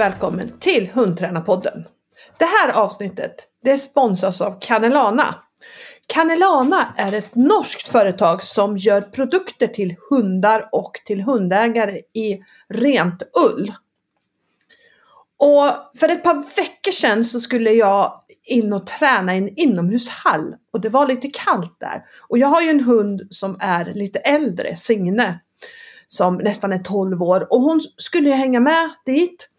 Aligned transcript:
välkommen 0.00 0.52
till 0.60 0.90
Hundtränarpodden. 0.94 1.84
Det 2.38 2.44
här 2.44 2.72
avsnittet 2.72 3.34
det 3.64 3.78
sponsras 3.78 4.40
av 4.40 4.60
Canelana. 4.60 5.34
Canelana 6.08 6.94
är 6.96 7.12
ett 7.12 7.34
norskt 7.34 7.88
företag 7.88 8.42
som 8.42 8.76
gör 8.76 9.00
produkter 9.00 9.66
till 9.66 9.96
hundar 10.10 10.68
och 10.72 10.92
till 11.06 11.22
hundägare 11.22 11.96
i 11.96 12.40
rent 12.68 13.22
ull. 13.22 13.72
Och 15.38 15.98
för 15.98 16.08
ett 16.08 16.24
par 16.24 16.56
veckor 16.56 16.92
sedan 16.92 17.24
så 17.24 17.40
skulle 17.40 17.70
jag 17.70 18.22
in 18.44 18.72
och 18.72 18.86
träna 18.86 19.34
i 19.34 19.38
en 19.38 19.60
inomhushall 19.60 20.54
och 20.72 20.80
det 20.80 20.88
var 20.88 21.06
lite 21.06 21.28
kallt 21.28 21.76
där. 21.80 22.02
Och 22.28 22.38
jag 22.38 22.48
har 22.48 22.62
ju 22.62 22.70
en 22.70 22.84
hund 22.84 23.22
som 23.30 23.56
är 23.60 23.92
lite 23.94 24.18
äldre, 24.18 24.76
Signe, 24.76 25.40
som 26.06 26.36
nästan 26.36 26.72
är 26.72 26.78
12 26.78 27.22
år 27.22 27.46
och 27.50 27.60
hon 27.60 27.80
skulle 27.96 28.30
hänga 28.30 28.60
med 28.60 28.90
dit. 29.06 29.49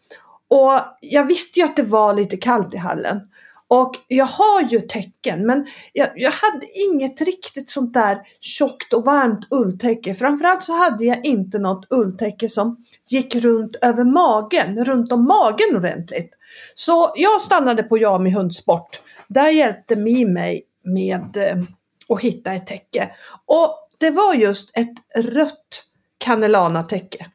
Och 0.52 0.98
jag 1.02 1.26
visste 1.26 1.60
ju 1.60 1.66
att 1.66 1.76
det 1.76 1.84
var 1.84 2.14
lite 2.14 2.38
kallt 2.38 2.74
i 2.74 2.78
hallen. 2.78 3.20
Och 3.68 3.96
jag 4.08 4.26
har 4.26 4.62
ju 4.62 4.80
tecken 4.80 5.46
men 5.46 5.68
jag, 5.94 6.10
jag, 6.16 6.32
hade 6.32 6.66
inget 6.74 7.22
riktigt 7.22 7.70
sånt 7.70 7.94
där 7.94 8.22
tjockt 8.40 8.94
och 8.94 9.06
varmt 9.06 9.48
ulltäcke. 9.52 10.14
Framförallt 10.14 10.64
så 10.64 10.74
hade 10.74 11.06
jag 11.06 11.26
inte 11.26 11.60
något 11.60 11.94
ulltäcke 11.94 12.50
som 12.50 12.78
gick 13.08 13.36
runt 13.36 13.76
över 13.82 14.04
magen, 14.04 14.86
runt 14.86 15.12
om 15.12 15.24
magen 15.28 15.76
ordentligt. 15.76 16.32
Så 16.74 17.12
jag 17.16 17.42
stannade 17.42 17.84
på 17.84 17.98
Jami 17.98 18.32
Hundsport. 18.32 19.02
Där 19.28 19.50
hjälpte 19.50 19.96
Mi 19.96 20.26
mig 20.26 20.62
med 20.84 21.38
eh, 21.38 21.64
att 22.10 22.22
hitta 22.22 22.54
ett 22.54 22.68
täcke. 22.68 23.10
Och 23.46 23.90
det 23.98 24.12
var 24.12 24.34
just 24.34 24.78
ett 24.78 25.26
rött 25.26 25.84
kanelana 26.18 26.84
täcke. 26.84 27.26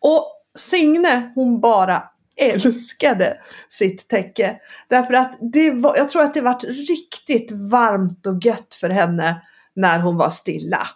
Och 0.00 0.37
Signe 0.58 1.32
hon 1.34 1.60
bara 1.60 2.02
älskade 2.36 3.38
sitt 3.68 4.08
täcke. 4.08 4.60
Därför 4.88 5.14
att 5.14 5.38
det 5.52 5.70
var, 5.70 5.96
jag 5.96 6.08
tror 6.08 6.22
att 6.22 6.34
det 6.34 6.40
var 6.40 6.60
riktigt 6.88 7.50
varmt 7.70 8.26
och 8.26 8.44
gött 8.44 8.74
för 8.74 8.90
henne 8.90 9.42
när 9.76 9.98
hon 9.98 10.16
var 10.16 10.30
stilla. 10.30 10.88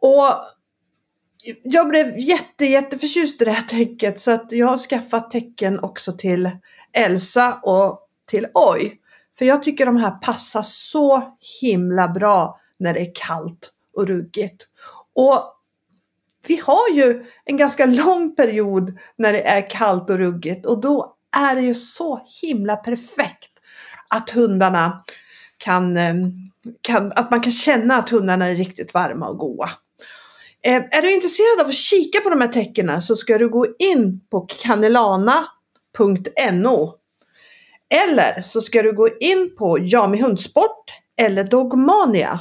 Och 0.00 0.40
jag 1.62 1.88
blev 1.88 2.18
jätte, 2.18 2.66
jätteförtjust 2.66 3.42
i 3.42 3.44
det 3.44 3.50
här 3.50 3.62
täcket 3.62 4.18
så 4.18 4.30
att 4.30 4.52
jag 4.52 4.66
har 4.66 4.78
skaffat 4.78 5.30
täcken 5.30 5.80
också 5.80 6.12
till 6.12 6.50
Elsa 6.92 7.60
och 7.62 8.08
till 8.26 8.46
Oj. 8.54 9.00
För 9.38 9.44
jag 9.44 9.62
tycker 9.62 9.86
de 9.86 9.96
här 9.96 10.10
passar 10.10 10.62
så 10.62 11.36
himla 11.60 12.08
bra 12.08 12.60
när 12.78 12.94
det 12.94 13.00
är 13.00 13.12
kallt 13.14 13.70
och 13.96 14.06
ruggigt. 14.06 14.66
Och 15.14 15.53
vi 16.46 16.60
har 16.66 16.90
ju 16.94 17.24
en 17.44 17.56
ganska 17.56 17.86
lång 17.86 18.36
period 18.36 18.98
när 19.16 19.32
det 19.32 19.42
är 19.42 19.70
kallt 19.70 20.10
och 20.10 20.18
ruggigt 20.18 20.66
och 20.66 20.80
då 20.80 21.16
är 21.36 21.56
det 21.56 21.62
ju 21.62 21.74
så 21.74 22.20
himla 22.42 22.76
perfekt 22.76 23.50
att 24.08 24.30
hundarna 24.30 25.04
kan, 25.58 25.96
eh, 25.96 26.14
kan 26.80 27.12
att 27.12 27.30
man 27.30 27.40
kan 27.40 27.52
känna 27.52 27.96
att 27.96 28.10
hundarna 28.10 28.46
är 28.46 28.54
riktigt 28.54 28.94
varma 28.94 29.28
och 29.28 29.38
goa. 29.38 29.70
Eh, 30.62 30.82
är 30.90 31.02
du 31.02 31.14
intresserad 31.14 31.60
av 31.60 31.66
att 31.66 31.74
kika 31.74 32.20
på 32.20 32.30
de 32.30 32.40
här 32.40 32.48
tecknen 32.48 33.02
så 33.02 33.16
ska 33.16 33.38
du 33.38 33.48
gå 33.48 33.66
in 33.78 34.20
på 34.30 34.40
kanelana.no 34.40 35.48
eller 37.90 38.42
så 38.42 38.60
ska 38.60 38.82
du 38.82 38.92
gå 38.92 39.08
in 39.20 39.54
på 39.58 39.78
Jami 39.78 40.22
Hundsport 40.22 40.92
eller 41.16 41.44
Dogmania. 41.44 42.40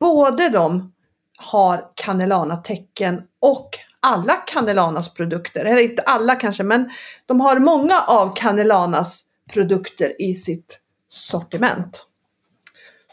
Både 0.00 0.48
de 0.48 0.93
har 1.36 1.88
Canelana-tecken 1.94 3.22
och 3.40 3.78
alla 4.00 4.32
Canelanas 4.32 5.14
produkter, 5.14 5.64
eller 5.64 5.82
inte 5.82 6.02
alla 6.02 6.34
kanske, 6.34 6.62
men 6.62 6.90
de 7.26 7.40
har 7.40 7.58
många 7.58 8.00
av 8.08 8.36
Canelanas 8.36 9.24
produkter 9.52 10.22
i 10.22 10.34
sitt 10.34 10.80
sortiment. 11.08 12.06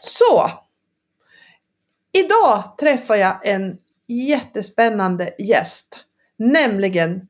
Så! 0.00 0.50
Idag 2.12 2.78
träffar 2.78 3.14
jag 3.16 3.46
en 3.46 3.78
jättespännande 4.08 5.34
gäst, 5.38 6.04
nämligen 6.38 7.28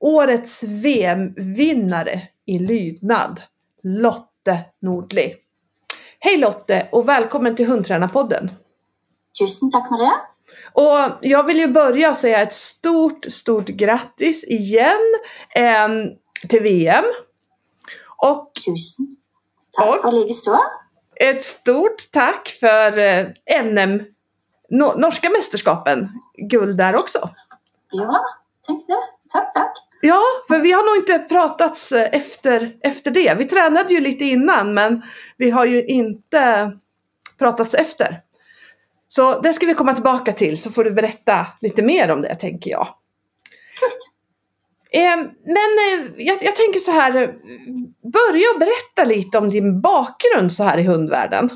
årets 0.00 0.62
VM-vinnare 0.62 2.22
i 2.46 2.58
lydnad, 2.58 3.42
Lotte 3.82 4.60
Nordli. 4.82 5.34
Hej 6.18 6.36
Lotte 6.36 6.88
och 6.92 7.08
välkommen 7.08 7.56
till 7.56 7.66
Hundtränarpodden! 7.66 8.50
Tusen 9.38 9.70
tack 9.70 9.90
Maria! 9.90 10.12
Och 10.72 11.18
jag 11.20 11.44
vill 11.44 11.58
ju 11.58 11.68
börja 11.68 12.10
och 12.10 12.16
säga 12.16 12.40
ett 12.40 12.52
stort, 12.52 13.24
stort 13.24 13.66
grattis 13.66 14.44
igen 14.44 15.14
eh, 15.56 15.88
till 16.48 16.62
VM. 16.62 17.04
Och, 18.16 18.52
Tusen 18.54 19.16
tack 19.72 20.04
och 20.04 20.12
likaså. 20.14 20.58
Ett 21.16 21.42
stort 21.42 22.10
tack 22.12 22.48
för 22.60 22.98
eh, 22.98 23.26
NM, 23.64 24.02
no, 24.70 24.94
norska 24.96 25.30
mästerskapen, 25.30 26.08
guld 26.50 26.78
där 26.78 26.96
också. 26.96 27.30
Ja, 27.90 28.24
tänk 28.66 28.86
det. 28.86 28.96
Tack, 29.32 29.54
tack. 29.54 29.72
Ja, 30.00 30.22
för 30.48 30.58
vi 30.58 30.72
har 30.72 30.82
nog 30.82 30.96
inte 30.96 31.18
pratats 31.18 31.92
eh, 31.92 32.08
efter, 32.12 32.76
efter 32.80 33.10
det. 33.10 33.34
Vi 33.38 33.44
tränade 33.44 33.94
ju 33.94 34.00
lite 34.00 34.24
innan 34.24 34.74
men 34.74 35.02
vi 35.36 35.50
har 35.50 35.64
ju 35.64 35.84
inte 35.84 36.72
pratats 37.38 37.74
efter. 37.74 38.20
Så 39.14 39.40
det 39.40 39.52
ska 39.52 39.66
vi 39.66 39.74
komma 39.74 39.92
tillbaka 39.92 40.32
till 40.32 40.62
så 40.62 40.70
får 40.70 40.84
du 40.84 40.90
berätta 40.90 41.46
lite 41.60 41.82
mer 41.82 42.12
om 42.12 42.22
det 42.22 42.34
tänker 42.34 42.70
jag. 42.70 42.88
Eh, 44.92 45.16
men 45.44 45.70
eh, 45.84 46.12
jag, 46.16 46.38
jag, 46.42 46.56
tänker 46.56 46.78
så 46.78 46.90
här, 46.90 47.12
börja 48.12 48.44
och 48.54 48.60
berätta 48.60 49.04
lite 49.14 49.38
om 49.38 49.48
din 49.48 49.80
bakgrund 49.80 50.52
så 50.52 50.64
här 50.64 50.78
i 50.78 50.82
hundvärlden. 50.82 51.48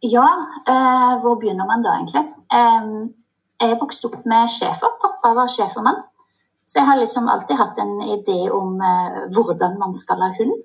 Ja, 0.00 0.46
eh, 0.68 1.22
var 1.22 1.40
begynner 1.40 1.66
man 1.66 1.82
då 1.82 1.90
egentligen? 1.94 2.26
Eh, 2.52 3.68
jag 3.68 3.80
växte 3.80 4.06
upp 4.06 4.24
med 4.24 4.48
chefer. 4.50 4.88
Pappa 5.02 5.34
var 5.34 5.48
schäferman. 5.48 6.02
Så 6.64 6.78
jag 6.78 6.84
har 6.84 6.96
liksom 6.96 7.28
alltid 7.28 7.56
haft 7.56 7.78
en 7.78 8.02
idé 8.02 8.50
om 8.50 8.80
eh, 8.80 9.36
hur 9.36 9.78
man 9.78 9.94
ska 9.94 10.14
ha 10.14 10.26
hund 10.38 10.62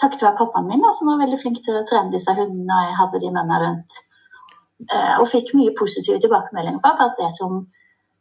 takket 0.00 0.24
være 0.26 0.38
pappaen 0.40 0.68
min, 0.68 0.82
da, 0.84 0.92
som 0.96 1.10
var 1.10 1.22
veldig 1.22 1.38
flink 1.40 1.62
til 1.64 1.78
å 1.78 1.84
trene 1.88 2.12
disse 2.12 2.34
hundene. 2.36 2.76
og 2.76 2.90
Jeg 2.90 2.98
hadde 3.00 3.22
de 3.22 3.32
med 3.32 3.48
meg 3.48 3.64
rundt. 3.64 3.98
Eh, 4.92 5.14
og 5.22 5.28
fikk 5.32 5.54
mye 5.56 5.72
positive 5.78 6.20
tilbakemeldinger 6.20 6.82
på 6.84 6.92
at 7.06 7.16
det 7.20 7.30
som 7.36 7.64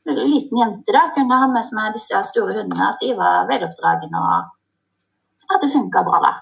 liten 0.06 0.60
jente 0.60 0.94
da, 0.94 1.08
kunne 1.16 1.40
ha 1.42 1.48
med 1.52 1.72
meg 1.76 1.96
disse 1.96 2.22
store 2.30 2.56
hundene, 2.60 2.92
at 2.92 3.02
de 3.02 3.12
var 3.18 3.48
veloppdragne 3.50 4.22
og 4.22 5.54
at 5.54 5.62
det 5.62 5.72
funka 5.74 6.04
bra. 6.06 6.22
da. 6.26 6.34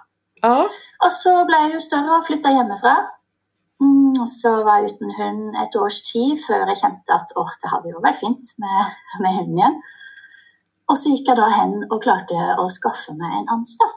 Ja. 0.43 0.67
Og 1.05 1.11
så 1.15 1.33
ble 1.47 1.59
jeg 1.65 1.75
jo 1.77 1.83
større 1.83 2.19
og 2.19 2.27
flytta 2.27 2.51
hjemmefra. 2.53 2.95
Mm, 3.83 4.13
og 4.21 4.27
så 4.29 4.53
var 4.63 4.83
jeg 4.83 4.93
uten 4.93 5.11
hund 5.17 5.57
et 5.59 5.75
års 5.79 5.99
tid 6.07 6.37
før 6.45 6.69
jeg 6.71 6.79
kjente 6.83 7.15
at 7.15 7.33
åh, 7.39 7.51
det 7.63 7.71
hadde 7.71 7.91
jo 7.91 8.03
vært 8.03 8.21
fint 8.21 8.53
med, 8.61 8.95
med 9.23 9.37
hunden 9.39 9.59
igjen. 9.59 9.81
Og 10.91 10.99
så 10.99 11.11
gikk 11.11 11.31
jeg 11.31 11.39
da 11.39 11.49
hen 11.51 11.77
og 11.89 12.01
klarte 12.03 12.37
å 12.59 12.67
skaffe 12.71 13.15
meg 13.17 13.39
en 13.39 13.51
amstaff. 13.55 13.95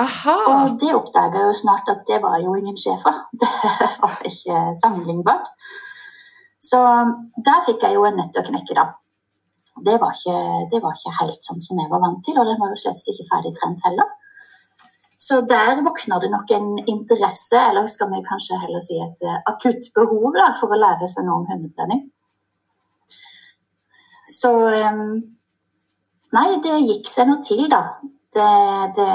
Aha. 0.00 0.36
Og 0.52 0.78
det 0.80 0.94
oppdaga 0.96 1.44
jo 1.48 1.56
snart 1.56 1.88
at 1.92 2.06
det 2.08 2.20
var 2.22 2.38
jo 2.40 2.54
ingen 2.56 2.78
schæfer. 2.78 3.24
Det 3.42 3.50
var 4.02 4.22
ikke 4.24 4.60
sammenlignbart. 4.82 5.50
Så 6.60 6.78
der 7.46 7.60
fikk 7.66 7.84
jeg 7.84 7.96
jo 7.96 8.06
en 8.08 8.18
nøtt 8.20 8.36
å 8.36 8.44
knekke, 8.44 8.76
da. 8.76 8.86
Det 9.80 9.96
var, 10.00 10.12
ikke, 10.12 10.38
det 10.72 10.80
var 10.84 10.96
ikke 10.96 11.18
helt 11.22 11.46
sånn 11.46 11.62
som 11.64 11.78
jeg 11.80 11.88
var 11.88 12.02
vant 12.02 12.20
til, 12.26 12.36
og 12.36 12.48
den 12.48 12.58
var 12.60 12.72
jo 12.72 12.80
slett 12.80 13.12
ikke 13.12 13.28
ferdig 13.30 13.52
trent 13.56 13.80
heller. 13.86 14.08
Så 15.20 15.40
der 15.48 15.80
våkna 15.86 16.18
det 16.20 16.30
nok 16.32 16.50
en 16.52 16.68
interesse, 16.90 17.56
eller 17.56 17.86
skal 17.88 18.10
vi 18.12 18.20
kanskje 18.26 18.58
heller 18.60 18.82
si 18.84 18.98
et 19.00 19.24
eh, 19.24 19.38
akutt 19.48 19.88
behov 19.96 20.34
da, 20.36 20.50
for 20.60 20.72
å 20.72 20.80
lære 20.80 21.08
seg 21.08 21.24
noe 21.26 21.42
om 21.42 21.48
hundetrening. 21.48 22.02
Så 24.28 24.52
eh, 24.74 25.04
Nei, 26.30 26.48
det 26.62 26.76
gikk 26.86 27.08
seg 27.10 27.26
nå 27.26 27.40
til, 27.42 27.64
da. 27.72 27.80
Det, 28.30 28.50
det 28.94 29.08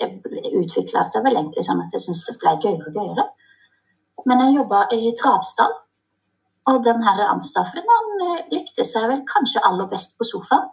utvikla 0.00 1.04
seg 1.08 1.24
vel 1.26 1.38
egentlig 1.38 1.64
sånn 1.66 1.82
at 1.84 1.94
jeg 1.94 2.04
syntes 2.06 2.24
det 2.28 2.36
ble 2.42 2.54
gøyere 2.62 2.90
og 2.90 2.98
gøyere. 2.98 3.26
Men 4.28 4.40
jeg 4.44 4.56
jobba 4.58 4.84
i 4.96 5.12
travstall, 5.20 5.74
og 6.70 6.80
den 6.84 7.02
her 7.04 7.26
Amstaffen 7.28 7.84
han 7.94 8.24
eh, 8.24 8.46
likte 8.54 8.86
seg 8.88 9.10
vel 9.10 9.20
kanskje 9.28 9.62
aller 9.68 9.90
best 9.90 10.16
på 10.18 10.26
sofaen. 10.28 10.70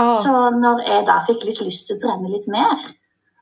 Oh. 0.00 0.16
Så 0.22 0.34
når 0.56 0.82
jeg 0.86 1.06
da 1.06 1.18
fikk 1.26 1.44
litt 1.46 1.60
lyst 1.62 1.86
til 1.88 1.98
å 1.98 2.02
trene 2.02 2.30
litt 2.32 2.48
mer, 2.50 2.80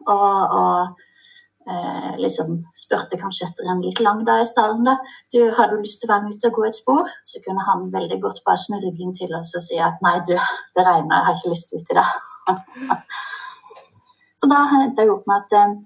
og, 0.07 0.57
og 0.59 1.71
eh, 1.71 2.13
liksom 2.21 2.59
spurte 2.77 3.19
kanskje 3.21 3.49
etter 3.49 3.71
en 3.71 3.81
litt 3.85 4.03
lang 4.05 4.23
dag 4.27 4.43
i 4.43 4.49
stallen 4.49 4.85
da, 4.87 4.97
du, 5.35 5.41
har 5.57 5.71
du 5.71 5.79
lyst 5.81 6.03
til 6.03 6.11
å 6.11 6.15
være 6.15 6.27
med 6.27 6.37
ut 6.37 6.49
og 6.51 6.59
gå 6.59 6.67
et 6.69 6.79
spor? 6.79 7.11
Så 7.27 7.43
kunne 7.47 7.65
han 7.69 7.89
veldig 7.95 8.21
godt 8.25 8.43
bare 8.47 8.61
snu 8.61 8.79
ryggen 8.83 9.17
til 9.17 9.33
oss 9.39 9.55
og 9.57 9.65
si 9.65 9.81
at 9.81 10.03
nei, 10.05 10.19
du, 10.29 10.37
det 10.37 10.87
regner, 10.87 11.17
jeg 11.17 11.29
har 11.31 11.41
ikke 11.41 11.55
lyst 11.55 11.75
ut 11.77 11.95
i 11.95 11.99
det. 12.01 12.07
Så 14.37 14.49
da 14.51 14.63
endte 14.79 15.05
jeg 15.05 15.13
opp 15.13 15.27
med 15.29 15.45
at 15.45 15.57
eh, 15.57 15.77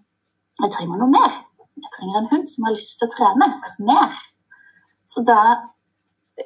jeg 0.65 0.73
trenger 0.75 1.01
noe 1.01 1.13
mer. 1.13 1.37
Jeg 1.81 1.93
trenger 1.97 2.21
en 2.21 2.31
hund 2.33 2.49
som 2.51 2.67
har 2.67 2.77
lyst 2.77 2.97
til 2.99 3.09
å 3.09 3.15
trene 3.15 3.51
mer. 3.87 4.17
Så 5.09 5.23
da 5.27 5.41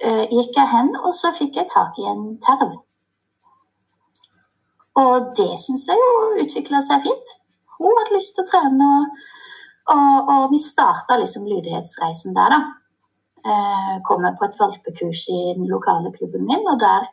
eh, 0.01 0.25
gikk 0.31 0.57
jeg 0.57 0.73
hen, 0.73 0.93
og 1.01 1.15
så 1.17 1.33
fikk 1.37 1.59
jeg 1.61 1.71
tak 1.73 1.99
i 2.01 2.09
en 2.11 2.27
terv. 2.45 2.77
Og 5.01 5.33
det 5.39 5.51
syns 5.59 5.89
jeg 5.91 5.99
jo 5.99 6.45
utvikla 6.45 6.81
seg 6.87 7.03
fint. 7.09 7.35
Hun 7.81 7.91
hadde 7.99 8.15
lyst 8.15 8.37
til 8.37 8.45
å 8.45 8.51
trene, 8.53 8.91
og, 8.95 9.25
og, 9.97 10.33
og 10.35 10.45
vi 10.53 10.61
starta 10.63 11.19
liksom 11.19 11.49
lydighetsreisen 11.51 12.37
der, 12.37 12.55
da. 12.55 12.61
Eh, 13.45 13.97
kom 14.09 14.25
jeg 14.25 14.39
på 14.39 14.47
et 14.47 14.61
valpekurs 14.61 15.27
i 15.29 15.41
den 15.59 15.67
lokale 15.69 16.13
klubben 16.15 16.47
min, 16.49 16.63
og 16.71 16.79
der 16.81 17.09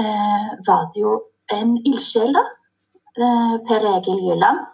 eh, 0.00 0.48
var 0.66 0.88
det 0.94 1.04
jo 1.04 1.18
en 1.54 1.76
ildsjel, 1.84 2.32
da. 2.34 2.46
Eh, 3.16 3.54
per 3.68 3.86
Egil 3.96 4.24
Jylland. 4.30 4.66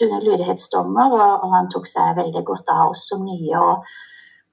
Lydighetsdommer, 0.00 1.12
og, 1.12 1.42
og 1.44 1.50
han 1.52 1.66
tok 1.72 1.88
seg 1.88 2.14
veldig 2.16 2.40
godt 2.46 2.70
av 2.72 2.94
oss 2.94 3.08
som 3.10 3.26
nye. 3.26 3.58
og 3.58 3.84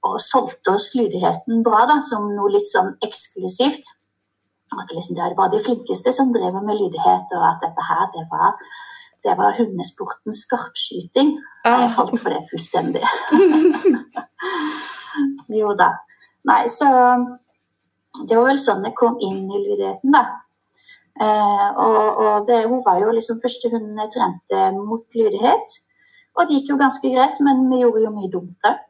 og 0.05 0.19
solgte 0.21 0.75
oss 0.77 0.91
lydigheten 0.95 1.63
bra 1.65 1.85
da, 1.89 1.99
som 2.05 2.29
noe 2.35 2.51
litt 2.53 2.69
sånn 2.69 2.93
eksklusivt. 3.05 3.89
At 4.77 4.91
liksom 4.91 5.15
det 5.17 5.31
var 5.37 5.51
de 5.51 5.61
flinkeste 5.63 6.13
som 6.15 6.33
drev 6.35 6.57
med 6.59 6.75
lydighet, 6.75 7.33
og 7.37 7.45
at 7.49 7.63
dette 7.63 7.87
her, 7.87 8.05
det 8.15 8.25
var, 8.31 8.57
det 9.25 9.35
var 9.39 9.55
hundesportens 9.57 10.43
skarpskyting. 10.45 11.37
Jeg 11.65 11.93
falt 11.95 12.17
for 12.19 12.35
det 12.35 12.43
fullstendig. 12.51 13.03
jo 15.59 15.73
da. 15.79 15.93
Nei, 16.47 16.63
så 16.71 16.87
Det 18.17 18.33
var 18.33 18.47
vel 18.47 18.57
sånn 18.57 18.85
jeg 18.87 18.95
kom 18.97 19.17
inn 19.21 19.43
i 19.45 19.59
lydigheten, 19.61 20.09
da. 20.15 20.23
Eh, 21.21 21.67
og, 21.85 22.17
og 22.23 22.47
det, 22.47 22.63
hun 22.69 22.83
var 22.85 22.99
jo 23.01 23.11
liksom 23.15 23.41
første 23.41 23.71
hunden 23.73 23.99
jeg 24.03 24.13
trente 24.13 24.57
eh, 24.57 24.75
mot 24.75 25.05
lydighet. 25.17 25.77
Og 26.37 26.45
det 26.45 26.59
gikk 26.59 26.73
jo 26.73 26.81
ganske 26.81 27.09
greit, 27.13 27.39
men 27.45 27.63
vi 27.71 27.81
gjorde 27.81 28.03
jo 28.03 28.13
mye 28.13 28.33
dumt 28.33 28.69
òg. 28.69 28.83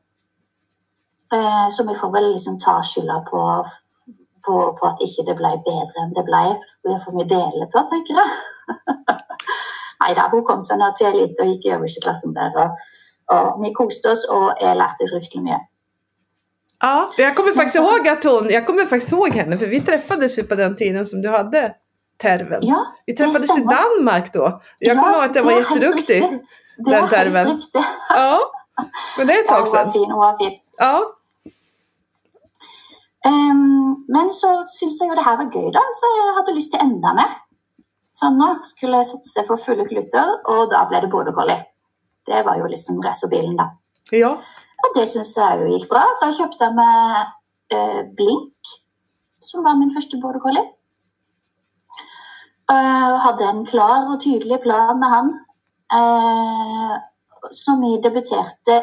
Eh, 1.38 1.68
så 1.76 1.86
vi 1.88 1.96
får 1.96 2.12
vel 2.16 2.30
liksom 2.34 2.60
ta 2.60 2.78
skylda 2.84 3.22
på, 3.30 3.44
på, 4.48 4.58
på, 4.80 4.90
at 4.90 5.04
ikke 5.04 5.26
det 5.30 5.38
ble 5.40 5.54
bedre 5.64 6.04
enn 6.04 6.14
det 6.18 6.26
ble. 6.28 6.44
Det 6.84 7.00
får 7.06 7.18
vi 7.20 7.30
dele 7.32 7.70
på, 7.72 7.86
tenker 7.94 8.22
jeg. 8.22 8.36
Nei 10.02 10.14
da, 10.20 10.28
hun 10.32 10.46
kom 10.48 10.62
seg 10.62 10.80
nå 10.80 10.92
til 10.98 11.10
elite 11.10 11.44
og 11.44 11.54
gikk 11.54 11.66
i 11.68 11.74
øverste 11.78 12.04
klassen 12.04 12.36
der. 12.36 12.60
Og, 12.64 12.86
og 13.34 13.64
vi 13.64 13.74
koste 13.76 14.12
oss 14.12 14.28
och 14.30 14.54
jeg 14.62 14.76
lærte 14.78 15.08
fruktansvärt 15.08 15.44
mycket. 15.44 15.74
Ja, 16.80 17.10
jag 17.18 17.36
kommer 17.36 17.52
faktiskt 17.52 17.76
ihåg 17.76 18.08
att 18.08 18.24
hon, 18.24 18.50
jag 18.50 18.66
kommer 18.66 18.86
faktiskt 18.86 19.12
ihåg 19.12 19.30
henne 19.30 19.58
för 19.58 19.68
vi 19.68 19.82
träffades 19.82 20.40
ju 20.40 20.44
på 20.44 20.56
den 20.56 20.76
tiden 20.76 21.06
som 21.06 21.22
du 21.22 21.30
hade 21.30 21.74
terven. 22.18 22.60
Ja, 22.62 22.86
vi 23.06 23.16
träffades 23.16 23.58
i 23.58 23.62
Danmark 23.62 24.34
då. 24.34 24.62
Jag 24.80 24.98
kommer 24.98 25.14
ihåg 25.14 25.24
att 25.24 25.36
jag 25.36 25.44
var 25.44 25.52
jätteduktig. 25.52 26.40
Den 26.78 27.10
terven. 27.10 27.62
Ja, 28.10 28.40
men 29.18 29.28
det 29.28 29.34
är 29.34 29.40
ett 29.40 29.48
tag 29.48 29.68
sedan. 29.68 29.92
Ja, 29.94 30.16
var 30.16 30.38
fin. 30.38 30.60
Ja. 30.78 31.14
Um, 33.26 34.06
men 34.08 34.32
så 34.32 34.64
syntes 34.68 35.00
jeg 35.02 35.10
jo 35.10 35.16
det 35.18 35.26
her 35.26 35.40
var 35.40 35.50
gøy, 35.52 35.72
da, 35.76 35.82
så 36.00 36.10
jeg 36.16 36.36
hadde 36.38 36.54
lyst 36.56 36.72
til 36.74 36.84
enda 36.84 37.14
mer. 37.18 37.34
Så 38.16 38.30
nå 38.34 38.48
skulle 38.66 39.02
jeg 39.02 39.10
satse 39.10 39.44
for 39.50 39.62
fulle 39.62 39.86
kluter, 39.90 40.30
og 40.54 40.70
da 40.72 40.86
ble 40.90 41.02
det 41.04 41.10
border 41.12 41.36
collie. 41.36 41.60
Det 42.28 42.44
var 42.46 42.60
jo 42.62 42.70
liksom 42.72 43.02
racerbilen, 43.04 43.58
da. 43.60 43.68
Ja. 44.16 44.32
Og 44.86 44.96
det 44.96 45.08
syns 45.10 45.34
jeg 45.38 45.60
jo 45.60 45.74
gikk 45.74 45.90
bra. 45.92 46.06
Da 46.22 46.30
kjøpte 46.38 46.70
jeg 46.70 46.78
meg 46.78 47.76
uh, 47.76 48.02
Blink, 48.18 48.74
som 49.44 49.66
var 49.66 49.78
min 49.82 49.92
første 49.96 50.22
border 50.24 50.44
collie. 50.44 50.66
Uh, 52.68 53.14
hadde 53.24 53.46
en 53.48 53.66
klar 53.66 54.10
og 54.12 54.22
tydelig 54.24 54.60
plan 54.64 54.98
med 55.00 55.14
han. 55.14 55.30
Uh, 55.94 56.96
som 57.52 57.82
vi 57.82 57.96
debuterte 58.04 58.82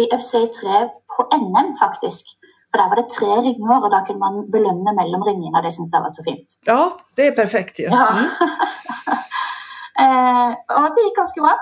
i 0.00 0.06
FC3 0.16 0.86
på 1.16 1.26
NM, 1.36 1.74
faktisk. 1.80 2.30
For 2.72 2.80
der 2.80 2.88
var 2.88 3.00
det 3.00 3.12
tre 3.12 3.32
ringer, 3.44 3.74
og 3.84 3.90
da 3.92 3.98
kunne 4.06 4.22
man 4.22 4.46
belønne 4.52 4.94
mellom 4.96 5.24
ringene. 5.28 5.52
og 5.58 5.64
Det 5.64 5.74
syns 5.74 5.92
jeg 5.92 6.04
var 6.04 6.12
så 6.14 6.22
fint. 6.28 6.56
Ja, 6.66 6.80
det 7.16 7.26
er 7.26 7.34
perfekt 7.36 7.82
jo. 7.82 7.90
Ja. 7.92 8.06
eh, 10.04 10.52
og 10.78 10.86
det 10.94 11.04
gikk 11.04 11.18
ganske 11.20 11.44
bra. 11.44 11.52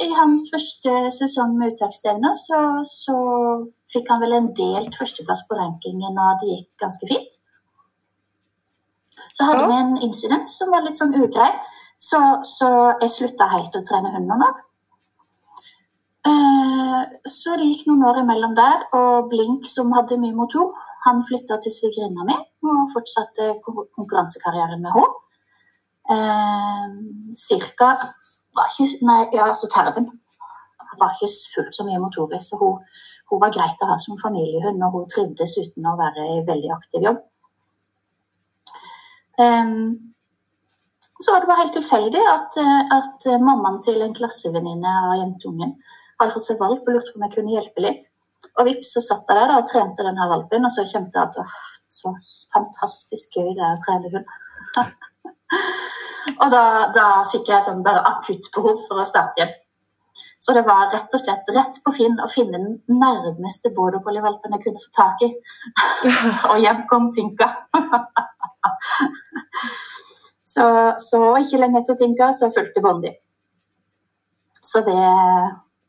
I 0.00 0.08
hans 0.16 0.48
første 0.50 0.94
sesong 1.14 1.54
med 1.60 1.74
uttaksstevner 1.74 2.34
så, 2.40 2.60
så, 2.88 3.16
fikk 3.92 4.10
han 4.10 4.22
vel 4.24 4.34
en 4.34 4.50
delt 4.56 4.96
førsteplass 4.98 5.44
på 5.46 5.58
rankingen, 5.58 6.18
og 6.18 6.42
det 6.42 6.50
gikk 6.54 6.68
ganske 6.82 7.10
fint. 7.10 7.38
Så 9.32 9.46
hadde 9.48 9.62
ja. 9.64 9.68
vi 9.70 9.78
en 9.78 9.94
incident 10.08 10.50
som 10.52 10.72
var 10.72 10.84
litt 10.86 11.00
sånn 11.00 11.14
ugrei, 11.16 11.50
så, 12.00 12.20
så 12.46 12.68
jeg 13.02 13.12
slutta 13.12 13.48
helt 13.52 13.76
å 13.76 13.84
trene 13.86 14.12
hunder. 14.14 14.60
Eh, 16.30 17.02
så 17.28 17.56
det 17.56 17.68
gikk 17.68 17.86
noen 17.88 18.06
år 18.10 18.22
imellom 18.22 18.54
der, 18.58 18.86
og 18.96 19.30
Blink, 19.32 19.68
som 19.68 19.92
hadde 19.96 20.20
mye 20.20 20.36
motor, 20.36 20.72
han 21.06 21.22
flytta 21.28 21.56
til 21.64 21.72
svigerinna 21.72 22.26
mi 22.28 22.36
og 22.68 22.90
fortsatte 22.92 23.54
konkurransekarrieren 23.64 24.82
med 24.84 24.96
henne. 24.96 25.12
Eh, 26.10 26.88
cirka 27.38 27.94
var 28.56 28.72
ikke, 28.72 28.98
Nei, 29.06 29.20
ja, 29.32 29.46
altså 29.46 29.70
terven 29.72 30.10
var 31.00 31.14
ikke 31.14 31.30
fullt 31.54 31.76
så 31.76 31.86
mye 31.86 32.00
motor 32.02 32.32
i, 32.34 32.40
så 32.44 32.58
hun, 32.60 32.80
hun, 33.30 33.40
var 33.42 33.54
greit 33.54 33.82
å 33.82 33.88
ha 33.90 33.96
som 34.02 34.18
familiehund, 34.20 34.82
og 34.84 34.96
hun 34.96 35.10
trivdes 35.12 35.56
uten 35.60 35.88
å 35.88 35.96
være 36.00 36.26
i 36.36 36.40
veldig 36.48 36.72
aktiv 36.76 37.06
jobb. 37.08 37.22
Um, 39.40 40.12
så 41.20 41.32
var 41.32 41.42
det 41.42 41.48
bare 41.50 41.62
helt 41.62 41.76
tilfeldig 41.76 42.20
at, 42.28 42.56
at 42.96 43.26
mammaen 43.44 43.80
til 43.84 44.00
en 44.04 44.14
klassevenninne 44.16 44.92
av 45.10 45.18
jentungen 45.20 45.74
hadde 46.20 46.32
fått 46.34 46.48
seg 46.48 46.60
valp 46.60 46.86
og 46.86 46.96
lurte 46.96 47.12
på 47.12 47.20
om 47.20 47.26
jeg 47.26 47.34
kunne 47.34 47.54
hjelpe 47.54 47.84
litt. 47.84 48.06
Og 48.58 48.66
vips, 48.68 48.94
så 48.94 49.02
satt 49.04 49.28
jeg 49.28 49.36
der 49.36 49.50
da, 49.50 49.58
og 49.60 49.68
trente 49.68 50.04
denne 50.06 50.28
valpen, 50.30 50.64
og 50.64 50.72
så 50.72 50.86
kjente 50.88 51.16
jeg 51.16 51.28
at 51.28 51.36
det 51.36 51.44
var 51.44 51.58
så 51.90 52.12
fantastisk 52.54 53.36
gøy 53.36 53.50
det 53.56 53.64
er 53.66 53.76
å 53.76 53.80
trene 53.84 54.12
hund. 54.14 54.28
og 56.42 56.52
da, 56.54 56.64
da, 56.96 57.06
fikk 57.32 57.50
jeg 57.52 57.66
sånn 57.66 57.84
bare 57.86 58.04
akutt 58.14 58.48
behov 58.54 58.80
for 58.88 59.02
å 59.02 59.08
starte 59.08 59.42
igjen. 59.42 59.56
Så 60.40 60.54
det 60.56 60.64
var 60.64 60.88
rett 60.92 61.12
og 61.12 61.20
slett 61.20 61.48
rett 61.52 61.78
på 61.84 61.92
Finn 61.92 62.16
å 62.24 62.28
finne 62.32 62.56
den 62.56 63.00
nærmeste 63.00 63.72
border 63.76 64.00
collie-valpen 64.04 64.56
jeg 64.56 64.64
kunne 64.64 64.80
få 64.80 64.92
tak 64.96 65.24
i. 65.26 65.30
og 66.50 66.62
hjem 66.64 66.86
kom 66.88 67.10
Tinka. 67.16 67.50
så, 70.54 70.94
så 70.98 71.24
ikke 71.38 71.60
lenge 71.62 71.82
etter 71.82 71.98
Tinka 72.00 72.32
så 72.32 72.50
fulgte 72.54 72.84
Bondi. 72.84 73.12
Så 74.60 74.80
det 74.86 75.00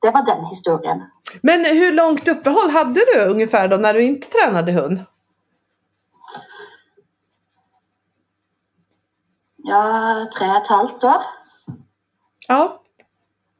det 0.01 0.12
var 0.12 0.25
den 0.25 0.45
historien. 0.45 1.03
Men 1.41 1.65
hur 1.65 1.93
långt 1.93 2.27
uppehåll 2.27 2.69
hade 2.69 3.00
du 3.13 3.25
ungefär 3.31 3.67
då 3.67 3.77
när 3.77 3.93
du 3.93 4.01
inte 4.01 4.27
tränade 4.27 4.71
hund? 4.71 5.05
Ja, 9.57 10.27
tre 10.38 10.50
och 10.50 10.55
ett 10.55 10.67
halvt 10.67 11.03
år. 11.03 11.21
Ja. 12.48 12.81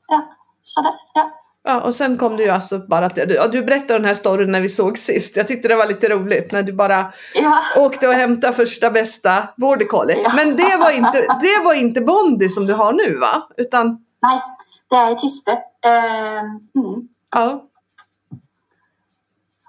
Ja, 0.08 0.36
så 0.62 0.82
det, 0.82 0.94
ja. 1.14 1.41
Ja, 1.64 1.82
och 1.82 1.96
sen 1.96 2.18
kom 2.18 2.38
du 2.38 2.44
ju 2.44 2.50
alltså 2.50 2.80
bara 2.80 3.10
till, 3.10 3.28
du, 3.28 3.48
du 3.52 3.64
berättade 3.64 4.00
den 4.00 4.06
här 4.06 4.14
storyn 4.14 4.52
när 4.52 4.62
vi 4.62 4.70
såg 4.70 4.98
sist. 4.98 5.38
Jag 5.38 5.48
tyckte 5.48 5.68
det 5.68 5.76
var 5.76 5.88
lite 5.88 6.10
roligt 6.10 6.52
när 6.52 6.64
du 6.64 6.74
bara 6.74 7.14
ja. 7.36 7.60
åkte 7.78 8.08
och 8.08 8.14
hämtade 8.14 8.54
första 8.54 8.90
bästa 8.90 9.48
border 9.58 9.86
collie. 9.86 10.22
Ja. 10.24 10.32
Men 10.36 10.56
det 10.56 10.78
var, 10.80 10.92
inte, 10.92 11.20
det 11.42 11.66
var 11.66 11.74
inte 11.74 12.02
Bondi 12.02 12.50
som 12.50 12.68
du 12.68 12.74
har 12.74 12.94
nu 12.94 13.18
va? 13.18 13.48
Utan... 13.58 14.06
Nej, 14.22 14.42
det 14.90 14.96
är 14.96 15.16
tispe. 15.16 15.52
Uh, 15.52 16.84
mm. 16.84 17.08
Ja. 17.32 17.64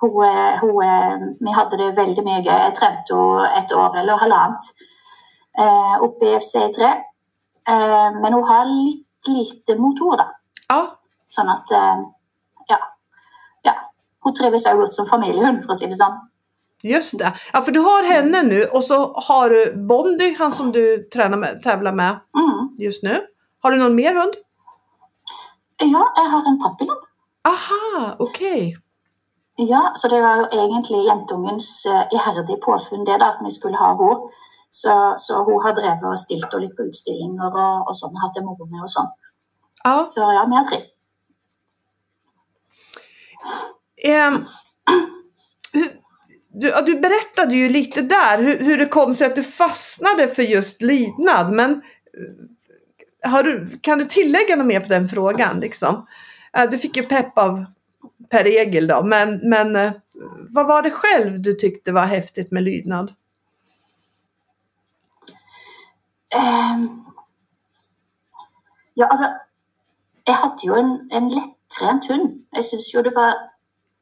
Hun, 0.01 0.25
hun, 0.61 1.37
vi 1.41 1.53
hadde 1.53 1.77
det 1.77 1.93
veldig 1.97 2.25
mye 2.25 2.41
gøy. 2.43 2.57
Jeg 2.59 2.75
trente 2.75 3.15
henne 3.15 3.51
et 3.61 3.73
år 3.73 3.99
eller 4.01 4.19
halvannet 4.19 4.73
uh, 5.61 6.03
oppe 6.03 6.27
i 6.27 6.35
FC3. 6.41 6.91
Uh, 7.71 8.21
men 8.23 8.33
hun 8.33 8.45
har 8.45 8.67
litt 8.67 9.07
lite 9.29 9.79
motor, 9.79 10.17
da. 10.17 10.27
Ja. 10.69 10.81
Sånn 11.33 11.49
at 11.53 11.73
uh, 11.73 12.03
ja. 12.69 12.79
ja. 13.69 13.75
Hun 14.25 14.37
trives 14.37 14.67
også 14.67 14.83
godt 14.83 14.99
som 14.99 15.09
familiehund, 15.09 15.65
for 15.65 15.75
å 15.75 15.79
si 15.79 15.89
det 15.89 15.99
sånn. 16.01 16.21
Just 16.83 17.19
det. 17.19 17.33
Ja, 17.53 17.61
för 17.61 17.73
du 17.73 17.81
har 17.81 18.09
henne 18.13 18.43
nu 18.43 18.65
och 18.65 18.85
så 18.85 19.13
har 19.13 19.51
du 19.51 19.87
Bondy, 19.89 20.35
han 20.39 20.53
som 20.53 20.73
du 20.73 21.09
tränar 21.15 21.39
med, 21.39 21.63
tävlar 21.63 21.93
med 21.93 22.11
mm. 22.11 22.75
just 22.79 23.03
nu. 23.03 23.21
Har 23.63 23.71
du 23.71 23.77
någon 23.79 23.95
mer 23.95 24.15
hund? 24.15 24.35
Ja, 25.79 26.13
jeg 26.17 26.31
har 26.31 26.49
en 26.49 26.63
papillon. 26.63 26.97
Aha, 27.49 28.17
ok. 28.19 28.41
Ja, 29.57 29.93
så 29.97 30.09
det 30.09 30.21
var 30.21 30.37
jo 30.37 30.45
egentlig 30.63 31.07
jentungens 31.07 31.87
uh, 31.87 32.03
iherdige 32.15 32.59
påfunn 32.67 33.07
det 33.07 33.19
da, 33.21 33.31
at 33.33 33.43
vi 33.45 33.51
skulle 33.51 33.79
ha 33.79 33.93
henne. 33.99 34.31
Så, 34.71 35.15
så, 35.17 35.45
hun 35.45 35.63
har 35.63 35.75
drevet 35.77 36.07
og 36.11 36.19
stilt 36.19 36.47
henne 36.49 36.65
litt 36.65 36.77
på 36.77 36.87
utstillinger 36.89 37.51
og, 37.65 37.89
og 37.89 37.95
sånn, 37.99 38.17
hatt 38.23 38.35
det 38.39 38.45
moro 38.47 38.67
med 38.67 38.87
og 38.87 38.91
sånn. 38.91 39.11
Ja. 39.85 39.97
Så 40.15 40.25
ja, 40.25 40.47
vi 40.49 40.59
har 40.59 40.67
tre. 40.71 40.81
Um, 44.05 44.45
du, 46.53 46.73
du 46.87 47.01
berättade 47.01 47.55
ju 47.55 47.69
lite 47.69 48.03
där 48.03 48.43
hur, 48.43 48.59
hur 48.59 48.79
det 48.79 48.87
kom 48.87 49.15
sig 49.15 49.27
att 49.27 49.37
du 49.37 49.43
fastnade 49.43 50.29
för 50.29 50.43
just 50.43 50.83
lydnad. 50.83 51.53
Men 51.53 51.73
eh, 51.73 53.31
har 53.31 53.43
du, 53.43 53.79
kan 53.81 53.99
du 53.99 54.05
tillägga 54.05 54.57
något 54.57 54.67
mer 54.67 54.81
på 54.81 54.89
den 54.89 55.09
frågan? 55.09 55.61
Liksom? 55.61 56.07
Eh, 56.57 56.71
du 56.71 56.79
fick 56.79 56.97
ju 56.97 57.03
pepp 57.03 57.39
av 57.39 57.65
Per 58.31 58.47
Egil 58.47 58.87
då, 58.87 59.03
men, 59.05 59.49
men 59.49 59.77
eh, 59.77 59.93
vad 60.51 60.67
var 60.67 60.83
det 60.83 60.91
själv 60.91 61.43
du 61.43 61.53
tyckte 61.53 61.93
var 61.93 62.07
häftigt 62.07 62.51
med 62.51 62.63
lydnad? 62.63 63.13
Um, 66.35 67.05
ja, 68.95 69.07
alltså 69.07 69.25
jag 70.25 70.35
hade 70.35 70.63
ju 70.65 70.75
en, 70.75 71.09
en 71.13 71.29
lettrent 71.73 72.09
hund. 72.11 72.45
Jeg 72.55 72.65
syns 72.65 72.95
jo 72.95 73.03
det 73.03 73.15
var 73.17 73.49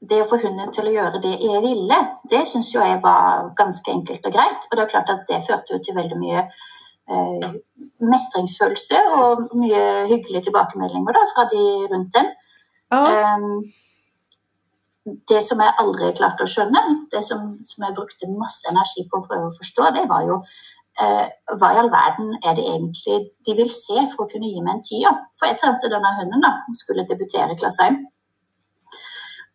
Det 0.01 0.17
å 0.23 0.25
få 0.25 0.39
hunden 0.41 0.71
til 0.73 0.87
å 0.89 0.93
gjøre 0.95 1.19
det 1.21 1.35
jeg 1.45 1.61
ville, 1.61 1.97
det 2.33 2.47
syns 2.49 2.71
jo 2.73 2.81
jeg 2.81 3.03
var 3.03 3.51
ganske 3.53 3.91
enkelt 3.93 4.25
og 4.25 4.33
greit. 4.33 4.63
Og 4.71 4.79
det 4.79 4.85
er 4.87 4.89
klart 4.89 5.11
at 5.13 5.27
det 5.29 5.43
førte 5.45 5.75
jo 5.75 5.79
til 5.85 5.93
veldig 5.99 6.17
mye 6.17 6.41
eh, 6.41 7.51
mestringsfølelse 8.09 9.03
og 9.19 9.53
mye 9.61 9.83
hyggelige 10.09 10.47
tilbakemeldinger 10.47 11.19
da, 11.19 11.27
fra 11.35 11.45
de 11.53 11.67
rundt 11.93 12.17
dem. 12.17 12.33
Ja, 12.91 13.03
Um, 13.05 13.69
det 15.29 15.43
som 15.45 15.61
jeg 15.61 15.77
aldri 15.81 16.09
klarte 16.17 16.45
å 16.45 16.51
skjønne, 16.51 16.81
det 17.13 17.21
som, 17.25 17.59
som 17.65 17.85
jeg 17.85 17.97
brukte 17.97 18.33
masse 18.33 18.67
energi 18.73 19.05
på 19.05 19.21
å 19.21 19.27
prøve 19.29 19.51
å 19.51 19.55
forstå, 19.61 19.93
det 19.97 20.07
var 20.09 20.25
jo 20.27 20.41
eh, 20.41 20.49
Eh, 21.01 21.27
hva 21.57 21.71
i 21.73 21.79
all 21.81 21.91
verden 21.93 22.33
er 22.45 22.57
det 22.59 22.65
egentlig 22.67 23.19
de 23.47 23.55
vil 23.57 23.71
se 23.73 24.03
for 24.13 24.27
å 24.27 24.31
kunne 24.31 24.51
gi 24.51 24.61
meg 24.61 24.75
en 24.75 24.83
tier? 24.85 25.21
For 25.39 25.49
jeg 25.49 25.61
trente 25.61 25.89
denne 25.93 26.11
hunden 26.19 26.45
da, 26.45 26.51
hun 26.67 26.77
skulle 26.77 27.07
debutere 27.09 27.55
i 27.55 27.61
klasse 27.61 27.87
1. 27.87 28.01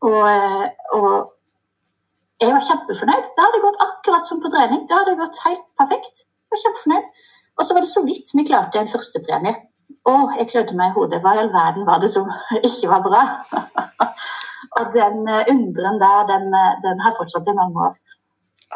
Og, 0.07 0.23
eh, 0.31 0.65
og 0.97 1.11
jeg 2.41 2.55
var 2.55 2.65
kjempefornøyd. 2.69 3.29
Det 3.35 3.45
hadde 3.45 3.63
gått 3.67 3.85
akkurat 3.87 4.27
som 4.27 4.41
på 4.41 4.51
trening. 4.55 4.83
Det 4.87 4.97
hadde 4.97 5.19
gått 5.21 5.43
helt 5.45 5.63
perfekt. 5.79 6.25
Jeg 6.25 6.55
var 6.55 6.63
kjempefornøyd. 6.63 7.23
Og 7.55 7.65
så 7.65 7.75
var 7.75 7.85
det 7.85 7.93
så 7.93 8.03
vidt 8.07 8.33
vi 8.35 8.47
klarte 8.49 8.81
en 8.81 8.91
førstepremie. 8.91 9.55
Å, 10.05 10.15
jeg 10.39 10.49
klødde 10.49 10.75
meg 10.77 10.91
i 10.91 10.97
hodet. 10.97 11.21
Hva 11.23 11.35
i 11.35 11.43
all 11.43 11.53
verden 11.53 11.85
var 11.87 12.01
det 12.01 12.11
som 12.13 12.27
ikke 12.67 12.89
var 12.91 13.05
bra? 13.05 13.23
og 14.79 14.91
den 14.97 15.23
eh, 15.29 15.53
undren 15.53 16.01
der, 16.01 16.27
den, 16.33 16.51
den 16.83 17.05
har 17.05 17.17
fortsatt 17.17 17.47
i 17.53 17.57
mange 17.57 17.89
år. 17.89 17.97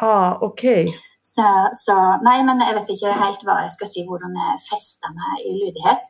ah, 0.05 0.37
okej. 0.45 0.93
Så, 1.29 1.45
så 1.77 1.95
nei, 2.25 2.39
men 2.48 2.62
jeg 2.63 2.75
vet 2.79 2.93
ikke 2.95 3.17
helt 3.19 3.43
hva 3.45 3.59
jeg 3.63 3.74
skal 3.75 3.89
si, 3.91 4.05
hvordan 4.07 4.38
jeg 4.39 4.62
fester 4.65 5.12
meg 5.13 5.43
i 5.45 5.51
lydighet. 5.59 6.09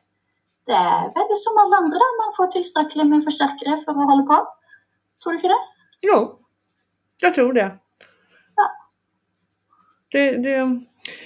Det 0.70 0.78
er 0.78 1.10
vel 1.16 1.38
som 1.40 1.58
alle 1.60 1.80
andre, 1.82 2.00
da. 2.00 2.08
Man 2.20 2.36
får 2.36 2.52
tilstrekkelig 2.54 3.06
med 3.10 3.26
forsterkere 3.26 3.76
for 3.82 3.98
å 3.98 4.06
holde 4.08 4.26
på. 4.30 4.38
Tror 5.20 5.34
du 5.34 5.40
ikke 5.40 5.52
det? 5.52 5.60
Jo, 6.08 6.18
jag 7.20 7.34
tror 7.36 7.52
det. 7.52 7.66
Ja. 8.60 8.68
det, 10.12 10.24
det. 10.46 10.56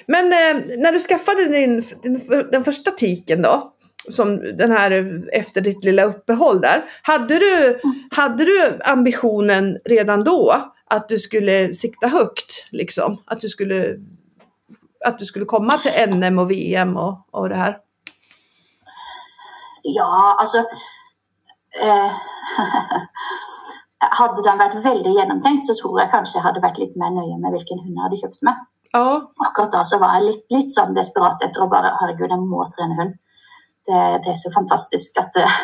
Men 0.06 0.32
eh, 0.32 0.78
när 0.78 0.92
du 0.92 1.00
skaffade 1.00 1.44
din, 1.44 1.82
din, 2.02 2.18
den 2.52 2.64
första 2.64 2.90
tiken 2.90 3.42
då, 3.42 3.74
som 4.08 4.56
den 4.56 4.72
här 4.72 5.22
efter 5.32 5.60
ditt 5.60 5.84
lilla 5.84 6.04
uppehåll 6.04 6.60
där. 6.60 6.82
Hade 7.02 7.38
du, 7.38 7.80
hade 8.10 8.44
du 8.44 8.78
ambitionen 8.84 9.78
redan 9.84 10.24
då 10.24 10.54
att 10.94 11.08
du 11.08 11.18
skulle 11.18 11.74
sikta 11.74 12.08
högt? 12.08 12.66
Liksom? 12.70 13.22
Att, 13.26 13.40
du 13.40 13.48
skulle, 13.48 13.96
att 15.06 15.18
du 15.18 15.24
skulle 15.24 15.44
komma 15.44 15.72
till 15.72 16.16
NM 16.18 16.38
och 16.38 16.50
VM 16.50 16.96
och, 16.96 17.28
och 17.30 17.48
det 17.48 17.54
här? 17.54 17.78
Ja, 19.82 20.36
altså 20.40 20.58
eh, 21.84 22.12
Hadde 24.04 24.42
den 24.44 24.58
vært 24.60 24.74
veldig 24.84 25.12
gjennomtenkt, 25.16 25.64
så 25.66 25.74
tror 25.78 26.00
jeg 26.00 26.10
kanskje 26.12 26.36
jeg 26.36 26.44
hadde 26.44 26.60
vært 26.60 26.76
litt 26.78 26.96
mer 27.00 27.12
nøye 27.14 27.38
med 27.40 27.54
hvilken 27.54 27.78
hund 27.80 27.94
jeg 27.94 28.04
hadde 28.04 28.18
kjøpt 28.20 28.42
meg. 28.44 28.58
Ja, 28.92 29.06
Akkurat 29.46 29.72
da 29.72 29.80
så 29.88 29.98
var 29.98 30.18
jeg 30.18 30.26
litt, 30.26 30.42
litt 30.52 30.74
sånn 30.74 30.92
desperat 30.94 31.40
etter 31.42 31.64
å 31.64 31.70
bare 31.72 31.94
Herregud, 32.02 32.28
jeg 32.30 32.44
må 32.50 32.66
trene 32.74 32.98
hund. 32.98 33.14
Det, 33.84 34.00
det 34.24 34.30
er 34.32 34.38
så 34.40 34.50
fantastisk 34.54 35.18
at 35.20 35.36
eh, 35.36 35.54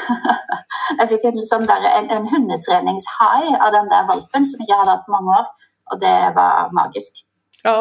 Jeg 0.98 1.08
fikk 1.14 1.26
en, 1.30 1.40
sånn 1.46 1.66
der, 1.68 1.86
en, 1.88 2.10
en 2.12 2.26
hundetreningshigh 2.28 3.54
av 3.56 3.72
den 3.72 3.88
der 3.92 4.08
valpen 4.10 4.44
som 4.48 4.64
hadde 4.68 4.90
hatt 4.90 5.06
på 5.06 5.14
mange 5.14 5.36
år, 5.38 5.46
og 5.92 6.00
det 6.02 6.16
var 6.36 6.72
magisk. 6.76 7.22
ja, 7.64 7.78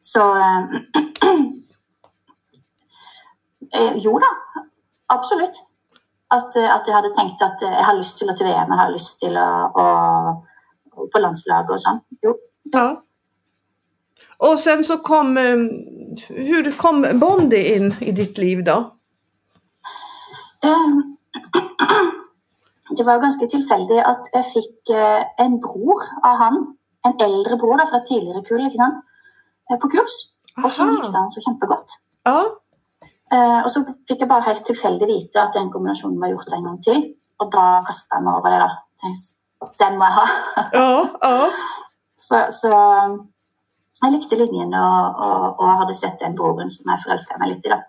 Så 0.00 0.22
eh, 0.40 0.62
eh, 3.76 3.98
Jo 4.06 4.16
da, 4.22 4.30
absolutt. 5.12 5.60
At, 6.30 6.56
eh, 6.56 6.70
at 6.70 6.86
jeg 6.86 6.94
hadde 6.94 7.12
tenkt 7.18 7.42
at 7.42 7.62
eh, 7.66 7.76
jeg 7.76 7.88
har 7.90 7.98
lyst 7.98 8.18
til 8.18 8.30
å 8.30 8.38
til 8.38 8.48
VM, 8.48 8.72
jeg 8.72 8.80
har 8.84 8.94
lyst 8.94 9.18
til 9.20 9.36
å, 9.36 9.50
å 9.74 9.86
på 11.12 11.22
landslaget 11.22 11.76
og 11.76 11.80
sånn. 11.82 12.02
Jo. 12.24 12.34
ja. 12.72 12.88
Och 14.40 14.58
sen 14.58 14.84
så 14.84 14.96
kom, 14.98 15.36
eh, 15.38 15.56
hur 16.28 16.72
kom 16.78 17.02
Bondi 17.20 17.60
in 17.76 17.94
i 18.00 18.12
ditt 18.12 18.38
liv 18.38 18.64
då? 18.64 18.78
Eh, 20.64 20.90
Det 22.96 23.04
var 23.06 23.20
ganske 23.22 23.46
tilfeldig 23.46 24.00
at 24.02 24.26
jeg 24.34 24.44
fikk 24.50 24.90
eh, 24.98 25.22
en 25.38 25.60
bror 25.62 26.02
av 26.26 26.40
han, 26.40 26.56
en 27.06 27.14
eldre 27.22 27.56
bror 27.60 27.78
da, 27.78 27.86
fra 27.86 28.00
et 28.02 28.08
tidligere 28.10 28.42
kull, 28.48 28.64
ikke 28.66 28.80
sant? 28.80 28.98
eh, 29.70 29.78
på 29.78 29.88
kurs. 29.92 30.16
Og 30.64 30.72
så 30.74 30.88
likte 30.90 31.14
han 31.14 31.30
så 31.30 31.40
kjempegodt. 31.46 31.94
Ja, 32.26 32.40
Eh, 33.30 33.60
og 33.62 33.70
så 33.70 33.84
fikk 34.10 34.24
jeg 34.24 34.28
bare 34.28 34.42
helt 34.42 34.64
tilfeldig 34.66 35.06
vite 35.06 35.38
at 35.38 35.54
den 35.54 35.68
kombinasjonen 35.70 36.16
var 36.18 36.32
gjort 36.32 36.48
en 36.56 36.64
gang 36.66 36.78
til. 36.82 36.96
Og 37.38 37.52
da 37.54 37.66
kasta 37.86 38.18
jeg 38.18 38.24
meg 38.26 38.38
over 38.40 38.56
det. 38.56 38.70
Tenkte, 38.98 39.68
Den 39.78 39.98
må 40.00 40.08
jeg 40.08 40.16
ha. 40.16 40.24
ja, 40.74 40.88
ja. 41.22 41.50
Så, 42.26 42.40
så 42.50 42.70
jeg 44.00 44.12
likte 44.14 44.38
linjen 44.40 44.74
og, 44.74 45.18
og, 45.20 45.60
og 45.60 45.80
hadde 45.82 45.96
sett 45.96 46.20
den 46.22 46.36
broren 46.38 46.70
som 46.72 46.92
jeg 46.92 47.02
forelska 47.04 47.40
meg 47.40 47.54
litt 47.54 47.66
i. 47.68 47.72
da. 47.74 47.80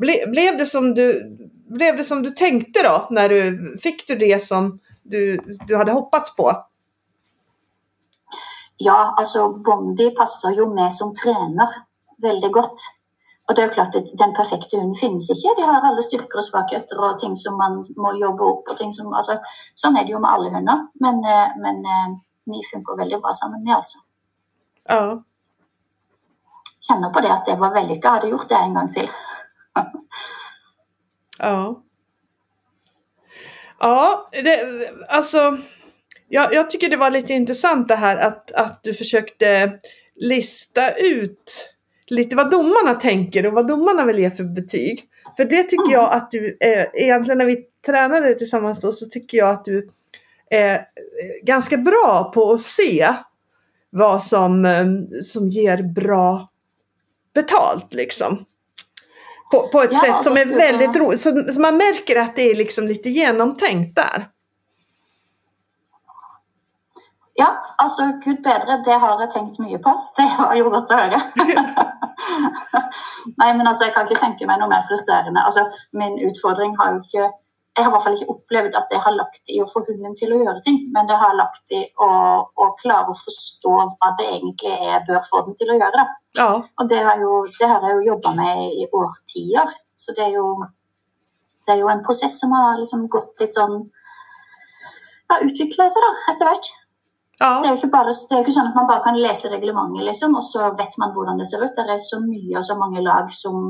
Ble, 0.00 0.14
blev, 0.30 0.58
det 0.58 0.66
som 0.70 0.94
du, 0.94 1.06
blev 1.68 1.96
det 1.96 2.04
som 2.04 2.22
du 2.22 2.30
tänkte 2.30 2.82
då? 2.82 3.06
När 3.10 3.28
du, 3.28 3.76
fick 3.82 4.06
du 4.08 4.16
det 4.16 4.42
som 4.42 4.80
du, 5.02 5.36
du 5.66 5.76
hade 5.76 5.92
hoppats 5.92 6.36
på? 6.36 6.52
Ja, 8.76 9.14
altså 9.18 9.48
Bondi 9.48 10.10
passer 10.10 10.54
jo 10.58 10.68
med 10.74 10.94
som 10.94 11.14
trener 11.14 11.68
veldig 12.22 12.50
godt. 12.52 12.80
Og 13.48 13.56
det 13.56 13.66
jo 13.66 13.74
klart 13.76 13.96
at 13.96 14.08
Den 14.18 14.32
perfekte 14.36 14.78
hunden 14.78 14.96
finnes 14.96 15.28
ikke. 15.30 15.52
De 15.58 15.66
har 15.68 15.84
alle 15.84 16.02
styrker 16.02 16.40
og 16.40 16.46
svakheter 16.46 17.00
og 17.06 17.18
ting 17.20 17.36
som 17.36 17.58
man 17.60 17.82
må 18.00 18.14
jobbe 18.20 18.44
opp. 18.44 18.70
og 18.70 18.78
ting 18.78 18.92
som, 18.92 19.12
altså, 19.14 19.36
Sånn 19.76 19.96
er 19.96 20.06
det 20.06 20.14
jo 20.14 20.22
med 20.22 20.32
alle 20.32 20.50
hunder. 20.54 20.86
Men, 21.04 21.20
eh, 21.24 21.52
men 21.60 21.84
eh, 21.84 22.16
vi 22.50 22.64
funker 22.72 22.98
veldig 23.02 23.20
bra 23.20 23.34
sammen, 23.36 23.64
vi 23.64 23.76
altså. 23.76 24.00
Ja. 24.88 25.20
Kjenner 26.88 27.10
på 27.10 27.20
det 27.20 27.32
at 27.32 27.46
det 27.46 27.56
var 27.56 27.74
vellykka. 27.74 28.08
Hadde 28.08 28.28
gjort 28.28 28.48
det 28.48 28.54
en 28.54 28.74
gang 28.74 28.92
til. 28.94 29.08
Ja. 31.38 31.82
Ja, 33.78 34.30
det, 34.32 34.58
alltså. 35.08 35.58
Jag, 36.28 36.54
jag 36.54 36.70
tycker 36.70 36.90
det 36.90 36.96
var 36.96 37.10
lite 37.10 37.32
intressant 37.32 37.88
det 37.88 37.94
här 37.94 38.16
att, 38.16 38.52
att 38.52 38.82
du 38.82 38.94
försökte 38.94 39.78
lista 40.16 40.90
ut 40.90 41.74
lite 42.06 42.36
vad 42.36 42.50
domarna 42.50 42.94
tänker 42.94 43.46
och 43.46 43.52
vad 43.52 43.66
domarna 43.66 44.04
vill 44.04 44.18
ge 44.18 44.30
för 44.30 44.44
betyg. 44.44 45.04
För 45.36 45.44
det 45.44 45.62
tycker 45.62 45.92
jag 45.92 46.12
att 46.12 46.30
du, 46.30 46.56
eh, 46.60 46.86
egentligen 46.94 47.38
när 47.38 47.46
vi 47.46 47.64
tränade 47.86 48.34
tillsammans 48.34 48.80
då, 48.80 48.92
så 48.92 49.06
tycker 49.06 49.38
jag 49.38 49.50
att 49.50 49.64
du 49.64 49.90
är 50.50 50.74
eh, 50.74 50.80
ganska 51.42 51.76
bra 51.76 52.30
på 52.34 52.52
att 52.52 52.60
se 52.60 53.14
vad 53.90 54.22
som, 54.22 54.64
eh, 54.64 54.86
som 55.22 55.48
ger 55.48 55.82
bra 55.82 56.48
betalt 57.34 57.94
liksom. 57.94 58.44
På, 59.50 59.68
på 59.68 59.82
ett 59.82 59.92
Ja, 59.92 60.00
sätt 60.00 60.22
som 60.22 60.32
är 60.36 60.44
väldigt 60.46 60.94
jag- 60.96 61.00
roligt. 61.02 61.20
Så, 61.20 61.44
så 61.54 61.60
man 61.60 61.76
märker 61.76 62.20
att 62.20 62.36
det 62.36 62.50
är 62.50 62.54
liksom 62.56 62.86
lite 62.88 63.08
genomtänkt 63.08 63.96
där. 63.96 64.28
Ja, 67.36 67.56
altså 67.78 68.02
gud 68.24 68.42
bedre, 68.42 68.76
det 68.84 68.92
har 69.02 69.20
jeg 69.20 69.30
tenkt 69.30 69.58
mye 69.58 69.78
på. 69.78 69.94
Det 70.16 70.26
var 70.38 70.54
jo 70.54 70.68
godt 70.70 70.90
å 70.94 70.98
høre. 71.00 71.18
Nei, 73.40 73.48
men 73.58 73.66
altså, 73.66 73.84
jeg 73.88 73.94
kan 73.96 74.06
ikke 74.06 74.20
tenke 74.22 74.46
meg 74.46 74.60
noe 74.60 74.70
mer 74.70 74.84
frustrerende. 74.88 75.42
Altså, 75.42 75.64
min 75.98 76.14
utfordring 76.28 76.76
har 76.78 76.92
jo 76.94 77.00
ikke 77.02 77.30
Jeg 77.74 77.82
har 77.82 77.90
i 77.90 77.92
hvert 77.94 78.04
fall 78.04 78.16
ikke 78.16 78.34
opplevd 78.36 78.76
at 78.78 78.92
det 78.92 79.00
har 79.02 79.14
lagt 79.16 79.50
i 79.50 79.56
å 79.58 79.66
få 79.66 79.80
hunden 79.88 80.12
til 80.14 80.30
å 80.30 80.36
gjøre 80.44 80.60
ting, 80.62 80.76
men 80.94 81.08
det 81.08 81.16
har 81.18 81.34
lagt 81.34 81.72
i 81.74 81.80
å, 82.06 82.10
å 82.46 82.66
klare 82.78 83.10
å 83.10 83.18
forstå 83.18 83.72
hva 83.96 84.10
det 84.20 84.28
egentlig 84.36 84.70
er 84.76 84.84
jeg 84.92 85.02
bør 85.08 85.24
få 85.26 85.42
den 85.48 85.56
til 85.58 85.72
å 85.74 85.78
gjøre. 85.80 86.04
Ja, 86.38 86.46
Og 86.62 86.92
det 86.92 87.00
har, 87.02 87.18
jo, 87.18 87.40
det 87.58 87.70
har 87.72 87.82
jeg 87.82 87.98
jo 87.98 88.06
jobba 88.12 88.34
med 88.38 88.62
i 88.78 88.86
årtier. 88.94 89.74
Så 89.98 90.14
det 90.14 90.22
er 90.28 90.36
jo, 90.36 90.46
det 91.66 91.74
er 91.74 91.82
jo 91.82 91.90
en 91.90 92.04
prosess 92.06 92.38
som 92.38 92.54
har 92.54 92.78
liksom 92.78 93.08
gått 93.10 93.42
litt 93.42 93.58
sånn 93.58 93.84
Ja, 95.32 95.38
utvikla 95.40 95.88
seg 95.90 96.04
da, 96.04 96.14
etter 96.30 96.50
hvert. 96.50 96.66
Det 97.34 97.46
er, 97.48 97.60
ja, 97.64 97.70
jo 97.72 97.78
ikke 97.80 97.90
bare, 97.90 98.12
det 98.14 98.34
er 98.36 98.38
jo 98.38 98.44
ikke 98.44 98.54
sånn 98.54 98.68
at 98.70 98.76
man 98.78 98.86
bare 98.86 99.02
kan 99.02 99.18
lese 99.18 99.50
reglementet, 99.50 100.04
liksom, 100.06 100.36
og 100.38 100.44
så 100.46 100.68
vet 100.78 100.94
man 101.02 101.14
hvordan 101.16 101.40
det 101.40 101.48
ser 101.50 101.64
ut. 101.64 101.74
Det 101.74 101.96
er 101.96 102.02
så 102.02 102.20
mye 102.22 102.60
og 102.60 102.66
så 102.68 102.76
mange 102.78 103.02
lag 103.02 103.32
som 103.34 103.64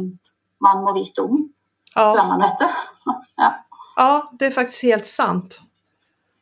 man 0.65 0.83
må 0.85 0.93
vite 0.99 1.25
om 1.25 1.47
før 1.95 2.19
ja, 2.19 2.27
man 2.29 2.45
vet 2.45 2.61
det. 2.61 2.73
Ja 3.35 3.49
ja, 3.97 4.33
det 4.39 4.47
är 4.47 4.51
faktiskt 4.51 4.83
helt 4.83 5.07
sant. 5.07 5.61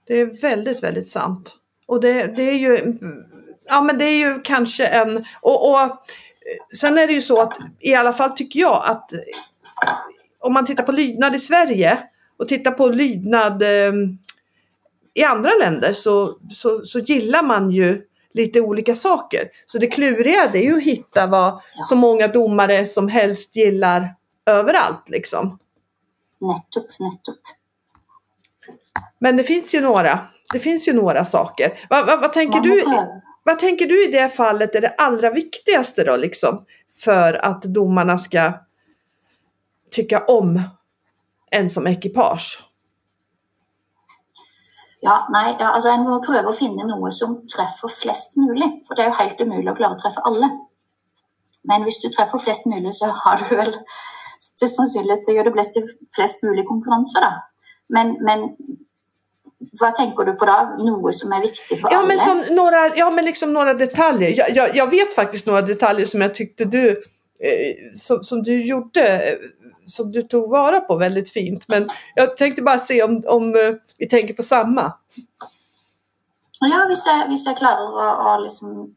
Det 0.06 0.20
är 0.20 0.40
väldigt, 0.40 0.82
väldigt 0.82 1.08
sant. 1.08 1.56
Och 1.86 2.00
det, 2.00 2.26
det 2.36 2.42
är 2.42 2.58
ju, 2.58 2.98
ja 3.68 3.82
men 3.82 3.98
det 3.98 4.04
är 4.04 4.18
ju 4.18 4.40
kanske 4.42 4.86
en, 4.86 5.24
och, 5.40 5.70
och 5.70 6.06
sen 6.80 6.98
är 6.98 7.06
det 7.06 7.12
ju 7.12 7.22
så 7.22 7.42
att 7.42 7.58
i 7.80 7.94
alla 7.94 8.12
fall 8.12 8.32
tycker 8.32 8.60
jag 8.60 8.82
att 8.86 9.10
om 10.40 10.52
man 10.52 10.66
tittar 10.66 10.82
på 10.82 10.92
lydnad 10.92 11.34
i 11.34 11.38
Sverige 11.38 11.98
och 12.38 12.48
tittar 12.48 12.70
på 12.70 12.88
lydnad 12.88 13.62
eh, 13.62 13.92
i 15.14 15.24
andra 15.24 15.50
länder 15.60 15.92
så, 15.92 16.38
så, 16.52 16.84
så 16.84 16.98
gillar 16.98 17.42
man 17.42 17.70
ju 17.70 18.02
lite 18.34 18.60
olika 18.60 18.94
saker. 18.94 19.48
Så 19.66 19.78
det 19.78 19.86
kluriga 19.86 20.48
det 20.52 20.58
är 20.58 20.70
ju 20.70 20.76
att 20.76 20.82
hitta 20.82 21.26
vad 21.26 21.60
så 21.84 21.96
många 21.96 22.28
domare 22.28 22.86
som 22.86 23.08
helst 23.08 23.56
gillar 23.56 24.14
överallt 24.46 25.08
liksom. 25.08 25.58
Nettopp, 26.42 26.98
nettopp. 26.98 27.40
Men 29.18 29.36
det 29.36 29.44
finns 29.44 29.74
ju 29.74 29.80
några, 29.80 30.20
det 30.52 30.58
finns 30.58 30.88
ju 30.88 30.92
några 30.92 31.24
saker. 31.24 31.72
Vad, 31.90 32.06
vad, 32.06 32.20
vad, 32.20 32.32
tänker 32.32 32.60
du, 32.60 32.84
vad 33.44 33.58
tänker 33.58 33.86
du 33.86 34.08
i 34.08 34.12
det 34.12 34.28
fallet 34.28 34.74
är 34.74 34.80
det 34.80 34.94
allra 34.98 35.30
viktigaste 35.30 36.04
då 36.04 36.16
liksom? 36.16 36.64
För 36.94 37.44
att 37.44 37.62
domarna 37.62 38.18
ska 38.18 38.52
tycka 39.90 40.24
om 40.24 40.62
en 41.50 41.70
som 41.70 41.86
ekipage? 41.86 42.62
Ja, 45.02 45.26
nei, 45.34 45.56
altså 45.58 45.90
En 45.90 46.04
må 46.06 46.20
prøve 46.22 46.46
å 46.52 46.54
finne 46.54 46.84
noe 46.86 47.10
som 47.10 47.40
treffer 47.50 47.90
flest 47.90 48.36
mulig. 48.38 48.68
For 48.86 48.94
det 48.94 49.02
er 49.02 49.10
jo 49.10 49.18
helt 49.18 49.40
umulig 49.40 49.72
å 49.72 49.74
klare 49.78 49.96
å 49.96 50.02
treffe 50.02 50.22
alle. 50.28 50.50
Men 51.66 51.82
hvis 51.86 51.98
du 52.02 52.06
treffer 52.10 52.38
flest 52.42 52.68
mulig, 52.70 52.94
så 52.94 53.10
har 53.10 53.42
du 53.42 53.56
vel 53.58 53.74
til 54.58 54.70
sannsynlighet 54.70 55.24
til 55.24 55.34
å 55.34 55.36
gjøre 55.38 55.50
det 55.50 55.56
flest, 55.58 55.98
flest 56.16 56.46
mulig 56.46 56.64
konkurranser, 56.68 57.24
da. 57.24 57.32
Men, 57.92 58.14
men 58.24 58.48
hva 59.78 59.90
tenker 59.96 60.26
du 60.26 60.34
på 60.38 60.48
da? 60.48 60.58
Noe 60.82 61.12
som 61.16 61.32
er 61.32 61.44
viktig 61.46 61.78
for 61.80 61.92
Ja 61.92 62.00
alle? 62.00 62.08
men, 62.08 62.18
som 62.18 62.42
några, 62.56 62.82
ja, 62.96 63.10
men 63.10 63.24
liksom 63.24 63.52
några 63.52 63.74
detaljer. 63.74 64.34
Jag, 64.36 64.56
jag, 64.56 64.76
jag 64.76 64.90
vet 64.90 65.14
faktiskt 65.14 65.46
några 65.46 65.62
detaljer 65.62 66.06
som 66.06 66.20
jag 66.20 66.34
tyckte 66.34 66.64
du, 66.64 66.90
eh, 66.90 67.92
som, 67.94 68.24
som 68.24 68.42
du 68.42 68.66
gjorde, 68.66 69.30
eh, 69.30 69.38
som 69.84 70.12
du 70.12 70.22
tog 70.22 70.50
vara 70.50 70.80
på 70.80 70.96
väldigt 70.96 71.30
fint. 71.30 71.64
Men 71.68 71.88
jag 72.14 72.36
tänkte 72.36 72.62
bara 72.62 72.78
se 72.78 73.02
om, 73.02 73.22
om 73.26 73.54
eh, 73.54 73.74
vi 73.98 74.08
tänker 74.08 74.34
på 74.34 74.42
samma. 74.42 74.92
Ja, 76.60 76.86
jeg 76.88 77.56
klarer 77.58 77.88
å, 77.90 78.10
å 78.32 78.36
liksom 78.44 78.92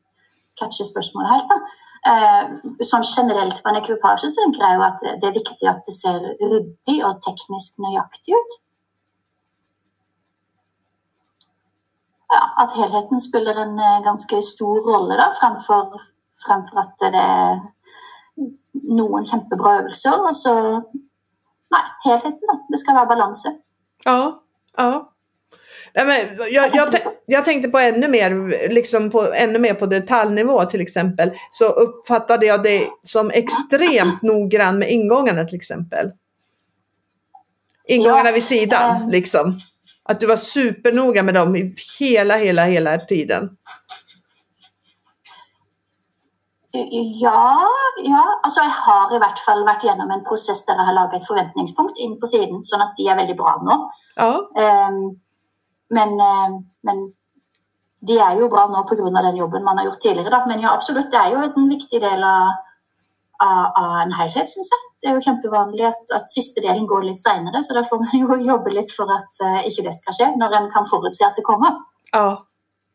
catche 0.60 0.86
spørsmålet 0.86 1.32
helt, 1.32 1.50
da. 1.50 1.58
Eh, 2.06 2.42
sånn 2.86 3.06
generelt 3.08 3.64
på 3.64 3.72
en 3.72 3.80
ekvipasje 3.80 4.30
tenker 4.36 4.62
jeg 4.62 4.78
jo 4.78 4.84
at 4.86 5.00
det 5.22 5.26
er 5.26 5.40
viktig 5.40 5.70
at 5.72 5.80
det 5.88 5.96
ser 5.96 6.20
ryddig 6.38 7.00
og 7.08 7.22
teknisk 7.26 7.80
nøyaktig 7.82 8.38
ut. 8.38 8.58
Ja, 12.36 12.42
at 12.66 12.76
helheten 12.78 13.22
spiller 13.24 13.58
en 13.64 13.80
eh, 13.80 14.04
ganske 14.06 14.42
stor 14.46 14.86
rolle, 14.86 15.18
da, 15.18 15.32
fremfor, 15.40 15.98
fremfor 16.46 16.84
at 16.84 16.94
det 17.02 17.24
er 17.24 17.66
noen 18.86 19.26
kjempebra 19.26 19.80
øvelser. 19.82 20.22
Og 20.30 20.38
så 20.38 20.56
Nei, 21.74 21.82
helheten, 22.06 22.46
da. 22.46 22.54
Det 22.70 22.78
skal 22.80 22.96
være 22.96 23.10
balanse. 23.10 23.50
Ja, 24.06 24.20
ja. 24.78 24.92
Nej, 25.96 26.06
men 26.06 26.38
jag, 26.52 26.76
jag, 26.76 26.92
tänker 26.92 27.05
jag 27.26 27.46
tänkte 27.46 27.70
på 27.70 27.80
ännu 27.80 28.08
mer, 28.08 28.30
liksom 28.70 29.10
på, 29.10 29.34
ännu 29.34 29.60
mer 29.60 29.74
på 29.74 29.86
detaljnivå 29.86 30.66
till 30.66 30.82
exempel. 30.82 31.32
Så 31.50 31.66
uppfattade 31.66 32.46
jag 32.46 32.64
det 32.64 32.88
som 33.02 33.32
extremt 33.32 34.22
noggrann 34.22 34.80
med 34.80 34.92
ingångarna 34.92 35.44
till 35.44 35.56
exempel. 35.56 36.12
Ingångarna 37.88 38.30
Ja, 38.30 38.34
vid 38.34 38.44
sidan 38.44 39.02
ehm. 39.02 39.10
liksom. 39.10 39.60
Att 40.04 40.20
du 40.20 40.28
var 40.28 40.38
supernoga 40.38 41.24
med 41.24 41.34
dem 41.34 41.74
hela, 42.00 42.36
hela, 42.36 42.66
hela 42.66 42.98
tiden. 42.98 43.50
Ja, 47.22 47.68
ja, 48.04 48.40
altså 48.44 48.62
jeg 48.62 48.70
har 48.70 49.16
i 49.16 49.20
hvert 49.20 49.40
fall 49.46 49.62
vært 49.66 49.84
gjennom 49.88 50.12
en 50.12 50.24
prosess 50.28 50.66
der 50.68 50.76
jeg 50.76 50.90
har 50.90 50.98
laget 50.98 51.22
et 51.22 51.28
forventningspunkt 51.28 52.02
inn 52.04 52.18
på 52.20 52.28
siden, 52.28 52.66
sånn 52.68 52.84
at 52.84 52.98
de 53.00 53.08
er 53.08 53.20
veldig 53.22 53.38
bra 53.40 53.56
nå. 53.64 53.78
Ja, 54.20 54.32
Ehm, 54.60 55.00
men, 55.90 56.20
eh, 56.20 56.58
men 56.84 57.14
de 58.08 58.18
er 58.22 58.40
jo 58.40 58.50
bra 58.52 58.68
nå 58.70 58.84
pga. 58.90 59.10
den 59.22 59.38
jobben 59.38 59.64
man 59.64 59.78
har 59.78 59.86
gjort 59.86 60.00
tidligere. 60.00 60.30
Da. 60.30 60.46
Men 60.48 60.62
ja, 60.62 60.74
absolutt, 60.74 61.12
det 61.12 61.20
er 61.20 61.34
jo 61.34 61.44
en 61.46 61.70
viktig 61.70 62.02
del 62.02 62.24
av, 62.24 62.52
av, 63.44 63.66
av 63.82 63.96
en 64.04 64.14
helhet, 64.20 64.50
syns 64.50 64.72
jeg. 64.74 64.84
Det 65.02 65.10
er 65.10 65.18
jo 65.18 65.26
kjempevanlig 65.28 65.88
at, 65.90 66.14
at 66.18 66.32
siste 66.34 66.62
delen 66.62 66.88
går 66.90 67.08
litt 67.08 67.22
seinere, 67.22 67.64
så 67.64 67.78
da 67.78 67.86
får 67.88 68.04
man 68.04 68.16
jo 68.22 68.40
jobbe 68.52 68.74
litt 68.78 68.94
for 68.96 69.12
at 69.14 69.46
eh, 69.46 69.66
ikke 69.70 69.88
det 69.90 69.96
skal 69.98 70.18
skje, 70.18 70.32
når 70.42 70.60
en 70.60 70.72
kan 70.74 70.90
forutse 70.90 71.26
at 71.26 71.38
det 71.38 71.46
kommer. 71.48 71.82
ja, 72.12 72.46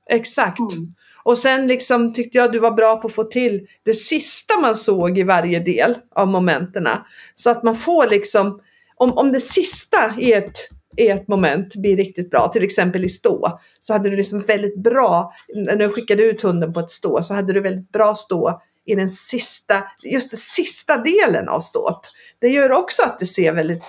exakt. 0.07 0.61
Mm. 0.61 0.95
Och 1.23 1.39
sen 1.39 1.67
liksom 1.67 2.13
tyckte 2.13 2.39
jag 2.39 2.53
du 2.53 2.59
var 2.59 2.71
bra 2.71 2.97
på 2.97 3.07
att 3.07 3.15
få 3.15 3.25
till 3.25 3.67
det 3.85 3.95
sista 3.95 4.61
man 4.61 4.77
såg 4.77 5.19
i 5.19 5.23
varje 5.23 5.61
del 5.61 5.95
av 6.15 6.29
momenterna. 6.29 7.07
Så 7.35 7.51
att 7.51 7.63
man 7.63 7.77
får 7.77 8.07
liksom, 8.07 8.61
om, 8.97 9.13
om 9.13 9.33
det 9.33 9.41
sista 9.41 10.15
i 10.19 10.33
ett, 10.33 10.59
i 10.97 11.09
ett 11.09 11.29
moment 11.29 11.75
blir 11.77 11.97
riktigt 11.97 12.31
bra, 12.31 12.49
till 12.49 12.65
exempel 12.65 13.05
i 13.05 13.09
stå, 13.09 13.59
så 13.81 13.93
hade 13.93 14.11
du 14.11 14.17
liksom 14.17 14.41
väldigt 14.41 14.77
bra, 14.77 15.33
när 15.55 15.77
du 15.77 15.89
skickade 15.89 16.23
ut 16.23 16.43
hunden 16.43 16.73
på 16.73 16.81
ett 16.81 16.91
stå, 16.91 17.23
så 17.23 17.35
hade 17.35 17.53
du 17.53 17.61
väldigt 17.61 17.93
bra 17.93 18.15
stå 18.15 18.61
i 18.85 18.95
den 18.95 19.11
sista, 19.11 19.85
just 20.03 20.31
den 20.31 20.39
sista 20.41 20.97
delen 20.97 21.49
av 21.49 21.61
stået. 21.61 22.01
Det 22.39 22.49
gör 22.49 22.73
också 22.73 23.03
att 23.03 23.19
det 23.19 23.27
ser 23.27 23.53
väldigt, 23.53 23.85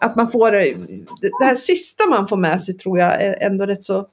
att 0.00 0.16
man 0.16 0.28
får, 0.28 0.50
det 0.50 1.44
här 1.44 1.54
sista 1.54 2.06
man 2.06 2.28
får 2.28 2.36
med 2.36 2.62
sig 2.62 2.74
tror 2.74 2.98
jag 2.98 3.22
är 3.22 3.42
ändå 3.46 3.66
rätt 3.66 3.84
så 3.84 4.06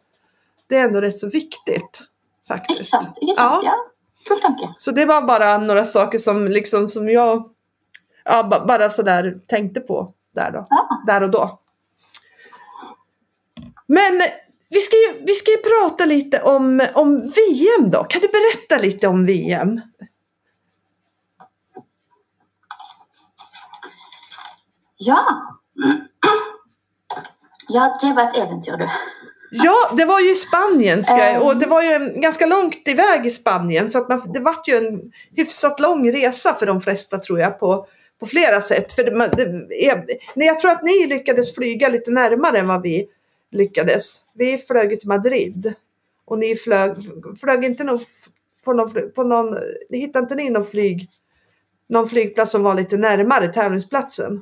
det 0.70 0.78
är 0.78 0.84
ändå 0.84 1.02
rätt 1.02 1.18
så 1.18 1.30
viktigt. 1.30 2.02
Faktiskt. 2.48 2.80
Ikke 2.80 2.84
sant? 2.90 3.18
Ja. 3.22 3.62
Kul 4.28 4.42
tanke. 4.42 4.74
Så 4.78 4.92
det 4.92 5.06
var 5.06 5.22
bara 5.22 5.58
några 5.58 5.86
saker 5.86 6.18
som, 6.18 6.48
liksom, 6.48 6.88
som 6.88 7.10
jag 7.10 7.50
ja, 8.26 8.44
ba- 8.44 8.66
bara 8.66 8.90
sådär 8.90 9.38
tänkte 9.48 9.80
på 9.80 10.14
där, 10.36 10.52
då, 10.52 10.68
Ja. 10.70 11.04
där 11.08 11.24
och 11.24 11.32
då. 11.32 11.60
Men 13.94 14.22
vi 14.70 14.80
ska 14.80 14.96
ju, 14.96 15.26
vi 15.26 15.34
ska 15.34 15.52
ju 15.52 15.58
prata 15.58 16.06
lite 16.06 16.42
om, 16.42 16.88
om 16.94 17.20
VM 17.20 17.92
då. 17.92 18.04
Kan 18.04 18.22
du 18.22 18.28
berätta 18.28 18.82
lite 18.82 19.08
om 19.08 19.26
VM? 19.26 19.82
Ja. 24.98 25.26
Ja, 27.70 27.98
det 28.02 28.14
var 28.14 28.24
et 28.24 28.38
eventyr, 28.38 28.78
du. 28.78 28.90
Ja, 29.52 29.76
det 29.98 30.06
var 30.06 30.20
ju 30.20 30.32
i 30.32 30.36
Spanien 30.36 31.04
ska 31.04 31.16
Ehm. 31.16 31.42
och 31.42 31.58
det 31.58 31.66
var 31.66 31.82
ju 31.82 32.14
ganska 32.16 32.46
långt 32.46 32.88
iväg 32.88 33.26
i 33.26 33.32
Spanien 33.32 33.90
så 33.90 33.98
att 33.98 34.10
man, 34.10 34.32
det 34.34 34.40
vart 34.40 34.68
ju 34.68 34.78
en 34.78 35.12
hyfsat 35.36 35.80
lång 35.80 36.12
resa 36.12 36.54
för 36.54 36.66
de 36.66 36.82
flesta 36.82 37.18
tror 37.18 37.40
jag 37.40 37.60
på, 37.60 37.88
på 38.20 38.26
flera 38.26 38.62
sätt. 38.62 38.94
För 38.94 39.04
det, 39.04 40.06
det 40.36 40.46
jag 40.46 40.60
tror 40.60 40.72
att 40.72 40.84
ni 40.84 41.08
lyckades 41.08 41.56
flyga 41.56 41.90
lite 41.90 42.12
närmare 42.12 42.58
än 42.58 42.68
vad 42.68 42.82
vi 42.82 43.08
lyckades. 43.54 44.22
Vi 44.34 44.58
flög 44.58 45.00
till 45.00 45.10
Madrid 45.10 45.74
och 46.26 46.40
ni 46.40 46.56
flög, 46.56 46.96
flög 47.40 47.64
inte 47.66 47.84
någon, 47.84 48.00
på 48.66 48.74
någon, 48.74 49.12
på 49.16 49.24
någon, 49.24 49.56
ni 49.90 49.98
hittade 50.00 50.24
inte 50.24 50.36
ni 50.36 50.50
någon 50.50 50.66
flyg, 50.66 51.10
någon 51.90 52.08
flygplats 52.08 52.52
som 52.52 52.64
var 52.64 52.76
lite 52.76 52.98
närmare 52.98 53.48
tävlingsplatsen? 53.48 54.42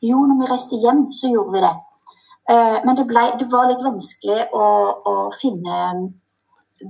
Jo, 0.00 0.26
når 0.26 0.40
vi 0.46 0.52
reiste 0.52 0.74
hjem, 0.76 1.12
så 1.12 1.28
gjorde 1.28 1.52
vi 1.52 1.60
det. 1.60 1.76
Eh, 2.54 2.80
Men 2.84 2.96
det, 2.96 3.04
ble, 3.04 3.22
det 3.38 3.44
var 3.52 3.68
litt 3.70 3.84
vanskelig 3.84 4.48
å, 4.52 4.64
å 5.06 5.30
finne 5.42 5.76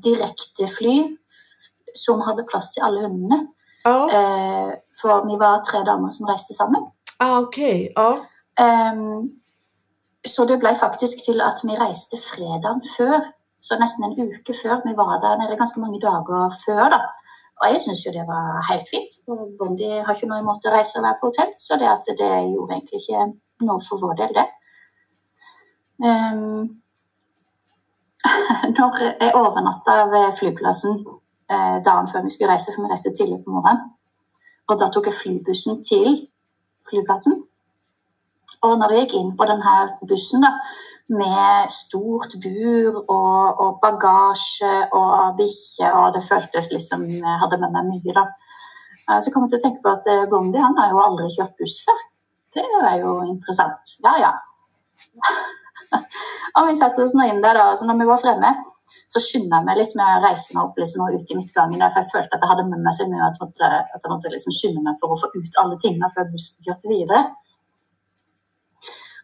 direktefly 0.05 1.17
som 1.95 2.21
hadde 2.25 2.47
plass 2.49 2.71
til 2.75 2.83
alle 2.87 3.03
hundene. 3.09 3.47
Ja, 3.85 3.99
Eh, 4.09 4.71
For 5.03 5.25
vi 5.27 5.37
var 5.37 5.59
tre 5.67 5.83
damer 5.85 6.11
som 6.11 6.27
reiste 6.27 6.55
sammen. 6.55 6.83
ah, 7.19 7.41
okej. 7.41 7.93
Ja. 7.97 8.19
Så 10.27 10.45
det 10.47 10.59
blev 10.63 10.77
faktisk 10.81 11.17
til 11.27 11.41
at 11.41 11.59
vi 11.67 11.75
reiste 11.85 12.17
fredagen 12.31 12.83
før. 12.97 13.17
Så 13.67 13.79
nästan 13.79 14.05
en 14.05 14.19
uke 14.27 14.55
før. 14.63 14.75
Vi 14.87 14.93
var 15.01 15.21
der 15.25 15.39
nede 15.41 15.61
ganske 15.63 15.81
mange 15.81 16.01
dager 16.01 16.51
før. 16.67 16.85
da. 16.95 17.01
Og 17.61 17.67
jeg 17.73 17.81
syns 17.81 18.03
jo 18.07 18.13
det 18.19 18.27
var 18.35 18.47
helt 18.71 18.87
fint. 18.93 19.13
Og 19.31 19.39
Bondi 19.59 19.89
har 20.05 20.15
ikke 20.15 20.29
noe 20.31 20.43
imot 20.43 20.67
å 20.67 20.75
reise 20.75 20.99
og 20.99 21.07
være 21.07 21.19
på 21.21 21.31
hotell, 21.31 21.53
så 21.65 21.79
det, 21.81 21.89
at 21.97 22.09
det 22.21 22.31
gjorde 22.53 22.75
egentlig 22.75 23.01
ikke 23.03 23.67
noe 23.69 23.83
for 23.87 24.03
vår 24.03 24.15
del, 24.21 24.33
det. 24.39 24.49
Um, 26.09 26.63
når 28.79 28.99
jeg 29.05 29.37
overnatta 29.39 29.95
ved 30.15 30.35
flyplassen 30.39 30.99
eh, 31.53 31.79
dagen 31.87 32.11
før 32.11 32.25
vi 32.27 32.35
skulle 32.35 32.51
reise, 32.51 32.75
for 32.75 32.83
vi 32.83 32.91
reiste 32.91 33.15
tidlig 33.15 33.39
på 33.45 33.55
morgenen, 33.55 33.93
og 34.71 34.79
da 34.81 34.89
tok 34.91 35.11
jeg 35.11 35.19
flybussen 35.21 35.83
til 35.87 36.09
flyplassen. 36.91 37.45
Og 38.67 38.79
når 38.79 38.95
jeg 38.95 39.05
gikk 39.05 39.15
inn 39.19 39.33
på 39.39 39.47
denne 39.49 39.75
bussen 40.09 40.45
da, 40.45 40.53
med 41.13 41.73
stort 41.75 42.37
bur 42.43 43.01
og, 43.03 43.61
og 43.65 43.79
bagasje 43.83 44.73
og 44.97 45.37
bikkje, 45.41 45.89
og 45.91 46.15
det 46.17 46.23
føltes 46.29 46.71
liksom 46.73 47.05
jeg 47.19 47.41
hadde 47.43 47.61
med 47.63 47.75
meg 47.75 47.91
mye, 47.91 48.17
da. 48.17 48.27
Eh, 49.09 49.19
Så 49.21 49.33
kom 49.33 49.47
jeg 49.47 49.55
til 49.55 49.61
å 49.61 49.65
tenke 49.67 49.83
på 49.85 49.93
at 49.93 50.09
eh, 50.11 50.29
Bondi 50.31 50.63
han 50.63 50.79
har 50.79 50.93
jo 50.93 51.03
aldri 51.03 51.29
kjørt 51.35 51.59
buss 51.59 51.81
før. 51.87 52.05
Det 52.53 52.65
er 52.65 53.01
jo 53.01 53.17
interessant. 53.27 53.97
Ja, 54.05 54.15
ja. 54.21 54.33
og 56.57 56.69
vi 56.69 56.79
satte 56.79 57.05
oss 57.05 57.15
nå 57.17 57.27
inn 57.29 57.43
der, 57.45 57.59
da. 57.59 57.73
Så 57.77 57.89
når 57.89 58.01
vi 58.01 58.09
var 58.13 58.23
fremme, 58.23 58.53
så 59.13 59.21
skynda 59.21 59.59
jeg 59.59 59.69
meg 59.69 59.79
litt 59.81 59.95
med 59.99 60.09
å 60.09 60.21
reise 60.25 60.55
meg 60.55 60.65
opp 60.65 60.79
liksom, 60.81 61.05
og 61.05 61.17
ut 61.17 61.33
i 61.33 61.37
midtgangen. 61.37 61.81
Der, 61.83 61.93
for 61.93 62.05
jeg 62.05 62.13
følte 62.13 62.37
at 62.37 62.45
jeg 62.45 62.53
hadde 62.53 62.69
med 62.71 62.85
meg 62.85 62.97
så 62.97 63.09
mye 63.11 63.25
at 63.27 63.37
jeg 63.37 63.45
måtte, 63.45 63.71
at 63.83 64.07
jeg 64.07 64.13
måtte 64.13 64.33
liksom 64.33 64.57
skynde 64.57 64.85
meg 64.87 65.01
for 65.01 65.13
å 65.13 65.19
få 65.21 65.33
ut 65.35 65.59
alle 65.65 65.81
tingene 65.83 66.13
før 66.15 66.31
bussen 66.33 66.69
kjørte 66.69 66.93
videre. 66.93 67.25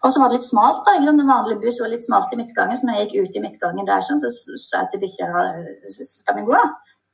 Og 0.04 0.12
så 0.12 0.20
var 0.20 0.30
det 0.30 0.38
litt 0.38 0.46
smalt. 0.46 0.84
da, 0.86 0.94
ikke 0.94 1.08
sant? 1.08 1.22
En 1.22 1.32
vanlig 1.32 1.56
buss 1.62 1.80
var 1.82 1.90
litt 1.90 2.06
smalt 2.06 2.34
i 2.34 2.38
midtgangen, 2.38 2.78
så 2.78 2.86
når 2.86 2.98
jeg 2.98 3.08
gikk 3.08 3.24
ut 3.24 3.38
i 3.38 3.42
midtgangen 3.46 3.88
der, 3.88 4.04
sånn, 4.06 4.20
så 4.22 4.30
sa 4.30 4.84
jeg 4.84 4.92
til 4.92 5.02
bikkja 5.06 5.30
skal 5.90 6.38
vi 6.38 6.46
gå. 6.46 6.60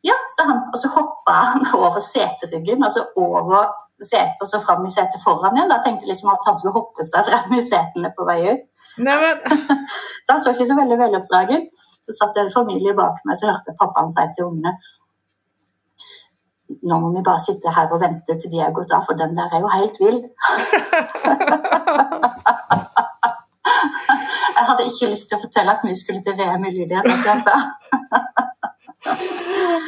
Ja, 0.04 0.16
sa 0.36 0.44
han. 0.50 0.60
Og 0.72 0.76
så 0.82 0.90
hoppa 0.92 1.38
han 1.52 1.64
over 1.80 2.02
seteryggen, 2.04 2.84
altså 2.84 3.06
over 3.16 3.72
setet 4.02 4.42
og 4.42 4.48
så 4.50 4.58
fram 4.60 4.84
i 4.84 4.92
setet 4.92 5.22
foran 5.24 5.56
igjen. 5.56 5.72
Da 5.72 5.80
tenkte 5.84 6.04
jeg 6.04 6.12
liksom 6.12 6.32
at 6.34 6.44
han 6.48 6.58
skulle 6.60 6.76
hoppe 6.76 7.06
seg 7.06 7.28
frem 7.28 7.56
i 7.56 7.64
setene 7.64 8.08
på 8.16 8.22
vei 8.28 8.40
ut. 8.50 8.62
Nej, 9.04 9.16
men, 9.22 9.36
Så 10.24 10.32
han 10.32 10.42
så 10.42 10.52
ikke 10.52 10.68
så 10.68 10.76
veldig 10.78 10.98
veloppdragen. 11.00 11.62
Så 12.04 12.10
satt 12.12 12.36
en 12.38 12.52
familie 12.52 12.92
bak 12.96 13.16
meg, 13.24 13.34
så 13.40 13.50
hørte 13.50 13.78
pappaen 13.80 14.12
si 14.12 14.24
til 14.36 14.44
ungene 14.50 14.72
Nå 16.84 16.94
må 17.00 17.08
vi 17.12 17.22
bare 17.24 17.40
sitte 17.44 17.72
her 17.76 17.92
og 17.92 18.00
vente 18.00 18.32
til 18.40 18.50
de 18.50 18.60
har 18.60 18.72
gått 18.76 18.92
av, 18.92 19.02
for 19.06 19.14
den 19.20 19.36
der 19.36 19.48
er 19.52 19.60
jo 19.60 19.68
helt 19.68 19.96
vill. 20.00 20.20
Hadde 24.84 24.98
ikke 24.98 25.14
lyst 25.14 25.30
til 25.30 25.38
å 25.38 25.40
fortelle 25.40 25.72
at 25.72 25.84
vi 25.88 25.94
skulle 25.96 26.20
til 26.24 26.34
VM 26.36 26.64
i 26.68 26.70
lydighet. 26.74 27.06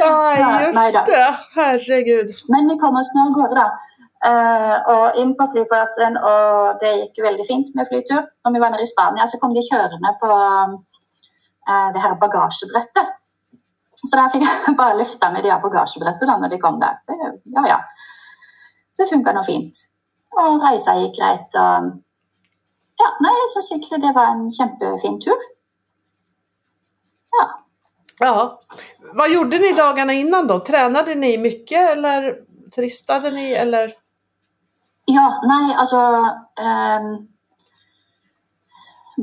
nej 0.00 0.86
just 0.94 1.10
det. 1.10 1.26
Herregud. 1.56 2.32
Men 2.48 2.70
vi 2.70 2.76
kom 2.80 2.96
oss 2.96 3.10
nå 3.12 3.26
av 3.26 3.34
gårde, 3.36 3.60
da. 3.60 3.66
Eh, 4.30 4.76
og 4.94 5.18
inn 5.20 5.34
på 5.36 5.44
flyplassen, 5.52 6.16
og 6.16 6.80
det 6.80 6.94
gikk 6.94 7.20
veldig 7.26 7.44
fint 7.48 7.68
med 7.76 7.90
flytur. 7.90 8.22
Når 8.46 8.54
vi 8.54 8.62
var 8.62 8.72
nede 8.72 8.86
i 8.86 8.88
Spania, 8.88 9.26
så 9.28 9.36
kom 9.42 9.52
de 9.52 9.66
kjørende 9.66 10.14
på 10.22 10.32
eh, 10.32 11.88
det 11.92 12.04
her 12.06 12.16
bagasjebrettet. 12.22 13.12
Så 14.00 14.14
der 14.14 14.32
fikk 14.32 14.48
jeg 14.48 14.76
bare 14.80 14.96
løfta 15.02 15.28
med 15.34 15.44
de 15.44 15.52
her 15.52 15.60
bagasjebrettet 15.60 16.24
da 16.24 16.38
når 16.40 16.56
de 16.56 16.62
kom 16.64 16.80
der. 16.80 16.96
Det, 17.04 17.20
ja, 17.58 17.68
ja. 17.74 17.78
Så 18.88 19.04
det 19.04 19.12
funka 19.12 19.36
nå 19.36 19.44
fint. 19.44 19.84
Og 20.40 20.64
reisa 20.64 20.96
gikk 21.02 21.20
greit. 21.20 21.60
og 21.60 21.92
ja, 22.96 23.12
nei, 23.20 23.34
jeg 23.42 23.52
syns 23.52 23.70
egentlig 23.74 24.00
det 24.04 24.14
var 24.16 24.32
en 24.32 24.48
kjempefin 24.56 25.20
tur. 25.20 25.46
Ja. 27.36 27.46
Ja. 28.18 28.60
Vad 29.12 29.32
gjorde 29.32 29.58
ni 29.58 29.72
dagarna 29.72 30.12
innan 30.12 30.46
då? 30.46 30.58
Tränade 30.60 31.14
ni 31.14 31.38
mycket 31.38 31.90
eller 31.90 32.36
turistade 32.74 33.30
ni 33.30 33.52
eller? 33.52 33.92
Ja, 35.04 35.42
nei, 35.48 35.74
altså 35.74 36.00
ehm, 36.60 37.10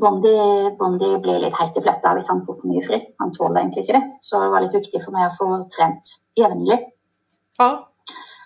Bondi, 0.01 0.35
Bondi 0.79 1.09
blir 1.17 1.41
litt 1.41 1.57
heit 1.57 1.77
i 1.77 1.81
fletta 1.81 2.13
hvis 2.13 2.29
han 2.29 2.45
får 2.45 2.59
for 2.61 2.69
mye 2.69 2.85
fri. 2.85 3.01
Han 3.19 3.33
tåler 3.33 3.61
egentlig 3.61 3.83
ikke 3.83 3.97
det. 3.97 4.05
Så 4.21 4.39
det 4.41 4.53
var 4.53 4.63
litt 4.63 4.77
viktig 4.77 5.01
for 5.03 5.17
meg 5.17 5.27
å 5.27 5.35
få 5.35 5.49
trent 5.73 6.13
jevnlig. 6.39 6.79
Ja. 7.59 7.71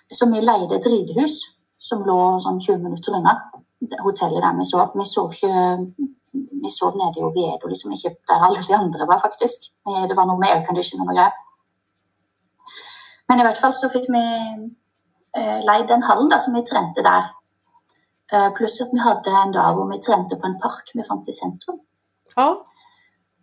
Så 0.08 0.28
vi 0.32 0.40
leide 0.40 0.80
et 0.80 0.88
ridehus 0.88 1.40
som 1.78 2.02
lå 2.08 2.18
sånn 2.42 2.60
20 2.64 2.82
minutter 2.88 3.20
unna 3.20 3.36
det 3.36 3.57
hotellet 4.04 4.38
eh, 4.38 4.44
der 4.44 4.56
vi 4.58 4.64
sov. 4.64 4.94
Liksom 4.94 5.00
vi 5.00 5.04
sov 5.14 5.32
ikke 5.32 6.08
vi 6.62 6.70
sov 6.70 6.96
nede 6.96 7.20
i 7.20 7.24
Oviedo, 7.24 7.68
liksom 7.68 7.92
ikke 7.92 8.14
der 8.28 8.44
alle 8.46 8.62
de 8.68 8.74
andre 8.76 9.06
var, 9.10 9.20
faktisk. 9.26 9.70
Eh, 9.88 10.04
det 10.08 10.16
var 10.16 10.26
noe 10.28 10.40
med 10.40 10.52
aircondition 10.54 11.02
og 11.02 11.08
noe 11.08 11.16
greier. 11.18 11.34
Men 13.28 13.40
i 13.40 13.46
hvert 13.46 13.60
fall 13.60 13.74
så 13.76 13.90
fikk 13.92 14.08
vi 14.14 14.24
eh, 15.38 15.58
leid 15.68 15.88
den 15.90 16.04
hallen 16.08 16.30
da, 16.32 16.38
som 16.42 16.56
vi 16.56 16.64
trente 16.66 17.04
der. 17.04 17.30
Eh, 18.32 18.48
pluss 18.56 18.80
at 18.84 18.92
vi 18.92 19.04
hadde 19.04 19.36
en 19.42 19.54
dag 19.56 19.76
hvor 19.76 19.88
vi 19.92 20.00
trente 20.04 20.36
på 20.36 20.48
en 20.48 20.58
park 20.62 20.92
vi 20.94 21.06
fant 21.06 21.28
i 21.28 21.36
sentrum. 21.36 21.80
Ja. 22.36 22.50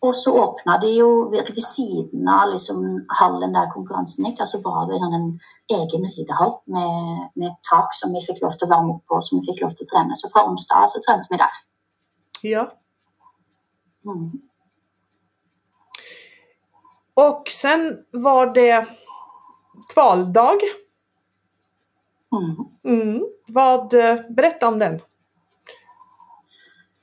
Og 0.02 0.16
så 0.16 0.32
åpna 0.38 0.78
de 0.78 0.90
jo 0.98 1.10
ved 1.32 1.48
siden 1.64 2.28
av 2.30 2.52
liksom, 2.52 2.82
hallen 3.20 3.54
der 3.56 3.72
konkurransen 3.74 4.26
gikk. 4.26 4.38
Der 4.40 4.50
så 4.50 4.60
var 4.62 4.86
det 4.90 5.00
en 5.02 5.30
egen 5.72 6.10
ridehall 6.12 6.58
med, 6.66 7.30
med 7.36 7.56
tak 7.70 7.96
som 7.96 8.14
vi 8.14 8.22
fikk 8.26 8.44
lov 8.44 8.58
til 8.58 8.68
å 8.68 8.74
varme 8.76 8.98
opp 8.98 9.06
på, 9.10 9.22
som 9.24 9.40
vi 9.40 9.48
fikk 9.50 9.64
lov 9.64 9.74
til 9.74 9.88
å 9.88 9.92
trene. 9.94 10.20
Så 10.20 10.30
fra 10.34 10.46
onsdag 10.50 10.92
så 10.92 11.02
trente 11.06 11.32
vi 11.32 11.42
der. 11.42 11.62
ja. 12.42 12.68
Mm. 14.06 14.32
Och 17.14 17.50
sen 17.52 17.98
var 18.12 18.54
det 18.54 18.88
kvaldag. 19.94 20.60
Mm. 22.32 22.56
Mm. 23.00 23.24
Vad, 23.48 23.94
eh, 23.94 24.16
berätta 24.30 24.68
om 24.68 24.80
den. 24.80 25.00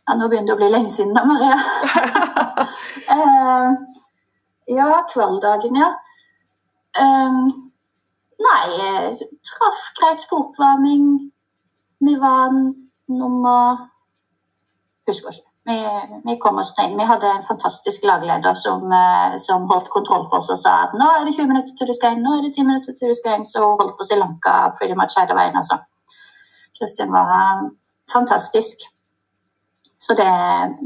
Ja, 0.07 0.15
nå 0.15 0.29
begynner 0.29 0.53
det 0.53 0.57
bli 0.57 0.71
lenge 0.71 0.91
siden 0.91 1.15
da, 1.15 1.25
Maria. 1.25 1.61
Uh, 3.13 3.73
ja, 4.67 5.07
kvällsdagen, 5.13 5.77
ja. 5.77 5.91
Ehm, 7.01 7.37
um, 7.37 7.71
nei, 8.43 8.65
jeg 8.79 9.29
traff 9.47 9.81
greit 9.99 10.27
på 10.31 10.41
oppvarming. 10.47 11.09
Vi 12.03 12.19
var 12.21 12.53
nummer 13.09 13.89
Husker 15.09 15.35
ikke. 15.35 15.49
Vi, 15.65 15.77
vi 16.25 16.35
kom 16.43 16.59
oss 16.59 16.73
inn. 16.83 16.97
Vi 16.99 17.07
hadde 17.07 17.29
en 17.31 17.45
fantastisk 17.47 18.05
lagleder 18.07 18.55
som, 18.59 18.93
eh, 18.93 19.37
som 19.39 19.69
holdt 19.71 19.91
kontroll 19.95 20.25
på 20.31 20.39
oss 20.39 20.51
og 20.51 20.59
sa 20.59 20.73
at 20.87 20.95
nå 20.99 21.09
er 21.11 21.27
det 21.27 21.35
20 21.37 21.51
minutter 21.51 21.77
til 21.79 21.91
du 21.91 21.95
skal 21.95 22.17
inn, 22.17 22.25
nå 22.27 22.33
er 22.37 22.43
det 22.47 22.55
10 22.57 22.67
minutter 22.67 22.97
til 22.99 23.13
du 23.13 23.19
skal 23.19 23.39
inn. 23.39 23.47
Så 23.47 23.63
hun 23.63 23.79
holdt 23.79 24.03
oss 24.03 24.11
i 24.15 24.19
lanka 24.19 24.55
pretty 24.79 24.97
much 24.99 25.15
hele 25.19 25.37
veien. 25.39 25.59
altså. 25.59 25.79
Kristin 26.79 27.15
var 27.15 27.31
eh, 27.37 27.63
fantastisk. 28.15 28.83
Så 30.03 30.19
det 30.19 30.31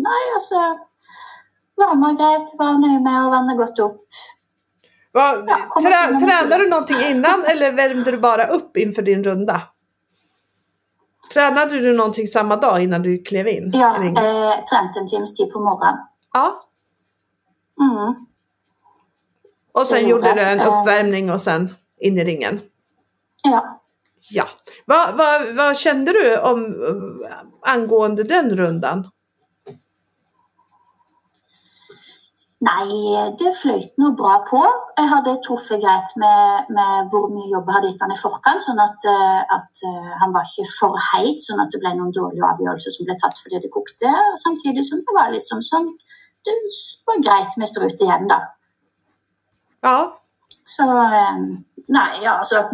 Nei, 0.09 0.23
altså 0.37 0.61
Varma 1.77 2.13
greit, 2.19 2.53
var 2.59 2.79
nøye 2.81 3.01
med 3.05 3.19
å 3.27 3.31
vanne 3.31 3.57
godt 3.59 3.79
opp. 3.85 4.01
Va, 5.13 5.27
Ja, 5.49 5.57
trä, 5.83 6.19
tränade 6.21 6.59
du 6.63 6.69
någonting 6.71 6.97
innan 7.11 7.45
eller 7.53 7.73
värmde 7.73 8.11
du 8.11 8.19
bara 8.19 8.47
upp 8.47 8.77
inför 8.77 9.03
din 9.03 9.25
runda? 9.25 9.63
Tränade 11.33 11.79
du 11.81 11.93
någonting 11.97 12.27
samma 12.27 12.57
dag 12.57 12.83
innan 12.83 13.03
du 13.03 13.19
klev 13.23 13.49
in? 13.49 13.71
Ja, 13.75 13.97
eh, 13.97 14.65
trente 14.65 15.01
en 15.01 15.07
times 15.07 15.35
tid 15.35 15.53
på 15.53 15.61
morgenen. 15.61 15.99
ja. 16.33 16.63
Mm. 17.81 18.15
Och 19.73 19.87
sen 19.87 20.09
gjorde 20.09 20.35
du 20.35 20.41
en. 20.41 20.61
Eh. 20.61 20.67
uppvärmning 20.67 21.31
och 21.33 21.41
sen 21.41 21.75
in 22.01 22.19
i 22.19 22.25
ringen. 22.25 22.61
Ja. 23.43 23.81
Ja. 24.31 24.45
Vad 24.87 25.17
vad- 25.17 25.55
vad 25.57 25.77
kände 25.77 26.13
du 26.13 26.39
om 26.41 26.75
angående 27.63 28.23
den 28.25 28.57
rundan? 28.57 29.11
Nei, 32.65 32.89
det 33.37 33.51
fløyt 33.53 33.99
nå 34.01 34.15
bra 34.17 34.39
på. 34.49 34.59
Jeg 34.97 35.11
hadde 35.11 35.35
truffet 35.45 35.83
greit 35.83 36.13
med, 36.17 36.71
med 36.73 37.11
hvor 37.13 37.27
mye 37.29 37.51
jobb 37.51 37.67
jeg 37.69 37.77
hadde 37.77 37.91
gitt 37.91 38.05
han 38.07 38.15
i 38.15 38.17
forkant, 38.17 38.63
sånn 38.65 38.81
at, 38.81 39.09
eh, 39.13 39.43
at 39.57 39.83
eh, 39.85 40.15
han 40.23 40.33
var 40.33 40.49
ikke 40.49 40.65
for 40.71 40.97
heit, 41.11 41.43
sånn 41.45 41.61
at 41.61 41.75
det 41.75 41.83
ble 41.83 41.93
noen 41.99 42.15
dårlige 42.17 42.49
avgjørelser 42.49 42.95
som 42.95 43.09
ble 43.09 43.19
tatt 43.21 43.43
fordi 43.43 43.61
det 43.61 43.73
kokte. 43.75 44.15
Samtidig 44.41 44.87
som 44.89 45.05
det 45.05 45.17
var 45.19 45.35
liksom 45.35 45.61
sånn 45.65 45.93
Det 46.47 46.55
var 47.11 47.21
greit 47.27 47.57
med 47.59 47.69
sprut 47.69 48.03
igjen, 48.07 48.29
da. 48.31 48.41
Ja. 49.85 49.97
Så 50.65 50.89
eh, 50.89 51.45
Nei, 51.93 52.11
ja, 52.25 52.39
altså 52.39 52.65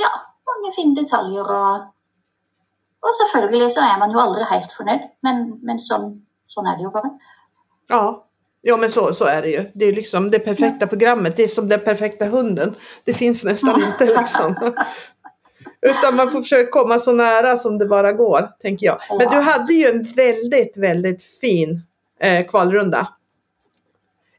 Ja, 0.00 0.10
mange 0.48 0.72
fine 0.72 0.96
detaljer 0.96 1.52
og 1.58 3.04
Og 3.04 3.12
selvfølgelig 3.20 3.68
så 3.76 3.84
er 3.84 4.00
man 4.00 4.14
jo 4.14 4.24
aldri 4.24 4.48
helt 4.48 4.72
fornøyd, 4.72 5.08
men, 5.26 5.46
men 5.60 5.76
sånn, 5.76 6.14
sånn 6.48 6.70
er 6.70 6.78
det 6.78 6.86
jo 6.86 6.94
bare. 6.94 7.12
Ja. 7.88 8.26
Ja 8.66 8.76
men 8.76 8.90
så, 8.90 9.14
så 9.14 9.24
är 9.24 9.42
det 9.42 9.48
ju. 9.48 9.70
Det 9.74 9.84
är 9.84 9.92
liksom 9.92 10.30
det 10.30 10.38
perfekta 10.38 10.86
programmet. 10.86 11.36
Det 11.36 11.44
är 11.44 11.48
som 11.48 11.68
den 11.68 11.80
perfekta 11.80 12.24
hunden. 12.24 12.74
Det 13.04 13.12
finns 13.12 13.44
nästan 13.44 13.82
inte 13.82 14.18
liksom. 14.18 14.74
Utan 15.82 16.16
man 16.16 16.30
får 16.30 16.40
försöka 16.40 16.70
komma 16.70 16.98
så 16.98 17.12
nära 17.12 17.56
som 17.56 17.78
det 17.78 17.86
bara 17.86 18.12
går, 18.12 18.50
tänker 18.60 18.86
jag. 18.86 18.98
Men 19.18 19.30
du 19.30 19.36
hade 19.36 19.72
ju 19.72 19.86
en 19.86 20.02
väldigt, 20.02 20.76
väldigt 20.76 21.22
fin 21.22 21.82
eh, 22.20 22.46
kvalrunda. 22.46 23.08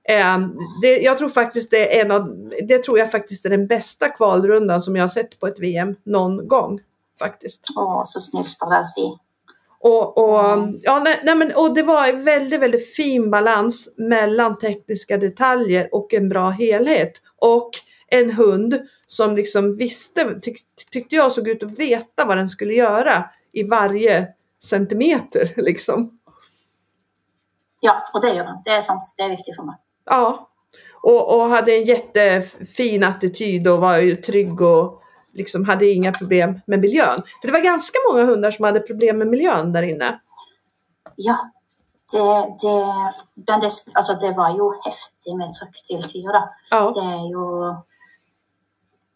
Eh, 0.10 0.38
det, 0.82 0.98
jag 0.98 1.18
tror 1.18 1.30
faktiskt 1.30 1.72
det 1.72 2.00
är 2.00 2.06
en 2.06 2.12
av, 2.12 2.50
det 2.68 2.84
tror 2.84 3.00
jag 3.00 3.12
faktiskt 3.12 3.46
är 3.46 3.50
den 3.50 3.68
bästa 3.68 4.10
kvalrundan 4.10 4.82
som 4.82 4.96
jag 4.96 5.04
har 5.04 5.08
sett 5.08 5.40
på 5.40 5.48
ett 5.48 5.60
VM 5.60 5.96
någon 6.04 6.48
gång. 6.48 6.80
Faktiskt. 7.20 7.66
Å, 7.76 8.04
så 8.06 8.20
snilt 8.20 8.58
av 8.62 8.70
deg 8.70 8.82
å 8.82 8.86
si. 8.86 9.25
Och, 9.88 10.18
och, 10.18 10.74
ja, 10.82 11.00
nej, 11.04 11.20
nej, 11.24 11.36
men, 11.36 11.52
och 11.56 11.76
det 11.76 11.84
var 11.84 12.08
en 12.08 12.24
väldigt, 12.24 12.60
väldigt 12.60 12.96
fin 12.96 13.32
balans 13.32 13.94
mellan 13.98 14.58
tekniska 14.58 15.18
detaljer 15.18 15.90
och 15.92 16.14
en 16.14 16.30
bra 16.30 16.50
helhet. 16.50 17.12
Och 17.42 17.70
en 18.08 18.32
hund 18.32 18.80
som 19.08 19.36
liksom 19.36 19.78
visste, 19.78 20.40
tyck, 20.40 20.62
tyckte 20.92 21.16
jag 21.16 21.32
såg 21.32 21.48
ut 21.48 21.64
att 21.64 21.80
veta 21.80 22.26
vad 22.26 22.38
den 22.38 22.50
skulle 22.50 22.74
göra 22.74 23.30
i 23.54 23.64
varje 23.64 24.28
centimeter. 24.64 25.54
Liksom. 25.58 26.20
Ja, 27.82 27.96
og 28.14 28.22
det 28.22 28.34
gjør 28.34 28.44
han. 28.44 28.62
Det 28.66 28.74
er 28.74 28.82
sant. 28.82 29.14
Det 29.18 29.24
er 29.24 29.30
viktig 29.36 29.54
for 29.56 29.70
meg. 29.70 29.78
Ja. 30.10 30.50
Och, 31.04 31.36
och 31.36 31.50
hade 31.50 31.76
en 31.78 31.84
jättefin 31.84 33.04
attityd 33.04 33.68
och 33.68 33.82
var 33.82 33.98
ju 33.98 34.16
trygg 34.16 34.62
och 34.62 35.02
liksom 35.36 35.66
hade 35.66 35.90
inga 35.90 36.12
problem 36.12 36.62
med 36.66 36.80
miljön. 36.80 37.22
För 37.42 37.48
det 37.48 37.54
var 37.54 37.60
ganska 37.60 37.98
många 38.12 38.26
hundar 38.26 38.52
som 38.52 38.66
hade 38.66 38.80
problem 38.80 39.18
med 39.18 39.28
miljön 39.28 39.74
där 39.74 39.84
inne. 39.84 40.20
Ja. 41.16 41.52
Det, 42.12 42.20
det, 42.62 42.86
men 43.48 43.60
det, 43.60 43.70
altså, 43.94 44.14
det 44.14 44.32
var 44.38 44.58
jo 44.58 44.70
heftig 44.86 45.36
med 45.38 45.54
trøkk 45.58 45.80
til 45.88 46.04
tider, 46.06 46.34
da. 46.38 46.44
Ja. 46.72 46.82
Det 46.94 47.06
er 47.06 47.24
jo 47.32 47.46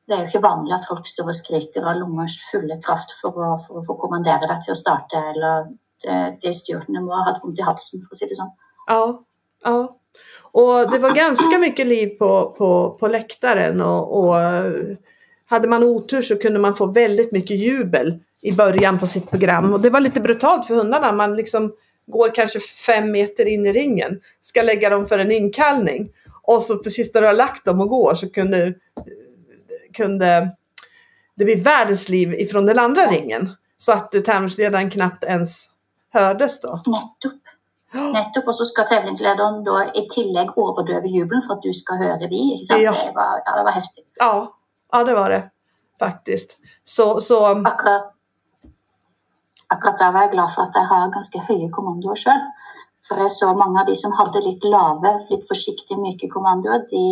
det 0.10 0.16
er 0.16 0.24
jo 0.24 0.30
ikke 0.32 0.42
vanlig 0.42 0.74
at 0.74 0.88
folk 0.90 1.06
står 1.06 1.28
og 1.30 1.38
skriker 1.38 1.86
av 1.86 2.00
lunger 2.00 2.32
fulle 2.50 2.80
kraft 2.82 3.14
for 3.20 3.38
å, 3.46 3.52
for 3.62 3.78
å 3.78 3.86
få 3.86 3.96
kommandere 4.02 4.50
deg 4.50 4.64
til 4.66 4.74
å 4.74 4.80
starte, 4.80 5.22
eller 5.34 5.68
de, 6.02 6.16
de 6.42 6.54
styrtene 6.56 7.04
må 7.06 7.14
ha 7.14 7.36
vondt 7.44 7.62
i 7.62 7.68
halsen, 7.68 8.02
si 8.18 8.26
det 8.26 8.40
sånn. 8.40 8.50
Ja, 8.90 9.04
ja. 9.70 9.78
Och 10.52 10.92
det 10.92 10.98
var 10.98 11.16
ganska 11.16 11.58
mycket 11.60 11.88
liv 11.88 12.08
på, 12.08 12.56
på, 12.58 12.98
på 13.00 13.08
läktaren 13.08 13.82
och, 13.82 14.20
och 14.20 14.36
hade 15.50 15.68
man 15.68 15.84
otur 15.84 16.22
så 16.22 16.36
kunde 16.36 16.60
man 16.60 16.76
få 16.76 16.86
väldigt 16.86 17.32
mycket 17.32 17.58
jubel 17.58 18.20
i 18.42 18.54
början 18.54 19.00
på 19.00 19.08
sitt 19.08 19.30
program. 19.30 19.74
Och 19.74 19.82
det 19.82 19.90
var 19.90 20.00
lite 20.00 20.22
brutalt 20.22 20.68
för 20.68 20.76
hundarna. 20.76 21.12
Man 21.12 21.36
liksom 21.36 21.74
går 22.08 22.36
kanske 22.36 22.60
fem 22.60 23.12
meter 23.12 23.46
in 23.46 23.66
i 23.66 23.74
ringen, 23.74 24.20
ska 24.42 24.62
lägga 24.62 24.90
dem 24.90 25.06
för 25.06 25.20
en 25.20 25.32
inkallning. 25.32 26.10
Och 26.44 26.62
så 26.62 26.78
precis 26.78 27.14
när 27.14 27.22
du 27.22 27.28
har 27.28 27.34
lagt 27.34 27.66
dem 27.66 27.82
och 27.82 27.90
går 27.90 28.16
så 28.16 28.30
kunde, 28.30 28.74
kunde 29.94 30.56
det 31.36 31.46
bli 31.46 31.56
världens 31.56 32.10
liv 32.10 32.34
ifrån 32.34 32.66
den 32.66 32.80
andra 32.80 33.06
ringen. 33.06 33.50
Så 33.78 33.92
att 33.92 34.12
tävlingsledaren 34.12 34.90
knappt 34.90 35.24
ens 35.24 35.70
hördes 36.14 36.62
då. 36.62 36.82
Nettopp. 36.86 37.42
Nettopp, 38.14 38.48
og 38.48 38.56
så 38.56 38.66
skal 38.66 38.86
tävlingslederen 38.86 39.64
da 39.66 39.80
i 39.98 40.04
tillegg 40.14 40.52
overdøve 40.58 41.10
jubelen 41.10 41.42
for 41.46 41.58
at 41.58 41.64
du 41.66 41.74
skal 41.74 41.98
høre 42.04 42.28
de. 42.30 42.42
Ikke 42.54 42.66
sant? 42.68 42.84
Ja. 42.84 42.94
Det, 42.94 43.16
var, 43.16 43.42
ja, 43.46 43.56
det 43.58 43.64
var 43.66 43.78
heftig. 43.80 44.04
Ja, 44.20 44.34
ja 44.92 45.04
det 45.04 45.14
var 45.14 45.30
det 45.30 45.44
faktiskt. 46.00 46.58
Så, 46.84 47.22
så 47.22 47.40
Akkurat, 47.46 48.14
akkurat 49.68 49.98
der 49.98 50.12
var 50.12 50.22
jeg 50.28 50.32
glad 50.32 50.56
for 50.56 50.68
at 50.68 50.76
jeg 50.76 50.90
har 50.92 51.14
ganske 51.14 51.46
høye 51.50 51.70
kommandoer 51.76 52.20
sjøl. 52.20 52.44
For 53.08 53.22
jeg 53.24 53.32
så 53.32 53.54
mange 53.58 53.82
av 53.82 53.88
de 53.88 53.96
som 53.96 54.14
hadde 54.14 54.44
litt 54.46 54.64
lave, 54.64 55.16
litt 55.32 55.48
forsiktige, 55.50 55.98
myke 56.00 56.30
kommandoer, 56.32 56.86
de, 56.92 57.04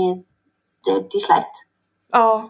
de, 0.85 0.99
de 1.11 1.23
sleit. 1.23 1.65
ja, 2.13 2.49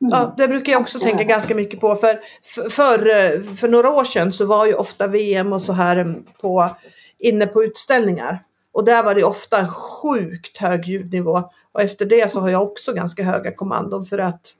Mm. 0.00 0.10
Ja, 0.12 0.34
det 0.36 0.48
brukar 0.48 0.72
jag 0.72 0.80
också 0.80 0.98
tänka 0.98 1.24
ganska 1.24 1.54
mycket 1.54 1.80
på. 1.80 1.94
För, 1.94 2.20
för, 2.42 2.70
för, 2.70 3.54
för 3.56 3.68
några 3.68 3.90
år 3.90 4.04
sedan 4.04 4.32
så 4.32 4.46
var 4.46 4.66
ju 4.66 4.74
ofta 4.74 5.06
VM 5.06 5.52
och 5.52 5.62
så 5.62 5.72
här 5.72 5.96
mm, 5.96 6.24
på, 6.40 6.70
inne 7.18 7.46
på 7.46 7.64
utställningar. 7.64 8.42
Och 8.76 8.84
där 8.84 9.02
var 9.02 9.14
det 9.14 9.24
ofta 9.24 9.58
en 9.58 9.68
sjukt 9.68 10.58
hög 10.58 10.84
ljudnivå. 10.86 11.50
Och 11.72 11.80
efter 11.82 12.06
det 12.06 12.30
så 12.32 12.40
har 12.40 12.48
jag 12.48 12.62
också 12.62 12.92
ganska 12.92 13.22
höga 13.22 13.54
kommandon 13.54 14.06
för 14.06 14.18
att 14.18 14.54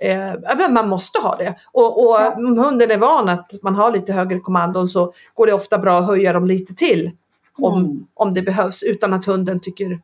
Mm. 0.00 0.34
eh, 0.62 0.70
man 0.70 0.88
måste 0.88 1.18
ha 1.20 1.36
det. 1.36 1.54
Och, 1.72 2.04
och 2.06 2.14
Ja. 2.20 2.34
om 2.36 2.58
hunden 2.58 2.90
är 2.90 2.98
van 2.98 3.28
att 3.28 3.52
man 3.62 3.74
har 3.74 3.92
lite 3.92 4.12
högre 4.12 4.40
kommandon 4.40 4.88
så 4.88 5.12
går 5.34 5.46
det 5.46 5.52
ofta 5.52 5.78
bra 5.78 5.98
att 5.98 6.06
höja 6.06 6.32
dem 6.32 6.46
lite 6.46 6.74
till. 6.74 7.10
Om, 7.58 7.84
Mm. 7.84 8.06
om 8.14 8.34
det 8.34 8.42
behövs 8.42 8.82
utan 8.82 9.12
att 9.12 9.24
hunden 9.24 9.60
tycker 9.60 10.00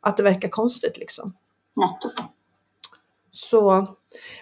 att 0.00 0.16
det 0.16 0.22
verkar 0.22 0.48
konstigt 0.48 0.98
liksom. 0.98 1.32
Nettopp. 1.76 2.26
Så, 3.32 3.86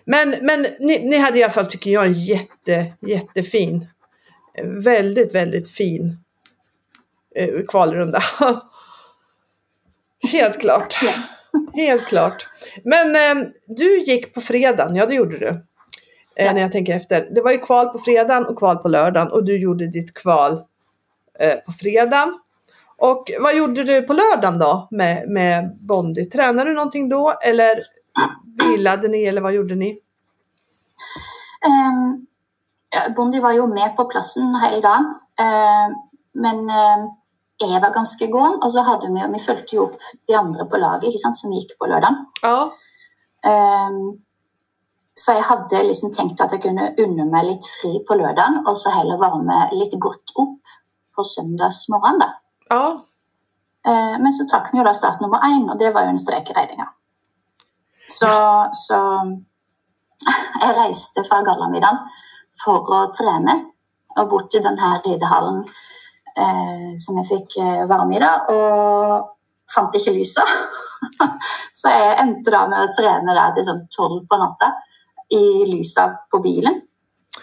men 0.04 0.34
men 0.42 0.66
ni, 0.80 1.08
ni 1.10 1.16
hade 1.18 1.38
i 1.38 1.42
alla 1.42 1.52
fall, 1.52 1.66
tycker 1.66 1.90
jag, 1.90 2.06
en 2.06 2.12
jätte, 2.22 2.92
jättefin, 3.00 3.86
väldigt, 4.64 5.34
väldigt 5.34 5.68
fin 5.70 6.18
eh, 7.38 7.64
kvalrunda. 7.68 8.22
Helt 10.32 10.60
klart. 10.60 10.94
Helt 11.72 12.06
klart. 12.06 12.48
Men 12.84 13.16
eh, 13.16 13.48
du 13.66 13.98
gick 13.98 14.34
på 14.34 14.40
fredagen, 14.40 14.96
ja 14.96 15.06
det 15.06 15.14
gjorde 15.14 15.38
du. 15.38 15.48
Eh, 15.48 16.46
Ja. 16.46 16.52
När 16.52 16.60
jag 16.60 16.72
tänker 16.72 16.96
efter. 16.96 17.28
Det 17.34 17.40
var 17.40 17.50
ju 17.50 17.58
kval 17.58 17.88
på 17.88 17.98
fredagen 17.98 18.46
och 18.46 18.58
kval 18.58 18.76
på 18.78 18.88
lördagen 18.88 19.32
och 19.32 19.44
du 19.44 19.58
gjorde 19.58 19.86
ditt 19.86 20.14
kval 20.14 20.52
eh, 21.38 21.56
på 21.66 21.72
fredagen. 21.72 22.38
Och 22.96 23.30
vad 23.40 23.56
gjorde 23.56 23.84
du 23.84 24.02
på 24.02 24.12
lördagen 24.12 24.58
då 24.58 24.88
med, 24.90 25.28
med 25.28 25.76
Bondi? 25.80 26.24
Tränade 26.24 26.70
du 26.70 26.74
någonting 26.74 27.08
då 27.08 27.34
eller 27.44 27.70
vilade 28.68 29.08
ni 29.08 29.24
eller 29.24 29.40
vad 29.40 29.54
gjorde 29.54 29.74
ni? 29.74 29.90
Um, 31.66 32.26
ja, 32.90 33.14
Bondi 33.16 33.40
var 33.40 33.52
jo 33.52 33.66
med 33.74 33.96
på 33.96 34.04
plassen 34.04 34.54
hele 34.54 34.80
dagen. 34.80 35.14
Eh, 35.40 35.96
men 36.32 36.70
eh, 36.70 37.06
jeg 37.60 37.80
var 37.82 37.94
ganske 37.94 38.28
gåen, 38.30 38.60
og 38.62 38.70
så 38.70 38.84
hadde 38.86 39.10
vi, 39.10 39.24
vi 39.34 39.42
fulgte 39.42 39.76
jo 39.76 39.88
opp 39.88 39.96
de 40.28 40.36
andre 40.38 40.66
på 40.70 40.78
laget 40.78 41.08
ikke 41.08 41.22
sant, 41.24 41.40
som 41.40 41.54
gikk 41.54 41.74
på 41.78 41.90
lørdagen. 41.90 42.22
Ja, 42.44 42.60
Um, 43.46 44.16
så 45.14 45.36
jeg 45.36 45.44
hadde 45.46 45.84
liksom 45.86 46.10
tenkt 46.10 46.40
at 46.42 46.50
jeg 46.50 46.58
kunne 46.64 46.88
unne 46.98 47.24
meg 47.30 47.44
litt 47.46 47.66
fri 47.78 48.00
på 48.02 48.16
lørdagen, 48.18 48.64
og 48.66 48.74
så 48.80 48.90
heller 48.90 49.20
varme 49.20 49.60
litt 49.70 49.94
godt 50.02 50.34
opp 50.42 50.72
på 51.14 51.24
søndagsmorgenen. 51.36 52.18
da. 52.18 52.32
ja, 52.66 52.82
Eh, 53.88 54.18
men 54.22 54.32
så 54.32 54.46
trakk 54.50 54.72
vi 54.72 54.80
jo 54.80 54.86
da 54.86 54.92
start 54.96 55.20
nummer 55.22 55.44
én, 55.46 55.64
og 55.70 55.78
det 55.80 55.92
var 55.94 56.06
jo 56.06 56.14
en 56.14 56.20
strek 56.20 56.50
i 56.50 56.56
regninga. 56.56 56.88
Så, 58.08 58.30
så 58.86 58.98
jeg 60.62 60.76
reiste 60.76 61.24
fra 61.28 61.40
Gallamiddagen 61.46 62.02
for 62.62 62.88
å 62.98 63.02
trene, 63.16 63.60
og 64.18 64.30
bort 64.32 64.50
til 64.50 64.64
denne 64.64 64.96
ridehallen 65.04 65.62
eh, 65.62 65.84
som 67.02 67.18
jeg 67.20 67.28
fikk 67.28 67.58
eh, 67.62 67.86
varme 67.90 68.16
i, 68.16 68.22
da, 68.22 68.32
og 68.52 69.72
fant 69.72 69.94
ikke 69.98 70.14
lyset. 70.16 70.52
så 71.78 71.92
jeg 71.92 72.18
endte 72.24 72.54
da 72.54 72.64
med 72.70 72.84
å 72.86 72.92
trene 72.96 73.36
der 73.36 73.56
til 73.56 73.66
sånn 73.68 73.82
tolv 73.94 74.22
på 74.28 74.38
natta 74.40 74.72
i 75.34 75.42
lysa 75.68 76.08
på 76.30 76.40
bilen. 76.44 76.80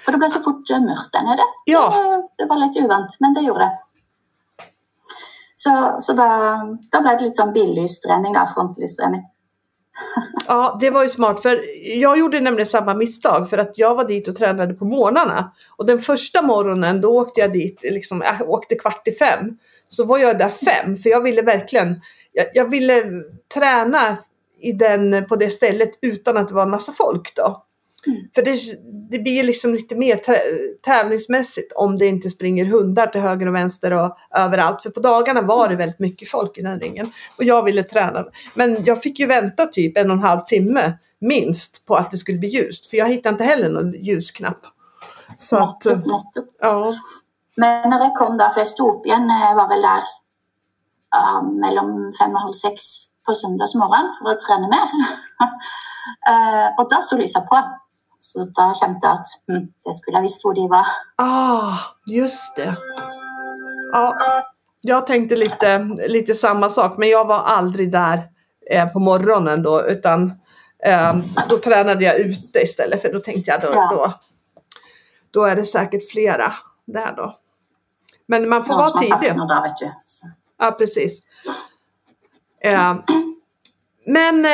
For 0.01 0.13
det 0.13 0.21
ble 0.21 0.29
så 0.33 0.41
fort 0.43 0.71
eh, 0.73 0.83
mørkt 0.83 1.13
der 1.13 1.27
nede. 1.27 1.47
ja. 1.71 1.83
Det, 1.93 2.21
det 2.41 2.49
var 2.49 2.61
litt 2.61 2.79
uvant, 2.81 3.19
men 3.23 3.37
det 3.37 3.45
gjorde 3.45 3.69
det. 3.69 4.69
Så, 5.65 5.71
så 6.03 6.13
da, 6.13 6.27
da 6.91 6.99
ble 7.01 7.15
det 7.15 7.29
litt 7.29 7.39
sånn 7.39 7.53
billystrening, 7.55 8.35
da, 8.35 8.43
frontlystrening. 8.51 9.23
Ja, 10.47 10.77
det 10.79 10.89
var 10.89 11.03
ju 11.03 11.09
smart 11.09 11.41
för 11.41 11.61
jag 11.99 12.19
gjorde 12.19 12.39
nämligen 12.39 12.65
samma 12.65 12.93
misstag 12.93 13.49
för 13.49 13.57
att 13.57 13.77
jag 13.77 13.95
var 13.95 14.07
dit 14.07 14.27
och 14.27 14.35
tränade 14.35 14.73
på 14.73 14.85
morgnarna. 14.85 15.51
Och 15.77 15.85
den 15.85 15.99
första 15.99 16.41
morgonen 16.41 17.01
då 17.01 17.09
åkte 17.09 17.41
jag 17.41 17.53
dit, 17.53 17.79
liksom, 17.83 18.23
jag 18.39 18.49
åkte 18.49 18.75
kvart 18.75 19.07
i 19.07 19.11
fem. 19.11 19.57
Så 19.87 20.03
var 20.05 20.17
jag 20.17 20.37
där 20.37 20.49
fem 20.49 20.95
för 20.95 21.09
jag 21.09 21.21
ville 21.21 21.41
verkligen, 21.41 22.01
jag, 22.31 22.45
jag 22.53 22.69
ville 22.69 23.03
träna 23.53 24.17
i 24.61 24.71
den, 24.71 25.25
på 25.25 25.35
det 25.35 25.49
stället 25.49 25.91
utan 26.01 26.37
att 26.37 26.47
det 26.47 26.53
var 26.53 26.63
en 26.63 26.69
massa 26.69 26.91
folk 26.91 27.35
då. 27.35 27.65
Mm. 28.07 28.29
För 28.35 28.41
det, 28.41 28.59
det 29.11 29.19
blir 29.19 29.43
liksom 29.43 29.73
lite 29.73 29.95
mer 29.95 30.15
tä- 30.15 30.77
tävlingsmässigt 30.83 31.73
om 31.75 31.97
det 31.97 32.05
inte 32.05 32.29
springer 32.29 32.65
hundar 32.65 33.07
till 33.07 33.21
höger 33.21 33.47
och 33.47 33.55
vänster 33.55 33.93
och 33.93 34.17
överallt. 34.35 34.81
För 34.81 34.89
på 34.89 34.99
dagarna 34.99 35.41
var 35.41 35.69
det 35.69 35.75
väldigt 35.75 35.99
mycket 35.99 36.29
folk 36.29 36.57
i 36.57 36.61
den 36.61 36.79
ringen. 36.79 37.11
Och 37.37 37.43
jag 37.43 37.63
ville 37.63 37.83
träna. 37.83 38.25
Men 38.53 38.83
jag 38.85 39.01
fick 39.03 39.19
ju 39.19 39.25
vänta 39.27 39.65
typ 39.67 39.97
en 39.97 40.11
och 40.11 40.17
en 40.17 40.23
halv 40.23 40.39
timme 40.39 40.93
minst 41.21 41.85
på 41.85 41.95
att 41.95 42.11
det 42.11 42.17
skulle 42.17 42.37
bli 42.37 42.49
ljust. 42.49 42.85
För 42.87 42.97
jag 42.97 43.09
hittade 43.09 43.33
inte 43.33 43.43
heller 43.43 43.69
någon 43.69 43.93
ljusknapp. 43.93 44.59
Så 45.37 45.57
att, 45.57 45.85
Nettopp, 45.85 46.05
nettopp. 46.05 46.55
ja. 46.61 46.93
Men 47.57 47.89
når 47.89 48.01
jeg 48.03 48.11
kom 48.17 48.39
sto 48.65 48.89
opp 48.89 49.05
igjen, 49.07 49.29
jeg 49.31 49.55
var 49.55 49.69
vel 49.69 49.81
der 49.81 50.03
ja, 51.15 51.41
mellom 51.41 52.11
fem 52.19 52.35
og 52.35 52.41
halv 52.41 52.53
seks 52.53 52.87
på 53.25 53.35
søndagsmorgen 53.35 54.11
for 54.17 54.33
å 54.33 54.39
trene 54.39 54.69
mer. 54.71 54.87
Eh, 56.29 56.67
og 56.77 56.85
da 56.91 56.99
sto 57.01 57.17
lysa 57.17 57.39
på. 57.49 57.57
Så 58.25 58.45
da 58.57 58.65
kjente 58.79 59.07
jeg 59.07 59.19
at 59.19 59.33
hm, 59.47 59.65
det 59.85 59.93
skulle 59.95 60.17
jeg 60.17 60.25
visst 60.27 60.41
hvor 60.45 60.53
de 60.57 60.63
var. 60.71 60.87
Ah, 61.21 61.77
just 62.09 62.55
det. 62.55 62.75
Ja, 63.91 64.17
jag 64.81 65.07
tänkte 65.07 65.35
lite, 65.35 65.77
lite 66.07 66.35
samma 66.35 66.69
sak. 66.69 66.97
Men 66.97 67.09
jag 67.09 67.25
var 67.27 67.39
aldrig 67.39 67.91
där 67.91 68.23
eh, 68.71 68.87
på 68.89 68.99
morgonen 68.99 69.63
då. 69.63 69.81
Utan 69.87 70.33
eh, 70.83 71.15
då 71.49 71.57
tränade 71.57 72.03
jag 72.03 72.19
ute 72.19 72.59
istället. 72.59 73.01
För 73.01 73.13
då 73.13 73.19
tänkte 73.19 73.51
jag 73.51 73.61
då, 73.61 73.67
Ja. 73.73 73.89
då, 73.91 74.13
då 75.31 75.45
är 75.45 75.55
det 75.55 75.65
säkert 75.65 76.11
flera 76.11 76.53
där 76.85 77.13
då. 77.15 77.37
Men 78.27 78.49
man 78.49 78.63
får 78.65 78.73
Noen 78.73 78.83
vara 78.85 78.97
tidig. 78.97 79.37
da, 79.37 79.61
vet 79.63 79.77
du. 79.79 79.91
Så. 80.05 80.27
Ja, 80.59 80.71
precis. 80.71 81.19
Eh, 82.63 82.95
men 84.07 84.45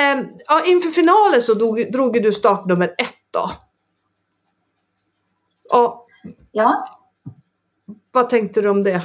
ja, 0.47 0.61
inför 0.65 0.89
finalen 0.89 1.41
så 1.41 1.53
drog, 1.53 1.91
drog 1.91 2.23
du 2.23 2.33
startnummer 2.33 2.87
ett 2.97 3.15
då. 3.33 3.45
Och 5.71 6.07
Ja, 6.51 6.83
vad 8.11 8.29
tänkte 8.29 8.61
du 8.61 8.69
om 8.69 8.83
det? 8.83 9.01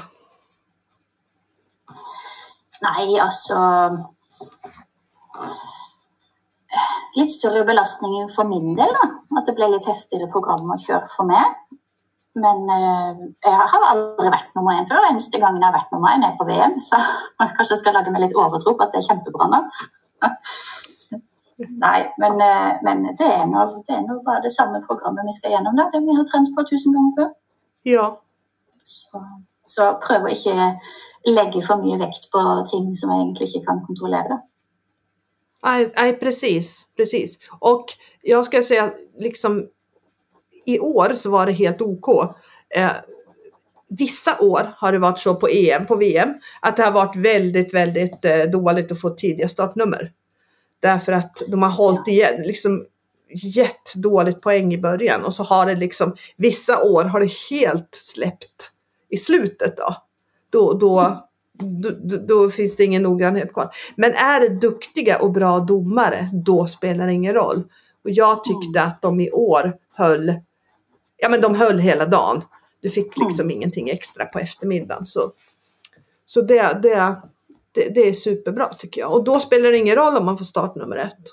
nei, 2.83 3.19
altså 3.21 3.57
Litt 7.17 7.33
større 7.33 7.65
belastning 7.65 8.29
for 8.35 8.45
min 8.45 8.75
del, 8.77 8.91
da. 8.93 9.07
At 9.39 9.47
det 9.49 9.55
ble 9.57 9.71
litt 9.73 9.87
heftigere 9.89 10.29
program 10.33 10.69
å 10.69 10.77
kjøre 10.83 11.09
for 11.15 11.29
meg. 11.31 11.55
Men 12.37 12.59
eh, 12.69 13.23
jeg 13.47 13.69
har 13.73 13.87
aldri 13.89 14.29
vært 14.35 14.51
nummer 14.59 14.77
én 14.77 14.89
før. 14.91 15.07
Eneste 15.09 15.41
gangen 15.41 15.63
jeg 15.63 15.71
har 15.71 15.79
vært 15.79 15.95
nummer 15.95 16.13
én, 16.13 16.27
er 16.27 16.37
på 16.37 16.45
VM. 16.49 16.77
Så 16.83 17.01
kanskje 17.57 17.73
jeg 17.73 17.81
skal 17.81 17.97
lage 17.97 18.13
meg 18.13 18.27
litt 18.27 18.37
overtro 18.37 18.75
på 18.77 18.85
at 18.85 18.93
det 18.93 19.01
er 19.01 19.09
kjempebra 19.09 19.49
nå. 19.55 19.63
Nei, 21.57 22.01
men, 22.21 22.41
eh, 22.41 22.77
men 22.85 23.03
det, 23.17 23.27
er 23.27 23.47
nå, 23.49 23.65
det 23.87 23.95
er 23.97 24.03
nå 24.05 24.19
bare 24.27 24.45
det 24.45 24.53
samme 24.53 24.83
programmet 24.85 25.25
vi 25.25 25.37
skal 25.39 25.55
gjennom. 25.55 25.77
Da. 25.79 25.89
Det 25.93 26.03
vi 26.05 26.17
har 26.17 26.27
trent 26.29 26.53
på 26.57 26.65
tusen 26.69 26.97
ganger 26.97 27.15
før. 27.19 27.31
Ja, 27.87 28.07
Så, 28.87 29.21
så 29.67 29.87
prøv 30.03 30.27
å 30.27 30.31
ikke 30.31 30.67
legge 31.27 31.63
for 31.67 31.83
mye 31.83 31.99
vekt 31.99 32.29
på 32.31 32.43
ting 32.71 32.93
som 32.99 33.11
jeg 33.11 33.23
egentlig 33.23 33.49
ikke 33.49 33.65
kan 33.71 33.81
kontrollere. 33.87 34.37
Da. 34.37 34.39
Nej, 35.67 35.93
nej, 35.97 36.13
precis, 36.21 36.87
precis. 36.97 37.39
Och 37.61 37.85
jag 38.23 38.45
ska 38.45 38.63
säga 38.63 38.93
liksom 39.19 39.67
i 40.67 40.79
år 40.79 41.13
så 41.15 41.31
var 41.31 41.47
det 41.47 41.53
helt 41.53 41.83
OK. 41.83 42.09
Eh, 42.75 42.91
vissa 43.89 44.39
år 44.41 44.75
har 44.77 44.93
det 44.93 44.99
varit 44.99 45.19
så 45.19 45.35
på 45.35 45.49
EM, 45.49 45.87
på 45.87 45.97
VM, 45.97 46.35
att 46.61 46.77
det 46.77 46.83
har 46.83 46.93
varit 46.93 47.17
väldigt, 47.17 47.75
väldigt 47.75 48.25
eh, 48.25 48.43
dåligt 48.53 48.93
att 48.93 49.01
få 49.01 49.11
tidiga 49.11 49.49
startnummer. 49.49 50.13
Därför 50.81 51.13
att 51.13 51.43
de 51.49 51.63
har 51.63 51.71
hållit 51.71 52.09
igen, 52.09 52.43
liksom 52.43 52.87
dåligt 53.95 54.41
poäng 54.41 54.75
i 54.75 54.79
början 54.79 55.25
och 55.25 55.35
så 55.35 55.43
har 55.43 55.67
det 55.67 55.75
liksom 55.75 56.17
vissa 56.37 56.83
år 56.83 57.05
har 57.05 57.21
det 57.21 57.33
helt 57.51 57.89
släppt 57.93 58.71
i 59.09 59.17
slutet 59.17 59.77
då. 59.77 59.97
Då, 60.51 60.73
då, 60.73 61.27
då, 62.03 62.17
då, 62.17 62.51
finns 62.51 62.77
det 62.77 62.85
ingen 62.85 63.03
noggrannhet 63.03 63.53
kvar. 63.53 63.71
Men 63.97 64.13
är 64.13 64.41
det 64.41 64.61
duktiga 64.61 65.19
och 65.19 65.33
bra 65.33 65.59
domare, 65.59 66.31
då 66.33 66.67
spelar 66.67 67.07
det 67.07 67.13
ingen 67.13 67.35
roll. 67.35 67.65
Och 68.05 68.11
jag 68.11 68.45
tyckte 68.45 68.83
att 68.83 69.03
de 69.03 69.21
i 69.21 69.31
år 69.31 69.77
höll, 69.95 70.35
ja 71.17 71.29
men 71.29 71.41
de 71.41 71.55
höll 71.55 71.79
hela 71.79 72.07
dagen. 72.07 72.43
Du 72.81 72.91
fick 72.91 73.19
liksom 73.19 73.47
mm. 73.47 73.57
ingenting 73.57 73.91
extra 73.91 74.25
på 74.25 74.39
eftermiddagen. 74.39 75.05
Så, 75.05 75.33
så 76.25 76.41
det, 76.41 76.79
det, 76.83 77.17
det, 77.77 77.95
det, 77.95 78.09
är 78.09 78.13
superbra 78.13 78.67
tycker 78.67 79.01
jag. 79.01 79.13
Och 79.13 79.25
då 79.25 79.41
spelar 79.41 79.71
det 79.71 79.79
ingen 79.79 79.97
roll 79.97 80.17
om 80.17 80.25
man 80.25 80.39
får 80.39 80.45
startnummer 80.45 80.97
ett. 80.97 81.29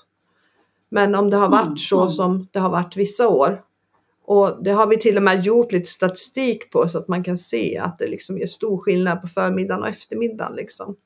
Men 0.88 1.14
om 1.14 1.30
det 1.30 1.36
har 1.36 1.48
varit 1.48 1.66
mm. 1.66 1.76
så 1.76 2.10
som 2.10 2.46
det 2.52 2.58
har 2.58 2.70
varit 2.70 2.96
vissa 2.96 3.28
år. 3.28 3.62
Och 4.26 4.64
det 4.64 4.70
har 4.70 4.86
vi 4.86 4.98
till 4.98 5.16
och 5.16 5.22
med 5.22 5.44
gjort 5.44 5.72
lite 5.72 5.90
statistik 5.90 6.70
på 6.70 6.88
så 6.88 6.98
att 6.98 7.08
man 7.08 7.24
kan 7.24 7.38
se 7.38 7.78
att 7.78 7.98
det 7.98 8.06
liksom 8.06 8.38
är 8.38 8.46
stor 8.46 8.78
skillnad 8.78 9.20
på 9.20 9.26
förmiddagen 9.26 9.82
och 9.82 9.88
eftermiddagen. 9.88 10.56
Liksom. 10.56 10.96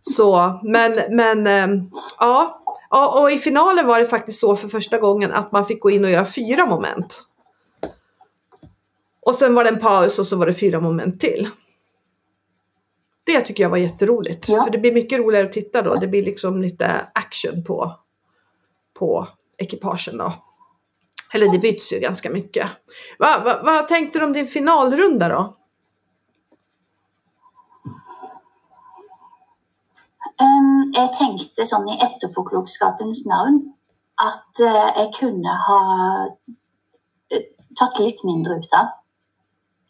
Så, 0.00 0.60
men, 0.64 0.98
men 1.10 1.46
ähm, 1.46 1.90
ja. 2.18 2.62
Och 2.90 3.30
i 3.30 3.38
finalen 3.38 3.86
var 3.86 3.98
det 3.98 4.06
faktiskt 4.06 4.40
så 4.40 4.56
för 4.56 4.68
första 4.68 4.98
gången 4.98 5.32
att 5.32 5.52
man 5.52 5.66
fick 5.66 5.80
gå 5.80 5.90
in 5.90 6.04
och 6.04 6.10
göra 6.10 6.24
fyra 6.24 6.66
moment. 6.66 7.22
Och 9.20 9.34
sen 9.34 9.54
var 9.54 9.64
det 9.64 9.70
en 9.70 9.78
paus 9.78 10.18
och 10.18 10.26
så 10.26 10.36
var 10.36 10.46
det 10.46 10.54
fyra 10.54 10.80
moment 10.80 11.20
till. 11.20 11.48
Det 13.26 13.40
tycker 13.40 13.62
jag 13.62 13.70
var 13.70 13.76
jätteroligt. 13.76 14.48
Ja. 14.48 14.64
För 14.64 14.70
det 14.70 14.78
blir 14.78 14.92
mycket 14.92 15.18
roligare 15.18 15.46
att 15.46 15.52
titta 15.52 15.82
då. 15.82 15.94
Det 15.94 16.06
blir 16.06 16.24
liksom 16.24 16.62
lite 16.62 17.08
action 17.14 17.64
på, 17.64 17.96
på 18.98 19.28
ekipagen 19.58 20.18
då. 20.18 20.32
Eller 21.34 21.52
det 21.52 21.58
byts 21.58 21.92
ju 21.92 21.98
ganska 21.98 22.30
mycket. 22.30 22.70
Va, 23.18 23.42
va, 23.44 23.60
vad 23.64 23.88
tänkte 23.88 24.18
du 24.18 24.24
om 24.24 24.32
din 24.32 24.46
finalrunda 24.46 25.28
då? 25.28 25.56
Um, 30.36 30.92
jeg 30.92 31.12
tenkte 31.16 31.64
sånn 31.64 31.88
i 31.88 31.96
etterpåklokskapens 31.96 33.22
navn 33.24 33.62
at 34.20 34.60
uh, 34.60 34.88
jeg 35.00 35.12
kunne 35.16 35.54
ha 35.64 35.80
uh, 36.28 37.46
tatt 37.72 37.96
litt 38.04 38.20
mindre 38.28 38.58
ut 38.60 38.76
av. 38.76 38.92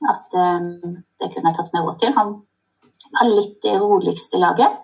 At 0.07 0.37
um, 0.38 1.03
det 1.18 1.33
kunne 1.35 1.51
jeg 1.51 1.59
tatt 1.59 1.75
meg 1.75 1.83
råd 1.83 1.99
til. 1.99 2.14
Han 2.14 2.37
var 3.14 3.31
litt 3.31 3.61
det 3.62 3.77
roligste 3.81 4.40
laget. 4.42 4.83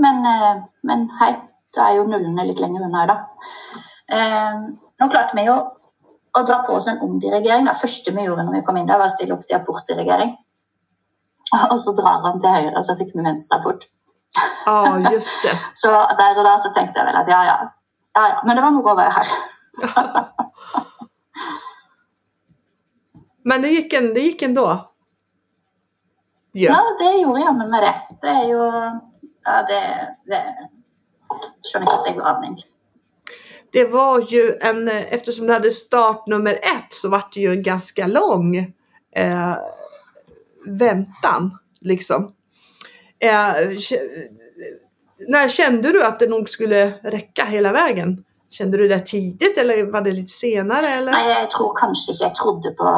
Men, 0.00 0.22
uh, 0.24 0.62
men 0.86 1.08
hei, 1.20 1.34
da 1.76 1.88
er 1.88 1.98
jo 2.00 2.08
nullene 2.08 2.46
litt 2.48 2.62
lenger 2.62 2.86
unna 2.86 3.04
da. 3.06 3.18
nå 4.98 5.06
klarte 5.06 5.36
vi 5.38 5.44
jo 5.46 5.54
å 6.34 6.42
dra 6.46 6.60
på 6.66 6.74
oss 6.78 6.88
en 6.90 7.02
omdirigering. 7.04 7.66
Det 7.68 7.78
første 7.80 8.14
vi 8.14 8.24
gjorde 8.26 8.46
når 8.46 8.58
vi 8.58 8.64
kom 8.66 8.78
inn 8.80 8.88
der, 8.88 8.98
var 8.98 9.10
å 9.10 9.14
stille 9.14 9.36
opp 9.36 9.46
til 9.46 9.58
apportdirigering. 9.58 10.34
Og 11.70 11.78
så 11.82 11.94
drar 11.98 12.22
han 12.26 12.40
til 12.42 12.54
høyre, 12.54 12.76
og 12.78 12.84
så 12.86 12.94
fikk 12.98 13.10
vi 13.16 13.24
venstreapport. 13.26 13.86
Ah, 14.70 14.98
just 15.14 15.42
det. 15.42 15.54
så 15.74 15.90
der 16.18 16.38
og 16.38 16.44
da 16.46 16.52
så 16.62 16.70
tenkte 16.70 17.00
jeg 17.00 17.08
vel 17.08 17.16
at 17.18 17.30
ja, 17.30 17.40
ja. 17.48 17.56
ja, 18.14 18.26
ja. 18.30 18.36
Men 18.46 18.54
det 18.54 18.62
var 18.62 18.76
moro 18.76 18.92
å 18.92 18.98
være 19.00 19.14
her. 19.16 19.32
Men 23.50 23.64
det 23.64 23.72
gick, 23.74 23.92
en, 23.98 24.14
det 24.14 24.20
gick 24.20 24.42
ändå? 24.42 24.68
Ja, 26.52 26.70
ja 26.70 27.04
det 27.04 27.20
gjorde 27.20 27.40
jammen 27.40 27.70
med 27.70 27.82
det. 27.82 27.94
Det 28.20 28.28
är 28.28 28.44
ju... 28.44 28.58
Ja, 29.44 29.62
det, 29.68 30.16
det 30.24 30.44
jeg 31.74 32.14
går 32.14 32.22
an, 32.22 32.56
Det 33.72 33.84
var 33.84 34.20
ju 34.32 34.58
en, 34.60 34.88
eftersom 34.88 35.46
du 35.46 35.52
hade 35.52 35.70
start 35.70 36.26
nummer 36.26 36.52
ett 36.52 36.92
så 36.92 37.08
var 37.08 37.24
det 37.34 37.40
ju 37.40 37.52
en 37.52 37.62
ganska 37.62 38.06
lång 38.06 38.56
eh, 39.16 39.56
väntan. 40.66 41.58
Liksom. 41.80 42.34
Eh, 43.18 43.54
när 45.28 45.48
kände 45.48 45.92
du 45.92 46.04
att 46.04 46.18
det 46.18 46.26
nog 46.26 46.48
skulle 46.48 46.92
räcka 47.02 47.44
hela 47.44 47.72
vägen? 47.72 48.24
Kände 48.50 48.78
du 48.78 48.88
det 48.88 49.00
tidigt 49.00 49.58
eller 49.58 49.92
var 49.92 50.00
det 50.00 50.12
lite 50.12 50.32
senare? 50.32 50.88
Eller? 50.88 51.12
Nej, 51.12 51.40
jag 51.40 51.50
tror 51.50 51.72
kanske 51.76 52.12
inte. 52.12 52.24
Jag 52.24 52.34
trodde 52.34 52.70
på, 52.70 52.88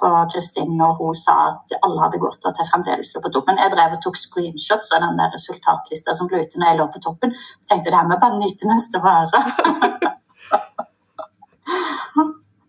på 0.00 0.28
Kristin 0.34 0.76
när 0.76 0.92
hon 0.98 1.14
sa 1.14 1.48
att 1.48 1.64
alla 1.80 2.00
hade 2.00 2.18
gått 2.18 2.44
och 2.44 2.50
att 2.50 2.58
jag 2.58 2.68
framdeles 2.70 3.14
låg 3.14 3.22
på 3.22 3.28
toppen. 3.28 3.56
Jag 3.56 3.72
drev 3.72 3.92
och 3.96 4.02
tog 4.02 4.16
screenshots 4.16 4.92
av 4.94 5.00
den 5.00 5.16
där 5.16 5.30
resultatlistan 5.36 6.14
som 6.14 6.26
blev 6.26 6.40
ute 6.40 6.58
när 6.58 6.66
jag 6.66 6.76
låg 6.76 6.92
på 6.92 6.98
toppen. 6.98 7.30
Jag 7.60 7.68
tänkte 7.68 7.90
det 7.90 7.96
här 7.96 8.08
med 8.08 8.20
bara 8.20 8.38
nyta 8.38 8.68
nästa 8.68 8.98
vara. 8.98 9.30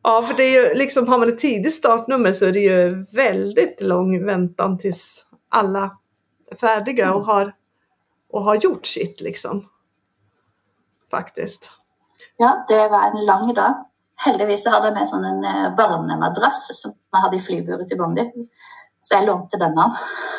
Ja, 0.04 0.22
för 0.22 0.34
det 0.34 0.43
är 0.43 0.62
ju 0.62 0.78
liksom, 0.78 1.08
har 1.08 1.17
man 1.17 1.30
ett 1.30 1.38
tidigt 1.38 1.74
startnummer 1.74 2.32
så 2.32 2.45
är 2.45 2.52
det 2.52 2.60
ju 2.60 3.06
väldigt 3.15 3.82
lång 3.82 4.26
väntan 4.26 4.78
tills 4.78 5.26
alla 5.50 5.98
är 6.52 6.56
färdiga 6.56 7.13
och 7.13 7.26
har, 7.26 7.54
och 8.32 8.43
har 8.43 8.56
gjort 8.56 8.86
sitt 8.86 9.22
liksom. 9.22 9.65
Faktiskt. 11.12 11.72
Ja, 12.41 12.65
det 12.67 12.89
var 12.89 13.02
en 13.02 13.25
lång 13.25 13.54
dag. 13.54 13.86
Heldigvis 14.15 14.65
hade 14.65 14.88
jag 14.88 14.93
med 14.93 15.08
sån 15.08 15.25
en 15.25 15.43
eh, 15.43 15.75
barnemadrass 15.75 16.82
som 16.82 16.91
jag 17.12 17.19
hade 17.19 17.38
i 17.38 17.39
flyburet 17.39 17.88
till 17.88 17.97
Bondi. 17.97 18.32
Så 19.02 19.15
jag 19.15 19.25
lånade 19.25 19.58
den 19.58 19.80
av. 19.80 19.91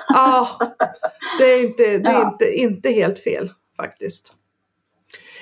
Ja, 0.08 0.48
det 1.38 1.44
är, 1.44 1.64
inte, 1.64 1.82
det 1.82 2.10
är 2.10 2.12
ja. 2.12 2.30
inte, 2.30 2.44
inte 2.44 2.90
helt 2.90 3.18
fel 3.18 3.50
faktiskt. 3.76 4.34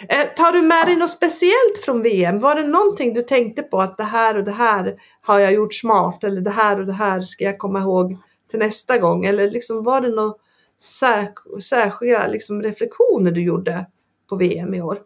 Eh, 0.08 0.26
tar 0.36 0.52
du 0.52 0.62
med 0.62 0.86
dig 0.86 0.96
något 0.96 1.10
speciellt 1.10 1.78
från 1.84 2.02
VM? 2.02 2.40
Var 2.40 2.54
det 2.54 2.66
någonting 2.66 3.14
du 3.14 3.22
tänkte 3.22 3.62
på 3.62 3.80
att 3.80 3.96
det 3.96 4.04
här 4.04 4.36
och 4.36 4.44
det 4.44 4.52
här 4.52 4.94
har 5.26 5.38
jag 5.38 5.52
gjort 5.52 5.74
smart 5.74 6.24
eller 6.24 6.40
det 6.40 6.50
här 6.50 6.80
och 6.80 6.86
det 6.86 6.92
här 6.92 7.20
ska 7.20 7.44
jag 7.44 7.58
komma 7.58 7.80
ihåg 7.80 8.18
till 8.50 8.58
nästa 8.58 8.98
gång? 8.98 9.24
Eller 9.24 9.50
liksom 9.50 9.84
var 9.84 10.00
det 10.00 10.08
några 10.08 10.34
sär, 10.80 11.28
särskilda 11.60 12.26
liksom 12.26 12.62
reflektioner 12.62 13.30
du 13.30 13.42
gjorde 13.42 13.86
på 14.28 14.36
VM 14.36 14.74
i 14.74 14.82
år? 14.82 14.98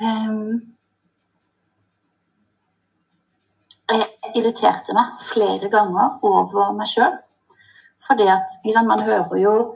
Um, 0.00 0.74
jag 3.86 4.06
irriterade 4.34 4.94
mig 4.94 5.04
flera 5.32 5.68
gånger 5.68 6.10
över 6.22 6.72
mig 6.72 6.86
själv. 6.86 7.16
För 8.06 8.32
att 8.32 8.48
liksom, 8.64 8.86
man 8.86 9.00
hör 9.00 9.36
ju 9.36 9.74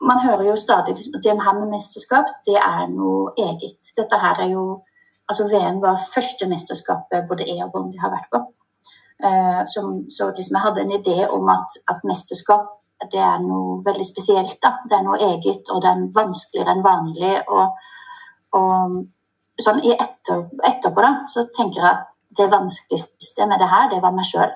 man 0.00 0.18
hører 0.18 0.44
jo 0.44 0.56
stadig 0.56 0.94
liksom, 0.96 1.14
at 1.14 1.22
det 1.22 1.30
her 1.30 1.60
med 1.60 1.68
mesterskap, 1.68 2.26
det 2.46 2.56
er 2.58 2.88
noe 2.90 3.32
eget. 3.38 3.92
Dette 3.96 4.18
her 4.18 4.42
er 4.42 4.50
jo 4.56 4.82
Altså 5.30 5.44
VM 5.48 5.78
var 5.80 6.00
første 6.14 6.46
mesterskapet 6.50 7.28
både 7.28 7.44
jeg 7.46 7.62
og 7.64 7.70
Bondi 7.72 7.96
har 8.02 8.10
vært 8.10 8.26
på. 8.34 8.40
Uh, 9.24 9.62
som, 9.70 9.92
så 10.10 10.26
liksom 10.36 10.56
jeg 10.58 10.64
hadde 10.64 10.82
en 10.82 10.96
idé 10.98 11.28
om 11.30 11.46
at, 11.48 11.78
at, 11.88 12.02
mesterskap 12.04 12.66
det 13.12 13.20
er 13.22 13.38
noe 13.40 13.78
veldig 13.86 14.04
spesielt. 14.04 14.58
da. 14.62 14.72
Det 14.90 14.98
er 14.98 15.06
noe 15.06 15.20
eget, 15.30 15.70
og 15.70 15.78
det 15.82 15.92
er 15.92 16.02
vanskeligere 16.18 16.74
enn 16.74 16.84
vanlig. 16.84 17.32
Og, 17.54 17.78
og 18.56 18.96
sånn 19.62 19.82
i 19.84 19.92
etter, 19.94 20.46
etterpå 20.66 21.04
da, 21.04 21.12
så 21.30 21.46
tenker 21.56 21.80
jeg 21.80 21.90
at 21.90 22.08
det 22.36 22.48
vanskeligste 22.52 23.46
med 23.48 23.60
det 23.60 23.68
her, 23.68 23.90
det 23.92 24.00
var 24.02 24.14
meg 24.16 24.28
sjøl. 24.28 24.52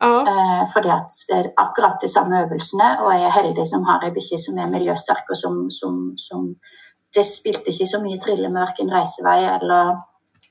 Ja. 0.00 0.12
Eh, 0.28 0.64
fordi 0.72 0.90
at 0.92 1.14
det 1.28 1.36
er 1.36 1.52
akkurat 1.60 2.00
de 2.00 2.08
samme 2.08 2.42
øvelsene, 2.44 2.88
og 3.04 3.12
jeg 3.14 3.28
er 3.28 3.36
heldig 3.36 3.64
som 3.68 3.84
har 3.88 4.04
ei 4.04 4.12
bikkje 4.12 4.40
som 4.42 4.58
er 4.60 4.72
miljøsterk, 4.72 5.24
og 5.30 5.40
som, 5.42 5.62
som, 5.70 6.02
som, 6.20 6.50
Det 7.16 7.24
spilte 7.24 7.70
ikke 7.72 7.86
så 7.88 7.98
mye 8.02 8.18
trille 8.20 8.48
med 8.50 8.60
verken 8.60 8.90
reisevei 8.92 9.38
eller, 9.48 9.94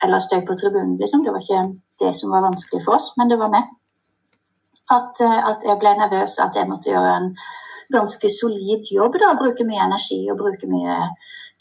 eller 0.03 0.19
støy 0.23 0.39
på 0.47 0.55
tribunen, 0.57 0.95
liksom. 0.97 1.21
Det 1.21 1.33
var 1.33 1.43
ikke 1.43 1.65
det 2.01 2.13
som 2.17 2.31
var 2.33 2.41
vanskelig 2.41 2.81
for 2.85 2.97
oss, 2.97 3.11
men 3.17 3.29
det 3.29 3.37
var 3.37 3.51
med. 3.53 3.67
At, 4.95 5.21
eh, 5.21 5.41
at 5.51 5.65
jeg 5.67 5.77
ble 5.81 5.93
nervøs, 5.99 6.39
at 6.41 6.57
jeg 6.57 6.69
måtte 6.69 6.89
gjøre 6.89 7.11
en 7.19 7.29
ganske 7.93 8.29
solid 8.39 8.89
jobb. 8.97 9.19
da, 9.21 9.35
Bruke 9.37 9.65
mye 9.67 9.85
energi 9.85 10.23
og 10.31 10.39
bruke 10.41 10.69
mye 10.69 10.97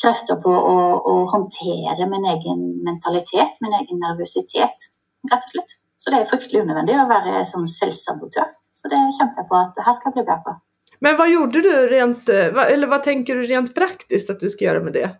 krefter 0.04 0.36
på 0.44 0.52
å, 0.52 0.76
å 1.10 1.14
håndtere 1.32 2.08
min 2.10 2.28
egen 2.34 2.60
mentalitet, 2.84 3.56
min 3.64 3.74
egen 3.80 4.02
nervøsitet, 4.04 4.90
rett 5.32 5.48
og 5.48 5.54
slett. 5.54 5.80
Så 5.96 6.12
det 6.12 6.20
är 6.20 6.28
fryktelig 6.28 6.60
unødvendig 6.62 6.98
å 7.00 7.08
være 7.08 7.42
sånn 7.48 7.66
selvsabotør. 7.70 8.50
Så 8.76 8.90
det 8.92 9.00
kjente 9.16 9.40
jeg 9.40 9.48
på 9.48 9.56
att 9.56 9.74
det 9.74 9.82
här 9.86 9.92
ska 9.96 10.10
bli 10.10 10.22
bra 10.22 10.36
på. 10.44 10.56
Men 10.98 11.16
vad 11.16 11.30
gjorde 11.30 11.60
du 11.60 11.86
rent, 11.88 12.28
eh, 12.28 12.72
eller 12.72 12.86
vad 12.86 13.02
tänker 13.02 13.34
du 13.34 13.42
rent 13.42 13.74
praktiskt 13.74 14.30
att 14.30 14.40
du 14.40 14.50
ska 14.50 14.64
göra 14.64 14.80
med 14.80 14.92
det? 14.92 15.10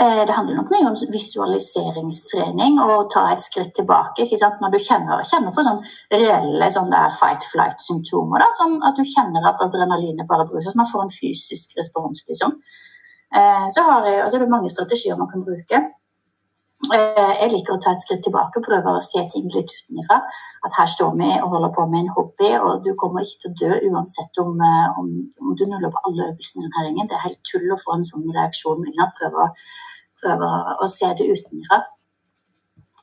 Eh, 0.00 0.26
det 0.26 0.34
handler 0.34 0.54
nok 0.54 0.68
mye 0.70 0.86
om 0.86 0.96
visualiseringstrening 1.10 2.76
og 2.84 3.08
ta 3.10 3.24
et 3.32 3.42
skritt 3.42 3.72
tilbake. 3.74 4.22
ikke 4.22 4.38
sant? 4.38 4.60
Når 4.62 4.70
du 4.70 4.78
kjenner, 4.78 5.24
kjenner 5.26 5.54
på 5.56 5.64
sånn 5.66 5.80
reelle 6.14 6.68
sånn 6.70 6.92
fight-flight-symptomer, 7.18 8.44
Sånn 8.60 8.78
at 8.86 8.94
du 8.94 9.02
kjenner 9.02 9.48
at 9.50 9.64
adrenalinet 9.66 10.28
bare 10.28 10.46
bruker, 10.46 10.76
man 10.76 10.86
får 10.86 11.02
en 11.02 11.16
fysisk 11.20 11.74
respons. 11.76 12.22
liksom. 12.28 12.60
Eh, 13.34 13.66
så 13.74 13.82
har 13.82 14.06
jeg, 14.06 14.22
altså 14.22 14.38
det 14.38 14.46
er 14.46 14.56
mange 14.56 14.70
strategier 14.70 15.18
man 15.18 15.30
kan 15.32 15.42
bruke. 15.42 15.82
Eh, 16.94 17.34
jeg 17.42 17.50
liker 17.50 17.74
å 17.74 17.80
ta 17.82 17.90
et 17.90 18.00
skritt 18.00 18.22
tilbake 18.22 18.60
og 18.60 18.66
prøve 18.70 18.94
å 18.94 19.02
se 19.02 19.18
ting 19.34 19.50
litt 19.50 19.66
utenfra. 19.66 20.22
At 20.62 20.78
her 20.78 20.86
står 20.86 21.18
vi 21.18 21.32
og 21.42 21.50
holder 21.50 21.74
på 21.74 21.88
med 21.90 22.04
en 22.04 22.14
hobby, 22.14 22.54
og 22.54 22.84
du 22.86 22.94
kommer 22.94 23.26
ikke 23.26 23.50
til 23.50 23.50
å 23.50 23.58
dø 23.58 23.90
uansett 23.90 24.38
om, 24.38 24.54
om, 24.94 25.10
om 25.42 25.58
du 25.58 25.66
nuller 25.66 25.90
på 25.90 26.06
alle 26.06 26.30
øvelsene 26.30 26.62
i 26.62 26.70
denne 26.70 26.86
ringen. 26.86 27.10
Det 27.10 27.18
er 27.18 27.26
helt 27.26 27.42
tull 27.50 27.66
å 27.74 27.82
få 27.82 27.98
en 27.98 28.06
sånn 28.06 28.30
reaksjon. 28.30 28.86
Prøve 29.18 29.42
å 29.42 29.50
prøve 30.22 30.48
å 30.82 30.88
se 30.90 31.10
det 31.18 31.28
utenfra. 31.28 31.82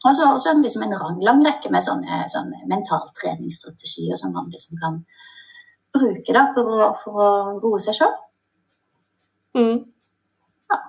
Og 0.05 0.17
så 0.17 0.27
også 0.29 0.53
liksom 0.59 0.83
en 0.85 0.93
lang, 0.93 1.21
lang 1.25 1.41
rekke 1.45 1.71
med 1.73 1.81
sånne, 1.81 2.25
sånne 2.29 2.67
mentaltreningsstrategier 2.69 4.19
som 4.19 4.35
man 4.35 4.51
liksom 4.53 4.77
kan 4.81 4.99
bruke 5.95 6.35
da, 6.35 6.45
for, 6.53 6.69
å, 6.69 6.91
for 7.01 7.23
å 7.23 7.29
roe 7.63 7.79
seg 7.81 7.97
sjøl. 7.97 8.13
Mm. 9.57 9.79
Ja. 10.69 10.79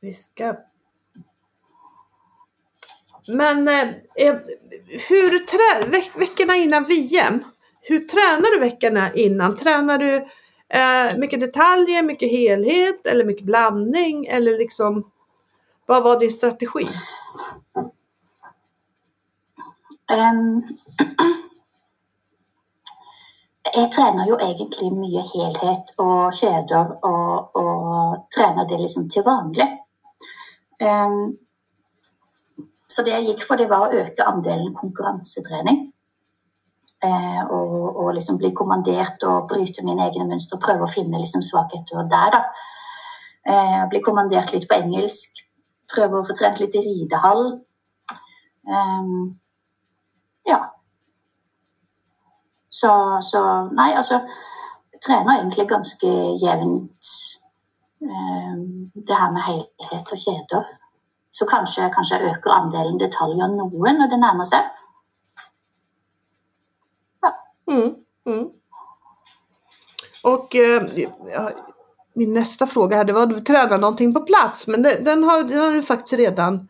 Vi 0.00 0.16
ska... 0.16 0.54
Men 3.30 3.68
eh, 3.68 4.34
hur 5.08 5.38
trä... 5.52 5.70
Veck, 5.92 6.10
veckorna 6.18 6.56
innan 6.56 6.84
VM, 6.84 7.44
hur 7.80 7.98
tränar 7.98 8.54
du 8.54 8.60
veckorna 8.60 9.12
innan? 9.14 9.56
Tränar 9.56 9.98
du 9.98 10.26
Eh, 10.72 11.18
mycket 11.18 11.40
detaljer, 11.40 12.02
mycket 12.02 12.30
helhet 12.30 13.06
eller 13.06 13.24
mycket 13.24 13.46
blandning 13.46 14.26
eller 14.26 14.58
liksom 14.58 15.10
vad 15.86 16.02
var 16.04 16.20
din 16.20 16.30
strategi? 16.30 16.86
Ehm, 20.12 20.38
um, 20.58 20.64
jeg 23.74 23.92
trener 23.92 24.28
jo 24.28 24.38
egentlig 24.38 24.92
mye 24.94 25.22
helhet 25.32 25.90
og 25.98 26.38
kjeder 26.38 26.94
og, 27.06 27.56
og 27.58 28.28
trener 28.34 28.68
det 28.70 28.78
liksom 28.78 29.08
til 29.10 29.26
vanlig. 29.26 29.66
Um, 30.78 31.36
så 32.86 33.02
det 33.02 33.16
jeg 33.16 33.26
gikk 33.32 33.42
for, 33.46 33.58
det 33.58 33.70
var 33.70 33.88
å 33.88 34.04
øke 34.04 34.26
andelen 34.26 34.74
konkurransetrening. 34.78 35.88
Eh, 37.04 37.44
og, 37.48 37.96
og, 37.96 38.08
liksom 38.14 38.36
bli 38.36 38.50
kommandert 38.52 39.22
og 39.24 39.46
bryte 39.48 39.84
mine 39.86 40.04
egne 40.04 40.26
mønstre. 40.28 40.58
Prøve 40.60 40.84
å 40.84 40.90
finne 40.90 41.20
liksom 41.22 41.40
svakheter 41.44 42.04
der, 42.12 42.34
da. 42.34 42.40
Eh, 43.48 43.84
bli 43.88 44.02
kommandert 44.04 44.52
litt 44.52 44.66
på 44.68 44.76
engelsk. 44.76 45.40
Prøve 45.94 46.20
å 46.20 46.26
få 46.28 46.36
trent 46.36 46.60
litt 46.60 46.76
i 46.76 46.82
ridehall. 46.84 47.46
Um, 48.68 48.74
ehm, 48.76 49.14
ja. 50.50 50.58
Så, 52.68 52.92
så, 53.24 53.40
Nei, 53.72 53.90
altså 53.96 54.20
Jeg 54.92 55.00
trener 55.06 55.38
egentlig 55.38 55.64
ganske 55.70 56.10
jevnt 56.42 57.14
um, 58.04 58.10
ehm, 58.12 58.66
det 58.92 59.16
her 59.16 59.32
med 59.32 59.46
helhet 59.46 60.12
og 60.12 60.20
kjeder. 60.26 60.68
Så 61.32 61.48
kanskje, 61.48 61.88
kanskje 61.94 62.20
jeg 62.20 62.34
øker 62.34 62.52
andelen 62.52 63.00
detaljer 63.00 63.48
noe 63.56 63.96
når 63.96 64.12
det 64.12 64.20
nærmer 64.20 64.48
seg. 64.52 64.68
Mm, 67.70 67.94
mm. 68.26 68.48
Och 70.22 70.56
eh, 70.56 70.82
min 72.14 72.34
nästa 72.34 72.66
fråga 72.66 72.96
här, 72.96 73.04
det 73.04 73.12
var 73.12 73.26
du 73.26 73.40
tränar 73.40 73.78
någonting 73.78 74.14
på 74.14 74.20
plats, 74.20 74.66
men 74.66 74.82
det, 74.82 75.04
den, 75.04 75.24
har, 75.24 75.42
den 75.42 75.60
har 75.60 75.70
du 75.70 75.82
faktiskt 75.82 76.18
redan 76.18 76.68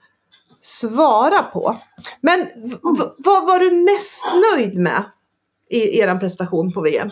svarat 0.61 1.53
på. 1.53 1.77
Men 2.21 2.49
vad 3.19 3.47
var 3.47 3.59
du 3.59 3.71
mest 3.71 4.25
nöjd 4.53 4.79
med 4.79 5.05
i 5.71 6.01
er 6.01 6.15
prestation 6.15 6.73
på 6.73 6.81
VM? 6.81 7.11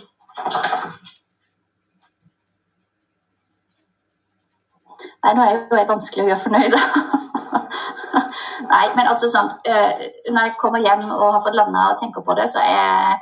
Nei, 5.24 5.32
nå 5.34 5.42
er 5.44 5.54
jo 5.54 5.78
jeg 5.78 5.88
vanskelig 5.88 6.24
å 6.24 6.28
gjøre 6.28 6.42
fornøyd. 6.44 6.76
Nei, 8.72 8.84
men 8.94 9.08
altså 9.08 9.30
sånn 9.32 9.48
eh, 9.66 10.04
Når 10.28 10.48
jeg 10.48 10.56
kommer 10.60 10.82
hjem 10.84 11.04
og 11.08 11.32
har 11.38 11.42
fått 11.46 11.56
landa 11.56 11.88
og 11.92 12.02
tenker 12.02 12.24
på 12.26 12.36
det, 12.38 12.46
så 12.52 12.62
er 12.62 13.16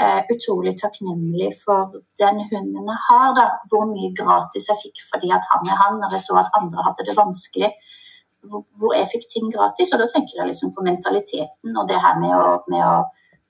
Eh, 0.00 0.22
utrolig 0.34 0.72
takknemlig 0.80 1.50
for 1.64 1.90
den 2.20 2.38
hunden 2.50 2.86
jeg 2.90 3.00
har. 3.08 3.34
Da. 3.38 3.46
Hvor 3.68 3.84
mye 3.90 4.12
gratis 4.16 4.68
jeg 4.70 4.80
fikk 4.84 5.02
fordi 5.10 5.32
at 5.36 5.44
han 5.50 5.68
er 5.68 5.80
han, 5.82 5.98
når 6.00 6.16
jeg 6.16 6.24
så 6.26 6.38
at 6.40 6.54
andre 6.60 6.84
hadde 6.86 7.08
det 7.08 7.16
vanskelig. 7.18 7.70
Hvor, 8.48 8.64
jag 8.80 8.94
jeg 8.98 9.10
fikk 9.12 9.26
ting 9.34 9.50
gratis. 9.52 9.92
Og 9.92 10.00
da 10.00 10.08
tenker 10.08 10.40
jeg 10.40 10.48
liksom 10.48 10.72
på 10.76 10.86
mentaliteten 10.86 11.76
og 11.76 11.88
det 11.90 12.00
her 12.04 12.16
med 12.24 12.32
å, 12.38 12.48
med 12.72 12.86
å 12.88 12.96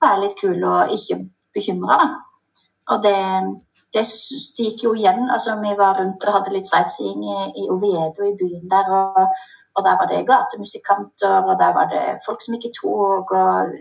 være 0.03 0.21
litt 0.25 0.35
kul 0.41 0.59
og 0.59 0.91
ikke 0.97 1.21
bekymra. 1.55 1.99
Og 2.91 3.03
det, 3.07 3.17
det, 3.95 4.03
det, 4.03 4.67
gikk 4.67 4.83
jo 4.89 4.93
igjen. 4.99 5.29
altså 5.31 5.55
Vi 5.63 5.75
var 5.79 5.95
rundt 6.01 6.27
og 6.27 6.39
hadde 6.41 6.57
litt 6.57 6.67
sightseeing 6.67 7.23
i, 7.23 7.39
i 7.63 7.69
Oviedo, 7.71 8.27
i 8.27 8.35
byen 8.39 8.67
der. 8.71 8.95
og 8.99 9.35
og 9.73 9.81
der 9.81 9.95
var 9.97 10.05
det 10.05 10.27
gatemusikanter, 10.29 11.37
og 11.49 11.55
der 11.57 11.71
var 11.73 11.87
det 11.89 12.21
folk 12.25 12.43
som 12.45 12.53
gikk 12.53 12.67
i 12.67 12.73
tog, 12.77 13.31
og 13.31 13.71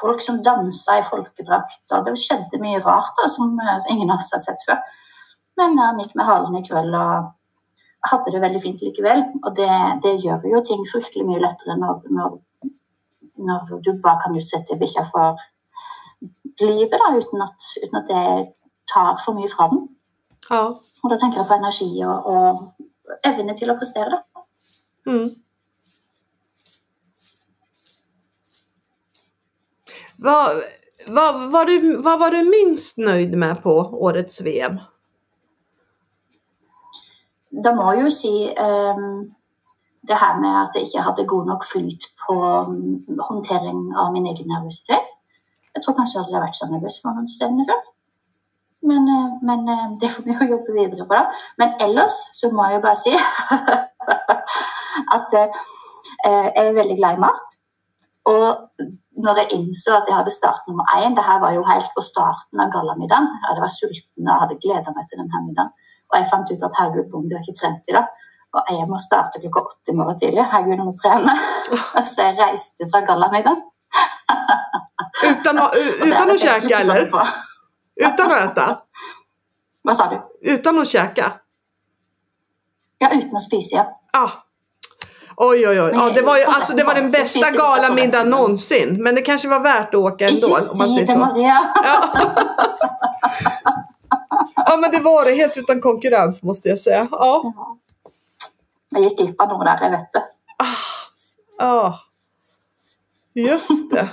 folk 0.00 0.22
som 0.22 0.42
dansa 0.42 0.98
i 0.98 1.06
folkedrakt. 1.06 1.84
og 1.92 2.04
Det 2.06 2.16
skjedde 2.18 2.60
mye 2.62 2.82
rart 2.84 3.14
da, 3.20 3.28
som 3.30 3.54
eh, 3.60 3.88
ingen 3.92 4.10
av 4.10 4.22
oss 4.22 4.32
har 4.34 4.42
sett 4.42 4.66
før. 4.66 4.82
Men 5.60 5.78
han 5.78 6.00
gikk 6.02 6.14
med 6.18 6.26
halen 6.26 6.58
i 6.58 6.64
kveld 6.66 6.96
og 6.98 7.32
hadde 8.10 8.34
det 8.34 8.42
veldig 8.42 8.62
fint 8.62 8.82
likevel. 8.82 9.24
Og 9.42 9.54
det, 9.56 9.70
det 10.04 10.16
gjør 10.24 10.46
jo 10.50 10.62
ting 10.66 10.82
fryktelig 10.90 11.26
mye 11.28 11.42
lettere 11.42 11.78
når, 11.80 12.02
når, 12.16 12.38
når 13.48 13.74
du 13.86 13.92
bare 14.02 14.20
kan 14.24 14.38
utsette 14.38 14.78
bikkja 14.80 15.06
for 15.12 15.40
livet 16.60 16.94
da, 16.94 17.10
uten 17.18 17.42
at, 17.42 17.70
uten 17.82 18.00
at, 18.00 18.10
det 18.10 18.52
tar 18.90 19.16
for 19.24 19.36
mye 19.38 19.50
fra 19.50 19.70
den. 19.72 19.86
Ja. 20.50 20.66
Og 21.02 21.10
da 21.10 21.16
tenker 21.18 21.40
jeg 21.40 21.48
på 21.48 21.56
energi 21.56 21.88
og, 22.04 22.26
og 22.28 23.24
evne 23.24 23.56
til 23.56 23.72
å 23.72 23.78
prestere. 23.78 24.20
da. 24.20 24.44
Mm. 25.08 25.30
Vad, 30.16 30.50
vad, 31.08 31.50
var 31.50 31.64
du, 31.64 31.96
vad 31.96 32.20
var 32.20 32.30
du 32.30 32.44
minst 32.44 32.98
nöjd 32.98 33.38
med 33.38 33.62
på 33.62 33.70
årets 33.92 34.40
VM? 34.40 34.80
Det 37.50 37.74
må 37.74 37.94
ju 37.94 38.02
jo 38.02 38.10
si 38.10 38.54
um, 38.58 39.34
det 40.00 40.14
här 40.14 40.40
med 40.40 40.62
att 40.62 40.74
jag 40.74 40.84
inte 40.84 41.00
hade 41.00 41.24
god 41.24 41.46
nog 41.46 41.64
flyt 41.64 42.02
på 42.26 42.34
mm, 42.34 43.04
um, 43.08 43.20
hantering 43.28 43.96
av 43.96 44.12
min 44.12 44.26
egen 44.26 44.48
nervositet. 44.48 45.08
Jag 45.72 45.82
tror 45.82 45.94
kanske 45.94 46.20
att 46.20 46.26
jag 46.28 46.34
har 46.34 46.40
varit 46.40 46.54
så 46.54 46.66
nervös 46.66 47.02
för 47.02 47.08
någon 47.08 47.28
stämning 47.28 47.64
før. 47.64 47.82
Men, 48.80 49.02
uh, 49.08 49.42
men 49.42 49.68
uh, 49.68 49.98
det 50.00 50.08
får 50.08 50.22
vi 50.22 50.32
jobba 50.50 50.72
vidare 50.72 51.04
på. 51.04 51.26
Men 51.56 51.68
ellers 51.80 52.16
så 52.32 52.52
må 52.52 52.70
jag 52.70 52.82
bara 52.82 52.94
säga 52.94 53.20
att 55.14 55.32
uh, 55.32 55.48
jag 56.24 56.66
är 56.66 56.74
väldigt 56.74 56.96
glad 56.96 57.14
i 57.14 57.18
mat. 57.18 57.63
Og 58.24 58.46
når 59.24 59.38
jeg 59.40 59.52
innså 59.56 59.90
at 59.98 60.08
jeg 60.08 60.16
hadde 60.16 60.32
start 60.32 60.62
nummer 60.68 60.84
én 60.96 61.16
Det 61.16 61.24
her 61.28 61.38
var 61.44 61.52
jo 61.52 61.62
helt 61.72 61.90
på 61.96 62.02
starten 62.10 62.60
av 62.60 62.70
gallamiddagen. 62.74 63.28
Jeg 63.46 63.62
var 63.64 63.72
sulten 63.78 64.30
og 64.30 64.40
hadde 64.42 64.60
gleda 64.64 64.94
meg 64.96 65.04
til 65.08 65.20
denne 65.20 65.42
middagen. 65.46 65.72
Og 66.10 66.18
jeg 66.18 66.30
fant 66.32 66.52
ut 66.52 66.64
at 66.68 66.78
herregud, 66.78 67.10
bom, 67.12 67.28
du 67.28 67.36
har 67.36 67.44
ikke 67.44 67.60
trent 67.60 67.90
i 67.90 67.96
dag. 67.96 68.06
Og 68.54 68.72
jeg 68.78 68.88
må 68.88 68.98
starte 69.02 69.42
klokka 69.42 69.62
åtte 69.68 69.92
i 69.92 69.98
morgen 69.98 70.18
tidlig. 70.18 70.44
Herregud, 70.52 70.76
jeg 70.78 70.88
må 70.88 70.96
trene. 71.02 71.34
Så 72.12 72.28
jeg 72.28 72.38
reiste 72.40 72.90
fra 72.90 73.04
gallamiddagen. 73.08 73.62
Utan, 75.24 75.58
utan 76.06 76.30
att 76.30 76.40
käka 76.40 76.78
eller? 76.80 77.10
Utan 77.96 78.32
att 78.32 78.40
äta? 78.50 78.78
Hva 79.84 79.94
sa 79.94 80.08
du? 80.10 80.50
Utan 80.52 80.78
att 80.78 80.88
käka? 80.88 81.32
Ja, 82.98 83.10
uten 83.12 83.36
å 83.36 83.40
spise, 83.42 83.76
ja. 83.76 83.84
Ah, 84.16 84.30
Oj, 85.36 85.68
oj, 85.68 85.80
oj. 85.82 85.90
Ja, 85.92 86.10
det, 86.10 86.22
var 86.22 86.36
ju, 86.36 86.44
alltså, 86.44 86.76
det 86.76 86.84
var 86.84 86.94
den 86.94 87.10
bästa 87.10 87.50
galamiddagen 87.50 88.30
någonsin. 88.30 89.02
Men 89.02 89.14
det 89.14 89.22
kanske 89.22 89.48
var 89.48 89.60
värt 89.60 89.88
att 89.88 89.94
åka 89.94 90.28
ändå. 90.28 90.46
Om 90.72 90.78
man 90.78 90.88
säger 90.88 91.06
så. 91.06 91.32
Ja. 91.36 91.72
ja, 94.56 94.76
men 94.76 94.90
det 94.90 94.98
var 95.00 95.24
det. 95.24 95.32
Helt 95.32 95.56
utan 95.56 95.80
konkurrens 95.80 96.42
måste 96.42 96.68
jag 96.68 96.78
säga. 96.78 97.08
Ja. 97.10 97.52
Jag 98.88 99.02
gick 99.02 99.20
av 99.38 99.48
några 99.48 99.90
vet 99.90 100.12
det. 100.12 100.24
Ah, 100.56 100.76
ah. 101.66 101.94
Just 103.32 103.90
det. 103.90 104.00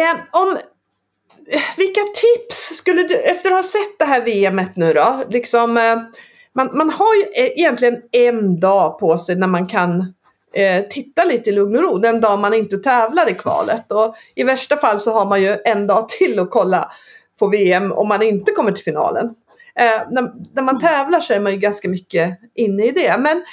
eh, 0.00 0.16
om 0.30 0.58
vilka 1.76 2.00
tips 2.00 2.76
skulle 2.76 3.02
du, 3.02 3.16
efter 3.16 3.50
att 3.50 3.56
ha 3.56 3.62
sett 3.62 3.98
det 3.98 4.04
här 4.04 4.20
VMet 4.20 4.76
nu 4.76 4.92
då, 4.92 5.24
liksom, 5.30 5.76
eh, 5.76 5.96
man, 6.54 6.76
man 6.76 6.90
har 6.90 7.14
ju 7.14 7.44
eh, 7.44 7.50
egentligen 7.50 8.02
en 8.12 8.60
dag 8.60 8.98
på 8.98 9.18
sig 9.18 9.36
när 9.36 9.46
man 9.46 9.66
kan 9.66 10.14
eh, 10.54 10.84
titta 10.90 11.24
lite 11.24 11.50
i 11.50 11.52
lugn 11.52 11.76
och 11.76 11.82
ro 11.82 11.98
den 11.98 12.20
dag 12.20 12.38
man 12.38 12.54
inte 12.54 12.76
tävlar 12.76 13.30
i 13.30 13.34
kvalet. 13.34 13.92
Och 13.92 14.16
i 14.34 14.44
värsta 14.44 14.76
fall 14.76 15.00
så 15.00 15.12
har 15.12 15.26
man 15.26 15.42
ju 15.42 15.56
en 15.64 15.86
dag 15.86 16.08
till 16.08 16.38
att 16.38 16.50
kolla 16.50 16.92
på 17.38 17.46
VM 17.46 17.92
om 17.92 18.08
man 18.08 18.22
inte 18.22 18.52
kommer 18.52 18.72
till 18.72 18.84
finalen. 18.84 19.26
Eh, 19.78 20.02
när, 20.10 20.54
när, 20.54 20.62
man 20.62 20.80
tävlar 20.80 21.20
så 21.20 21.32
är 21.34 21.40
man 21.40 21.52
ju 21.52 21.58
ganska 21.58 21.88
mycket 21.88 22.38
inne 22.54 22.84
i 22.84 22.90
det. 22.90 23.16
Men 23.18 23.44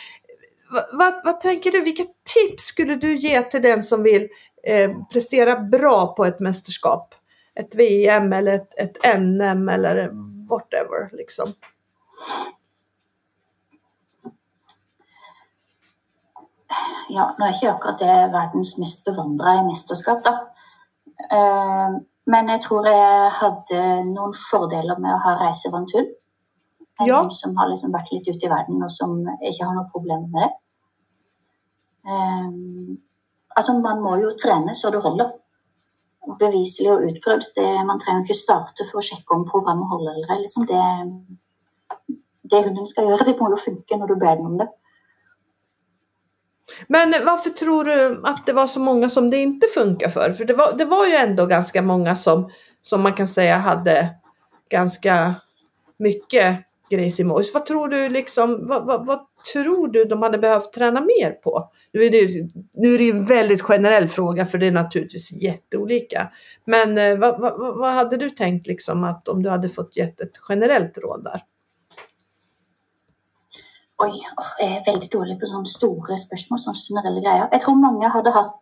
vad, 0.94 1.14
vad 1.26 1.41
tänker 1.41 1.72
du, 1.72 1.82
vilka 1.82 2.04
tips 2.34 2.64
skulle 2.64 2.96
du 2.96 3.16
ge 3.16 3.41
till 3.41 3.62
den 3.62 3.84
som 3.84 4.04
vill 4.04 4.28
eh, 4.68 4.91
prestera 5.14 5.60
bra 5.60 6.14
på 6.16 6.26
ett 6.26 6.39
mästerskap? 6.39 7.16
Ett 7.56 7.76
VM 7.76 8.34
eller 8.34 8.51
ett, 8.51 8.74
ett 8.78 9.20
NM 9.20 9.70
eller 9.70 10.10
whatever 10.49 11.10
liksom. 11.12 11.54
Ja, 17.10 17.36
nå 17.38 17.45
er 17.45 17.54
ikke 17.54 17.74
akkurat 17.76 17.99
det 18.01 18.16
verdens 18.34 18.74
mest 18.82 19.06
bevandra 19.06 19.60
i 19.60 19.68
mesterskap, 19.68 20.24
da. 20.26 20.34
Uh, 21.30 22.01
men 22.26 22.49
jeg 22.49 22.64
tror 22.64 22.88
jeg 22.88 23.32
hadde 23.38 23.80
noen 24.10 24.34
fordeler 24.49 24.99
med 25.01 25.14
å 25.14 25.22
ha 25.28 25.38
reisevant 25.43 25.93
hund. 25.93 26.14
Ja. 27.01 27.30
som 27.34 27.56
har 27.58 27.72
liksom 27.72 27.91
vært 27.91 28.12
litt 28.14 28.28
ute 28.30 28.45
i 28.45 28.51
verden, 28.51 28.84
og 28.86 28.91
som 28.93 29.16
ikke 29.41 29.66
har 29.66 29.74
noe 29.74 29.89
problem 29.91 30.28
med 30.30 30.43
det. 30.43 30.51
Um, 32.06 32.99
altså, 33.56 33.74
man 33.82 34.04
må 34.04 34.18
jo 34.22 34.30
trene 34.39 34.76
så 34.78 34.91
det 34.93 35.01
holder. 35.01 35.32
Beviselig 36.39 36.91
og 36.91 37.07
utprøvd. 37.09 37.49
Det, 37.55 37.69
man 37.88 37.99
trenger 37.99 38.24
ikke 38.24 38.38
starte 38.39 38.86
for 38.89 39.01
å 39.01 39.05
sjekke 39.05 39.36
om 39.36 39.47
programmet 39.49 39.89
holder 39.91 40.15
eller 40.15 40.36
ei. 40.36 40.43
Liksom 40.43 40.67
det, 40.69 40.86
det 42.51 42.63
hunden 42.63 42.88
skal 42.88 43.09
gjøre, 43.09 43.28
det 43.28 43.36
må 43.39 43.51
jo 43.53 43.59
funke 43.59 43.99
når 43.99 44.13
du 44.13 44.15
ber 44.21 44.39
den 44.39 44.49
om 44.53 44.57
det. 44.61 44.69
Men 46.88 47.13
varför 47.26 47.49
tror 47.49 47.84
du 47.84 48.21
att 48.24 48.45
det 48.45 48.53
var 48.53 48.67
så 48.67 48.80
många 48.80 49.09
som 49.09 49.30
det 49.30 49.38
inte 49.38 49.67
funkar 49.67 50.09
för? 50.09 50.34
För 50.34 50.45
det 50.45 50.53
var, 50.53 50.74
det 50.78 50.86
var 50.86 51.07
ju 51.07 51.13
ändå 51.13 51.45
ganska 51.45 51.82
många 51.82 52.15
som, 52.15 52.51
som 52.82 53.01
man 53.01 53.13
kan 53.13 53.28
säga 53.28 53.57
hade 53.57 54.15
ganska 54.69 55.36
mycket 55.97 56.57
Gracie 56.89 57.25
Vad 57.25 57.65
tror 57.65 57.88
du 57.88 58.09
liksom, 58.09 58.67
vad, 58.67 58.86
vad, 58.86 59.05
vad, 59.05 59.19
tror 59.53 59.88
du 59.88 60.05
de 60.05 60.21
hade 60.21 60.38
behövt 60.38 60.73
träna 60.73 61.01
mer 61.01 61.31
på? 61.31 61.71
Nu 61.91 62.03
är, 62.03 62.11
det, 62.11 62.49
nu 62.73 62.93
är 62.93 62.97
det 62.97 63.03
ju 63.03 63.11
en 63.11 63.25
väldigt 63.25 63.61
generell 63.61 64.07
fråga 64.07 64.45
för 64.45 64.57
det 64.57 64.67
är 64.67 64.71
naturligtvis 64.71 65.31
jätteolika. 65.31 66.31
Men 66.65 66.97
eh, 66.97 67.17
vad, 67.17 67.41
vad, 67.41 67.77
vad 67.77 67.93
hade 67.93 68.17
du 68.17 68.29
tänkt 68.29 68.67
liksom 68.67 69.03
att 69.03 69.27
om 69.27 69.43
du 69.43 69.49
hade 69.49 69.69
fått 69.69 69.97
gett 69.97 70.21
ett 70.21 70.39
generellt 70.49 70.97
råd 70.97 71.23
där? 71.23 71.43
Oj, 73.97 74.21
jag 74.57 74.69
är 74.69 74.86
väldigt 74.86 75.11
dålig 75.11 75.39
på 75.39 75.45
sådana 75.45 75.65
stora 75.65 76.17
spörsmål, 76.17 76.59
sådana 76.59 76.77
generella 76.77 77.21
grejer. 77.21 77.47
Jag 77.51 77.61
tror 77.61 77.75
många 77.75 78.07
hade 78.09 78.31
haft 78.31 78.59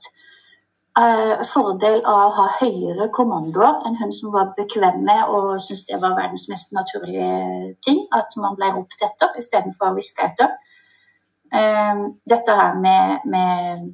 Eh, 0.99 1.41
fordel 1.47 2.01
av 2.03 2.17
å 2.25 2.31
ha 2.35 2.45
høyere 2.57 3.05
kommandoer. 3.15 3.77
En 3.87 3.95
hund 3.95 4.11
som 4.11 4.33
var 4.33 4.49
bekvem 4.57 4.97
med 5.07 5.21
og 5.31 5.53
syntes 5.63 5.85
det 5.87 5.99
var 6.03 6.17
verdens 6.17 6.49
mest 6.51 6.73
naturlige 6.75 7.29
ting. 7.85 8.01
At 8.11 8.35
man 8.35 8.57
ble 8.59 8.73
ropt 8.75 8.99
etter 8.99 9.37
istedenfor 9.39 9.87
å 9.87 9.95
hviske 9.95 10.27
etter. 10.27 10.51
Uh, 11.51 12.11
dette 12.31 12.53
her 12.55 12.77
med, 12.79 13.23
med 13.27 13.87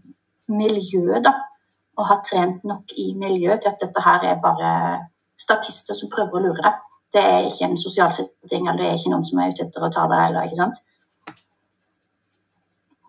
miljø, 0.49 1.21
da. 1.25 1.35
Å 1.97 2.05
ha 2.05 2.17
trent 2.25 2.65
nok 2.69 2.93
i 3.01 3.07
miljø 3.17 3.55
til 3.57 3.71
at 3.71 3.81
dette 3.81 4.01
her 4.05 4.25
er 4.29 4.41
bare 4.41 4.73
statister 5.37 5.97
som 5.97 6.09
prøver 6.13 6.37
å 6.37 6.43
lure 6.47 6.65
deg. 6.65 6.83
Det 7.13 7.23
er 7.23 7.49
ikke 7.49 7.71
en 7.71 7.79
sosial 7.81 8.13
setting, 8.13 8.67
eller 8.67 8.81
det 8.83 8.89
er 8.89 8.99
ikke 8.99 9.13
noen 9.13 9.25
som 9.25 9.41
er 9.41 9.53
ute 9.53 9.65
etter 9.65 9.85
å 9.85 9.93
ta 9.93 10.05
deg. 10.09 10.29
eller 10.29 10.49
ikke 10.49 10.61
sant? 10.63 10.81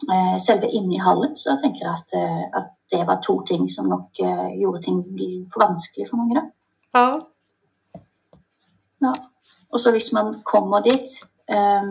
Eh, 0.07 0.38
selve 0.40 0.68
hallen, 1.03 1.36
så 1.36 1.57
tenker 1.59 1.82
jeg 1.82 1.92
at, 1.92 2.12
eh, 2.14 2.44
at, 2.59 2.74
det 2.90 3.07
var 3.07 3.18
to 3.20 3.42
ting 3.44 3.66
som 3.68 3.88
nok 3.90 4.20
eh, 4.24 4.61
gjorde 4.61 4.82
ting 4.82 5.01
for 5.53 5.61
vanskelig 5.66 6.07
for 6.09 6.16
mange. 6.16 6.38
Da. 6.38 6.44
Ja. 7.01 8.01
ja. 9.03 9.12
Og 9.70 9.80
så 9.80 9.90
hvis 9.92 10.12
man 10.12 10.38
kommer 10.44 10.80
dit 10.80 11.18
um, 11.53 11.90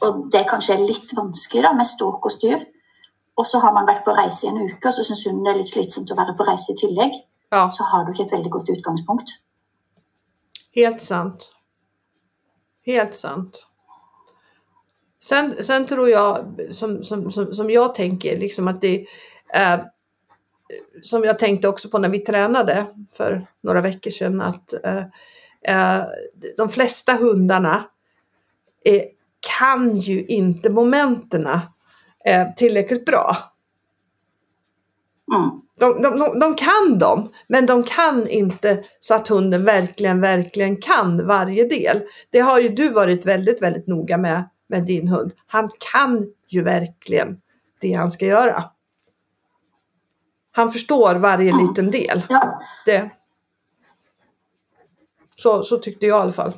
Og 0.00 0.22
det 0.32 0.46
kanskje 0.48 0.74
er 0.74 0.86
litt 0.86 1.12
vanskelig 1.16 1.66
da, 1.66 1.74
med 1.76 1.84
ståk 1.88 2.24
og 2.24 2.32
styr, 2.32 2.64
og 3.36 3.46
så 3.48 3.60
har 3.60 3.72
man 3.76 3.86
vært 3.88 4.04
på 4.06 4.14
reise 4.16 4.46
i 4.46 4.50
en 4.50 4.62
uke, 4.62 4.88
og 4.88 4.94
så 4.96 5.04
syns 5.04 5.26
hun 5.28 5.42
det 5.44 5.52
er 5.52 5.60
litt 5.60 5.72
slitsomt 5.72 6.12
å 6.12 6.16
være 6.18 6.36
på 6.38 6.48
reise 6.48 6.72
i 6.72 6.80
tillegg, 6.80 7.20
ja. 7.52 7.66
så 7.72 7.86
har 7.88 8.04
du 8.04 8.12
ikke 8.12 8.26
et 8.26 8.34
veldig 8.36 8.52
godt 8.56 8.72
utgangspunkt. 8.76 9.36
Helt 10.76 11.04
sant. 11.04 11.48
Helt 12.88 13.16
sant. 13.16 13.64
Sen, 15.28 15.64
sen 15.64 15.86
tror 15.86 16.08
jag, 16.08 16.56
som, 16.70 17.04
som, 17.04 17.32
som, 17.32 17.54
som 17.54 17.70
jag 17.70 17.94
tänker, 17.94 18.38
liksom 18.38 18.68
att 18.68 18.80
det 18.80 19.06
eh, 19.54 19.80
som 21.02 21.24
jag 21.24 21.38
tänkte 21.38 21.68
också 21.68 21.88
på 21.88 21.98
när 21.98 22.08
vi 22.08 22.18
tränade 22.18 22.86
för 23.12 23.46
några 23.60 23.80
veckor 23.80 24.10
sedan 24.10 24.40
att 24.40 24.84
eh, 24.84 24.98
eh 25.62 26.04
de 26.56 26.68
flesta 26.68 27.12
hundarna 27.12 27.84
eh, 28.84 29.02
kan 29.58 29.96
ju 29.96 30.24
inte 30.24 30.70
momenterna 30.70 31.62
eh, 32.24 32.54
tillräckligt 32.56 33.04
bra. 33.04 33.36
Mm. 35.34 35.50
De, 35.78 36.02
de, 36.02 36.18
de, 36.18 36.38
de, 36.40 36.54
kan 36.54 36.98
dem, 36.98 37.32
men 37.46 37.66
de 37.66 37.82
kan 37.82 38.28
inte 38.28 38.84
så 39.00 39.14
att 39.14 39.28
hunden 39.28 39.64
verkligen, 39.64 40.20
verkligen 40.20 40.76
kan 40.76 41.26
varje 41.26 41.68
del. 41.68 42.02
Det 42.30 42.40
har 42.40 42.60
ju 42.60 42.68
du 42.68 42.88
varit 42.88 43.26
väldigt, 43.26 43.62
väldigt 43.62 43.86
noga 43.86 44.18
med 44.18 44.48
med 44.74 44.86
din 44.86 45.08
hund. 45.08 45.32
Han 45.46 45.70
kan 45.92 46.22
ju 46.48 46.62
verkligen 46.62 47.40
det 47.80 47.92
han 47.92 48.10
ska 48.10 48.26
göra. 48.26 48.64
Han 50.52 50.70
förstår 50.70 51.14
varje 51.14 51.50
mm. 51.50 51.66
liten 51.66 51.90
del. 51.90 52.22
Ja. 52.28 52.60
Det. 52.86 53.10
Så, 55.36 55.62
så 55.62 55.76
tyckte 55.76 56.06
jag 56.06 56.18
i 56.18 56.22
alla 56.22 56.32
fall. 56.32 56.52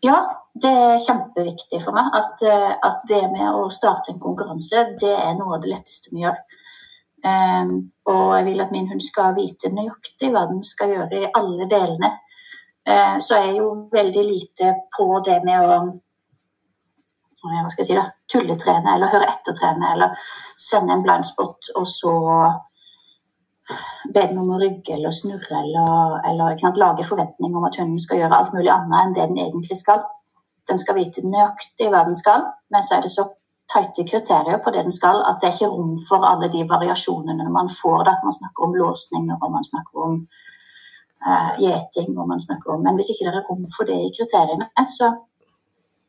Ja, 0.00 0.48
det 0.54 0.68
är 0.68 0.94
jätteviktigt 1.10 1.84
för 1.84 1.92
mig 1.92 2.04
att, 2.12 2.42
eh, 2.42 2.70
att 2.88 3.02
det 3.08 3.22
med 3.32 3.50
att 3.50 3.72
starta 3.72 4.12
en 4.12 4.20
konkurrens, 4.20 4.70
det 5.00 5.14
är 5.14 5.34
något 5.34 5.54
av 5.54 5.60
det 5.60 5.68
lättaste 5.68 6.08
vi 6.12 6.20
gör. 6.20 6.36
Um, 7.62 7.90
och 8.02 8.38
jag 8.38 8.44
vill 8.44 8.60
att 8.60 8.70
min 8.70 8.88
hund 8.88 9.02
ska 9.02 9.32
veta 9.32 9.68
nöjaktigt 9.68 10.32
vad 10.32 10.48
den 10.48 10.62
ska 10.62 10.86
göra 10.86 11.14
i 11.14 11.30
alla 11.32 11.64
delarna. 11.64 12.10
Uh, 12.88 13.18
så 13.20 13.34
är 13.34 13.46
jag 13.46 13.54
ju 13.54 13.88
väldigt 13.92 14.26
lite 14.26 14.74
på 14.98 15.20
det 15.20 15.44
med 15.44 15.70
att 15.70 16.05
hva 17.42 17.68
skal 17.70 17.82
jeg 17.82 17.90
si 17.90 17.98
det, 17.98 18.06
tulletrene 18.32 18.94
eller 18.96 19.12
høre 19.12 19.28
etter-trene 19.30 19.92
eller 19.92 20.28
sende 20.60 20.94
en 20.94 21.04
blindspot 21.04 21.70
og 21.76 21.86
så 21.90 22.14
be 24.14 24.22
den 24.30 24.38
om 24.38 24.52
å 24.54 24.60
rygge 24.60 24.94
eller 24.94 25.14
snurre 25.14 25.60
eller, 25.60 26.20
eller 26.30 26.58
sant, 26.60 26.78
lage 26.80 27.06
forventning 27.06 27.56
om 27.56 27.66
at 27.66 27.78
hunden 27.80 27.98
skal 28.02 28.20
gjøre 28.20 28.38
alt 28.38 28.54
mulig 28.54 28.70
annet 28.72 29.00
enn 29.00 29.16
det 29.16 29.26
den 29.30 29.42
egentlig 29.46 29.78
skal. 29.80 30.04
Den 30.70 30.78
skal 30.82 30.98
vite 30.98 31.24
nøyaktig 31.26 31.90
hva 31.90 32.04
den 32.06 32.18
skal, 32.18 32.46
men 32.74 32.86
så 32.86 32.96
er 32.96 33.06
det 33.06 33.12
så 33.14 33.26
tighte 33.72 34.06
kriterier 34.06 34.58
på 34.62 34.70
det 34.74 34.84
den 34.86 34.94
skal, 34.94 35.22
at 35.28 35.40
det 35.42 35.48
er 35.48 35.56
ikke 35.56 35.72
rom 35.74 35.94
for 36.08 36.26
alle 36.26 36.48
de 36.52 36.62
variasjonene 36.70 37.48
man 37.50 37.70
får. 37.80 38.04
Da. 38.06 38.16
Man 38.22 38.38
snakker 38.38 38.66
om 38.66 38.76
låsninger 38.80 39.38
og 39.42 39.54
man 39.54 39.66
snakker 39.66 40.04
om 40.06 40.18
eh, 40.22 41.30
uh, 41.30 41.52
gjeting. 41.62 42.12
og 42.18 42.28
man 42.30 42.40
snakker 42.40 42.74
om, 42.74 42.84
Men 42.86 42.94
hvis 42.94 43.10
ikke 43.10 43.26
det 43.26 43.34
er 43.34 43.48
rom 43.50 43.66
for 43.76 43.90
det 43.90 43.98
i 44.04 44.14
kriteriene, 44.18 44.70
så 44.98 45.10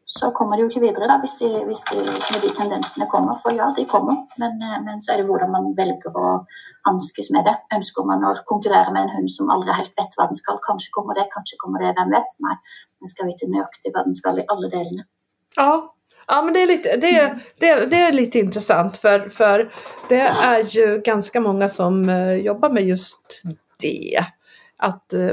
så 0.10 0.30
kommer 0.32 0.56
de 0.56 0.64
jo 0.64 0.70
ikke 0.72 0.82
videre 0.86 1.08
da, 1.12 1.18
hvis 1.20 1.34
de, 1.42 1.48
hvis 1.68 1.82
de, 1.90 1.98
når 2.08 2.44
de 2.46 2.50
tendensene 2.56 3.10
kommer. 3.12 3.36
For 3.44 3.52
ja, 3.58 3.66
de 3.76 3.84
kommer, 3.92 4.22
men, 4.40 4.56
eh, 4.64 4.78
men, 4.86 5.02
så 5.04 5.12
er 5.12 5.20
det 5.20 5.28
hvordan 5.28 5.52
man 5.52 5.68
velger 5.76 6.16
å 6.16 6.30
hanskes 6.88 7.28
med 7.36 7.44
det. 7.44 7.58
Ønsker 7.76 8.08
man 8.08 8.24
å 8.24 8.32
konkurrere 8.48 8.94
med 8.96 9.04
en 9.04 9.14
hund 9.18 9.34
som 9.34 9.52
aldri 9.52 9.76
helt 9.76 9.92
vet 10.00 10.16
hva 10.16 10.30
den 10.30 10.40
skal? 10.40 10.62
Kanskje 10.64 10.94
kommer 10.96 11.20
det, 11.20 11.28
kanskje 11.34 11.60
kommer 11.60 11.84
det, 11.84 11.92
hvem 11.98 12.16
vet? 12.16 12.40
Nei, 12.46 12.56
den 13.04 13.12
skal 13.12 13.28
vite 13.28 13.52
nøyaktig 13.52 13.92
hva 13.92 14.06
den 14.08 14.16
skal 14.16 14.40
i 14.40 14.48
alle 14.48 14.72
delene. 14.72 15.08
Ja, 15.60 15.72
Ja, 16.30 16.42
men 16.42 16.54
det 16.54 16.62
är 16.62 16.68
lite, 16.68 16.96
det, 16.98 17.36
det, 17.60 17.86
det 17.86 17.98
är 17.98 18.12
lite 18.12 18.40
intressant 18.40 18.98
för, 18.98 19.20
för 19.20 19.72
det 20.10 20.22
är 20.44 20.64
ju 20.64 21.02
ganska 21.06 21.40
många 21.40 21.70
som 21.70 22.10
uh, 22.10 22.36
jobbar 22.36 22.70
med 22.70 22.84
just 22.84 23.44
det. 23.82 24.26
Att 24.78 25.14
uh, 25.14 25.32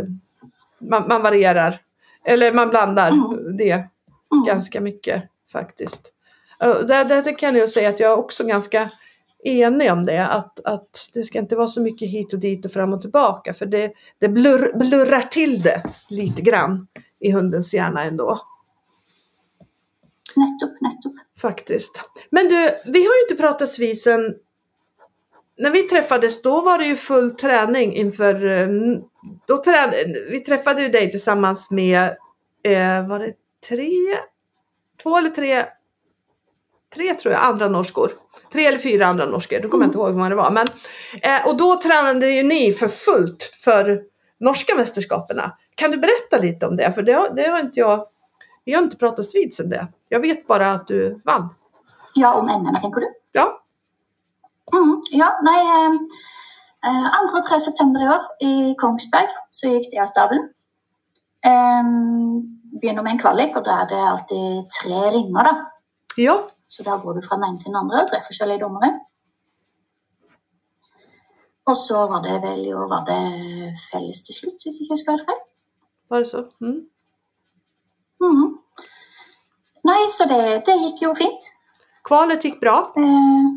man, 0.80 1.08
man, 1.08 1.22
varierar, 1.22 1.80
eller 2.24 2.52
man 2.52 2.70
blandar 2.70 3.10
mm. 3.10 3.56
det 3.56 3.88
Mm. 4.34 4.46
Ganska 4.46 4.80
mycket 4.80 5.22
faktiskt. 5.52 6.12
Där, 6.58 7.04
där 7.04 7.38
kan 7.38 7.56
jag 7.56 7.70
säga 7.70 7.88
att 7.88 8.00
jag 8.00 8.12
är 8.12 8.16
också 8.16 8.44
ganska 8.44 8.90
enig 9.44 9.92
om 9.92 10.06
det. 10.06 10.26
Att, 10.26 10.60
att 10.64 11.10
det 11.14 11.22
ska 11.22 11.38
inte 11.38 11.56
vara 11.56 11.68
så 11.68 11.80
mycket 11.80 12.08
hit 12.08 12.32
och 12.32 12.38
dit 12.38 12.64
och 12.64 12.72
fram 12.72 12.92
och 12.92 13.00
tillbaka. 13.00 13.54
För 13.54 13.66
det, 13.66 13.92
det 14.18 14.28
blurr, 14.28 14.78
blurrar 14.78 15.22
till 15.22 15.62
det 15.62 15.82
lite 16.08 16.42
grann 16.42 16.86
i 17.20 17.30
hundens 17.30 17.74
hjärna 17.74 18.02
ändå. 18.02 18.40
Nettopp, 20.36 20.80
nettopp. 20.80 21.40
Faktiskt. 21.40 22.04
Men 22.30 22.48
du, 22.48 22.70
vi 22.84 22.98
har 22.98 23.14
ju 23.14 23.22
inte 23.28 23.42
pratats 23.42 23.78
vid 23.78 24.00
sen 24.00 24.34
när 25.56 25.70
vi 25.70 25.82
träffades 25.82 26.42
då 26.42 26.60
var 26.60 26.78
det 26.78 26.84
ju 26.84 26.96
full 26.96 27.30
träning 27.30 27.94
inför, 27.94 28.46
eh, 28.46 28.68
då 29.46 29.56
trä, 29.56 30.04
vi 30.30 30.40
träffade 30.40 30.82
ju 30.82 30.88
dig 30.88 31.10
tillsammans 31.10 31.70
med, 31.70 32.02
eh, 32.64 33.08
var 33.08 33.18
det 33.18 33.32
tre, 33.68 34.16
två 35.02 35.16
eller 35.18 35.30
tre 35.30 35.64
tre 36.94 37.14
tror 37.14 37.34
jag, 37.34 37.42
andra 37.44 37.68
norskor. 37.68 38.10
Tre 38.52 38.66
eller 38.66 38.78
fyra 38.78 39.06
andra 39.06 39.26
norskor, 39.26 39.60
då 39.62 39.68
kommer 39.68 39.84
jag 39.84 39.88
inte 39.88 39.98
ihåg 39.98 40.08
hur 40.08 40.16
många 40.16 40.28
det 40.28 40.34
var. 40.34 40.50
Men, 40.50 40.66
eh, 41.22 41.48
och 41.48 41.56
då 41.56 41.76
tränade 41.80 42.30
ju 42.30 42.42
ni 42.42 42.72
för 42.72 42.88
fullt 42.88 43.42
för 43.64 44.02
norska 44.40 44.74
mästerskaperna. 44.74 45.56
Kan 45.74 45.90
du 45.90 45.96
berätta 45.96 46.38
lite 46.42 46.66
om 46.66 46.76
det? 46.76 46.92
För 46.92 47.02
det, 47.02 47.12
har- 47.12 47.34
det 47.36 47.48
har 47.50 47.60
inte 47.60 47.80
jag, 47.80 48.06
vi 48.64 48.72
har 48.74 48.82
inte 48.82 48.96
pratat 48.96 49.26
vid 49.34 49.54
sedan 49.54 49.68
det. 49.70 49.88
Jag 50.08 50.20
vet 50.20 50.46
bara 50.46 50.70
att 50.70 50.86
du 50.86 51.20
vann. 51.24 51.54
Ja, 52.14 52.34
om 52.34 52.46
NM, 52.46 52.74
tenker 52.80 53.00
du? 53.00 53.06
Ja, 53.32 53.60
Mhm, 54.72 55.02
ja, 55.10 55.40
nei 55.42 55.60
eh, 55.60 55.92
eh, 56.90 57.30
2. 57.30 57.38
og 57.38 57.44
3. 57.48 57.60
september 57.60 58.00
i 58.04 58.08
år 58.08 58.22
i 58.40 58.74
Kongsberg 58.78 59.28
så 59.50 59.68
gikk 59.68 59.90
det 59.92 60.00
av 60.02 60.06
stabelen. 60.06 60.48
Eh, 61.46 61.84
begynner 62.80 63.02
med 63.06 63.12
en 63.14 63.22
kvalik, 63.22 63.56
og 63.56 63.64
da 63.66 63.80
er 63.82 63.88
det 63.92 64.00
alltid 64.10 64.68
tre 64.78 65.00
ringer, 65.14 65.48
da. 65.48 65.54
ja, 66.18 66.36
Så 66.68 66.82
da 66.86 66.96
går 66.98 67.14
du 67.20 67.26
fra 67.26 67.36
den 67.38 67.44
ene 67.48 67.58
til 67.62 67.70
den 67.70 67.80
andre, 67.82 68.06
tre 68.10 68.18
forskjellige 68.26 68.60
dommere. 68.64 68.92
Og 71.66 71.76
så 71.80 72.02
var 72.10 72.20
det 72.24 72.40
vel 72.42 72.66
i 72.68 72.72
år 72.76 72.88
var 72.90 73.04
det 73.08 73.72
felles 73.88 74.20
til 74.26 74.36
slutt, 74.36 74.64
hvis 74.66 74.80
ikke 74.82 74.90
jeg 74.90 74.98
husker 74.98 75.14
helt 75.16 75.28
feil. 75.30 75.40
var 76.10 76.18
det 76.24 76.28
så? 76.28 76.42
Mm. 76.60 76.80
Mhm. 78.20 78.50
Nei, 79.84 80.00
så 80.08 80.24
det, 80.28 80.40
det 80.66 80.74
gikk 80.80 81.02
jo 81.04 81.14
fint. 81.16 81.48
Kvalet 82.08 82.44
gick 82.44 82.60
bra. 82.60 82.76
Eh, 82.96 83.48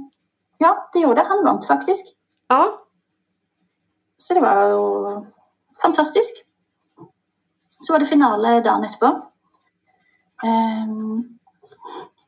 ja, 0.64 0.72
det 0.94 1.04
gjorde 1.04 1.22
det. 1.22 1.28
Han 1.30 1.44
vant 1.46 1.68
faktisk. 1.68 2.10
Ja, 2.52 2.64
Så 4.20 4.34
det 4.34 4.42
var 4.42 4.70
jo 4.72 5.26
fantastisk. 5.82 6.34
Så 7.88 7.94
var 7.94 8.04
det 8.04 8.10
finale 8.10 8.58
dagen 8.60 8.84
etterpå. 8.84 9.10
Ehm, 10.44 11.14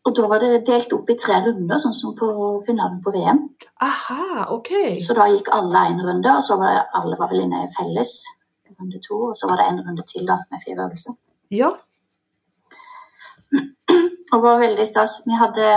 og 0.07 0.14
da 0.16 0.28
var 0.32 0.39
det 0.39 0.62
delt 0.70 0.93
opp 0.95 1.10
i 1.12 1.18
tre 1.20 1.41
runder, 1.43 1.82
sånn 1.84 1.97
som 1.97 2.14
på 2.16 2.30
finalen 2.68 3.01
på 3.03 3.12
VM. 3.12 3.41
aha, 3.84 4.45
okej. 4.55 5.01
Så 5.03 5.18
da 5.18 5.28
gikk 5.28 5.51
alle 5.51 5.82
en 5.89 5.99
runde, 5.99 6.32
og 6.32 6.45
så 6.47 6.55
var 6.62 6.78
det, 6.78 6.86
alle 6.95 7.20
var 7.20 7.28
vel 7.34 7.43
inne 7.43 7.66
i 7.66 7.74
felles 7.76 8.16
runde 8.80 9.03
to. 9.03 9.20
Og 9.34 9.36
så 9.36 9.51
var 9.51 9.60
det 9.60 9.68
en 9.68 9.84
runde 9.84 10.07
til 10.07 10.24
da, 10.32 10.39
med 10.47 10.64
fire 10.64 10.88
øvelser. 10.88 11.20
Ja, 11.51 11.74
det 14.32 14.41
var 14.41 14.64
veldig 14.64 14.88
stas. 14.88 15.20
Vi 15.26 15.36
hadde 15.36 15.68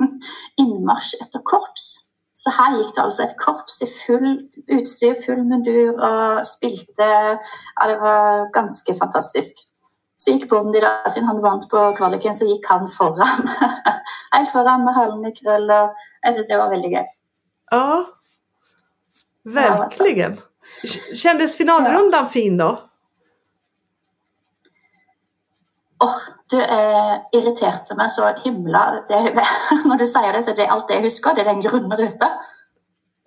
hm, 0.00 0.18
innmarsj 0.58 1.14
etter 1.22 1.44
korps. 1.44 2.01
Så 2.42 2.50
her 2.50 2.74
gikk 2.74 2.94
det 2.96 3.02
altså 3.04 3.22
et 3.22 3.34
korps 3.38 3.76
i 3.84 3.86
full 3.86 4.30
utstyr, 4.74 5.14
full 5.24 5.44
mundur 5.46 5.94
og 5.94 6.40
spilte 6.48 7.06
Ja, 7.06 7.84
det 7.86 7.98
var 8.02 8.48
ganske 8.54 8.96
fantastisk. 8.98 9.60
Så 10.18 10.34
gikk 10.34 10.48
Bondi 10.50 10.80
da, 10.82 10.90
siden 11.10 11.28
han 11.30 11.42
vant 11.42 11.68
på 11.70 11.82
kvaliken, 11.98 12.34
så 12.38 12.46
gikk 12.46 12.66
han 12.70 12.88
foran. 12.90 13.46
Helt 14.34 14.52
foran 14.54 14.84
med 14.86 14.94
halen 14.94 15.24
i 15.26 15.34
krøll. 15.34 15.70
Og 15.70 16.04
jeg 16.26 16.36
syns 16.36 16.50
det 16.50 16.58
var 16.60 16.70
veldig 16.70 16.92
gøy. 16.94 17.12
ja. 17.74 17.88
Verkligen. 19.44 20.36
Kändes 21.14 21.56
finalrundan 21.56 22.28
fin 22.28 22.56
då? 22.56 22.78
Åh, 26.02 26.16
du 26.50 26.56
eh, 26.60 27.12
irriterte 27.38 27.94
meg 27.98 28.10
så 28.10 28.32
himla 28.42 28.80
det, 29.08 29.20
Når 29.86 29.98
du 30.02 30.06
sier 30.08 30.32
det, 30.34 30.42
så 30.44 30.50
er 30.52 30.58
det 30.58 30.70
alt 30.74 30.88
det 30.88 30.98
jeg 30.98 31.06
husker. 31.06 31.36
Det 31.36 31.44
er 31.44 31.52
den 31.52 31.62
grunne 31.64 31.98
ruta. 31.98 32.30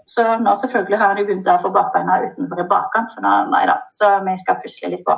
Så 0.06 0.26
nå 0.38 0.54
selvfølgelig 0.60 1.00
har 1.02 1.18
jo 1.18 1.26
begynt 1.26 1.48
å 1.50 1.58
få 1.64 1.72
bakbeina 1.74 2.20
utenfor 2.28 2.62
i 2.62 2.68
bakkant. 2.70 3.16
For 3.16 3.26
nå, 3.26 3.34
nei 3.54 3.64
da, 3.70 3.80
så 3.94 4.12
vi 4.28 4.36
skal 4.38 4.60
pusle 4.62 4.92
litt 4.92 5.06
på. 5.08 5.16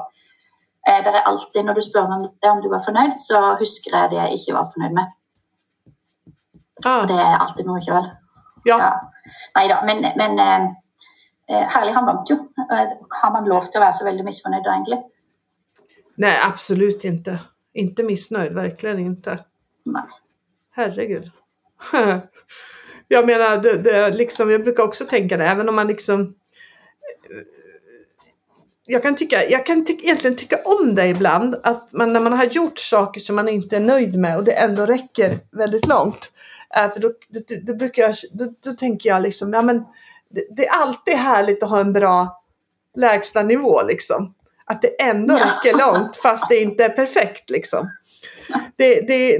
Eh, 0.87 1.01
det 1.03 1.11
er 1.11 1.25
alltid, 1.25 1.65
Når 1.65 1.79
du 1.79 1.83
spør 1.83 2.07
meg 2.11 2.51
om 2.51 2.61
du 2.63 2.69
var 2.71 2.85
fornøyd, 2.85 3.17
så 3.19 3.41
husker 3.59 3.95
jeg 3.97 4.13
det 4.13 4.21
jeg 4.21 4.39
ikke 4.39 4.57
var 4.59 4.69
fornøyd 4.73 4.95
med. 5.01 5.13
Ja. 6.85 6.93
For 6.93 7.09
det 7.09 7.19
er 7.19 7.39
alltid 7.41 7.67
noe, 7.67 7.81
ikke 7.81 7.97
vel? 7.97 8.09
ja. 8.69 8.77
Ja. 8.77 8.91
Nei 9.57 9.65
da, 9.67 9.81
men, 9.83 10.05
men 10.15 10.39
eh, 10.39 10.67
eh, 11.51 11.65
herlig, 11.73 11.93
han 11.97 12.05
vant 12.07 12.29
jo. 12.31 12.37
Eh, 12.63 12.93
Har 13.19 13.33
man 13.33 13.49
lov 13.49 13.67
til 13.67 13.81
å 13.81 13.83
være 13.83 13.97
så 13.97 14.07
veldig 14.07 14.23
misfornøyd 14.27 14.63
da, 14.63 14.75
egentlig? 14.77 15.01
Nej, 16.17 16.39
absolut 16.43 17.03
inte. 17.03 17.39
Inte 17.73 18.03
missnöjd, 18.03 18.53
verkligen 18.53 18.99
inte. 18.99 19.39
Nei. 19.85 20.03
Herregud. 20.71 21.31
Jag 23.07 23.25
menar, 23.25 23.57
det, 23.57 23.77
det, 23.77 24.09
liksom, 24.09 24.51
jag 24.51 24.63
brukar 24.63 24.83
också 24.83 25.05
tänka 25.05 25.37
det, 25.37 25.45
även 25.45 25.69
om 25.69 25.75
man 25.75 25.87
liksom... 25.87 26.35
Jag 28.87 29.03
kan, 29.03 29.15
tycka, 29.15 29.49
jag 29.49 29.65
kan 29.65 29.85
ty, 29.85 29.93
egentligen 29.93 30.35
tycka 30.35 30.57
om 30.65 30.95
det 30.95 31.07
ibland, 31.07 31.55
att 31.63 31.93
man, 31.93 32.13
när 32.13 32.19
man 32.19 32.33
har 32.33 32.45
gjort 32.45 32.79
saker 32.79 33.21
som 33.21 33.35
man 33.35 33.49
inte 33.49 33.75
är 33.75 33.79
nöjd 33.79 34.17
med 34.17 34.37
och 34.37 34.43
det 34.43 34.51
ändå 34.51 34.85
räcker 34.85 35.39
väldigt 35.51 35.87
långt. 35.87 36.31
Äh, 36.77 36.89
för 36.89 36.99
då, 36.99 37.07
då, 37.07 37.39
då, 37.47 37.55
då 37.63 37.73
brukar 37.73 38.01
jag, 38.01 38.15
då, 38.31 38.53
då 38.63 38.71
tänker 38.71 39.09
jag 39.09 39.21
liksom, 39.21 39.53
ja 39.53 39.61
men 39.61 39.77
det, 40.29 40.47
det 40.55 40.67
är 40.67 40.81
alltid 40.81 41.13
härligt 41.13 41.63
att 41.63 41.69
ha 41.69 41.79
en 41.79 41.93
bra 41.93 42.43
lägsta 42.95 43.43
nivå 43.43 43.83
liksom. 43.83 44.33
Att 44.67 44.81
det 44.81 45.01
ändå 45.01 45.33
Ja. 45.33 45.45
räcker 45.45 45.77
långt 45.77 46.15
fast 46.15 46.49
det 46.49 46.61
inte 46.61 46.85
är 46.85 46.89
perfekt 46.89 47.49
liksom. 47.49 47.89
Det, 48.75 49.01
det, 49.01 49.37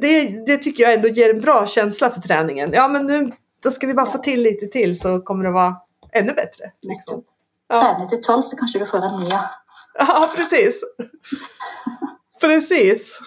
det, 0.00 0.44
det, 0.46 0.58
tycker 0.58 0.82
jag 0.82 0.94
ändå 0.94 1.08
ger 1.08 1.30
en 1.34 1.40
bra 1.40 1.66
känsla 1.66 2.10
för 2.10 2.20
träningen. 2.20 2.70
Ja 2.72 2.88
men 2.88 3.06
nu 3.06 3.32
då 3.62 3.70
ska 3.70 3.86
vi 3.86 3.94
bara 3.94 4.10
få 4.10 4.18
till 4.18 4.42
lite 4.42 4.66
till 4.66 5.00
så 5.00 5.20
kommer 5.20 5.44
det 5.44 5.50
vara 5.50 5.76
ännu 6.12 6.32
bättre. 6.32 6.72
Liksom. 6.82 7.22
Ja. 7.68 7.80
Trene 7.80 8.08
til 8.08 8.22
tolv, 8.22 8.42
så 8.42 8.56
kanskje 8.56 8.78
du 8.78 8.86
får 8.86 8.98
en 8.98 9.20
ny. 9.20 9.28
ja. 9.30 9.50
ja, 9.98 10.30
precis. 10.36 10.82
Precis. 12.40 13.20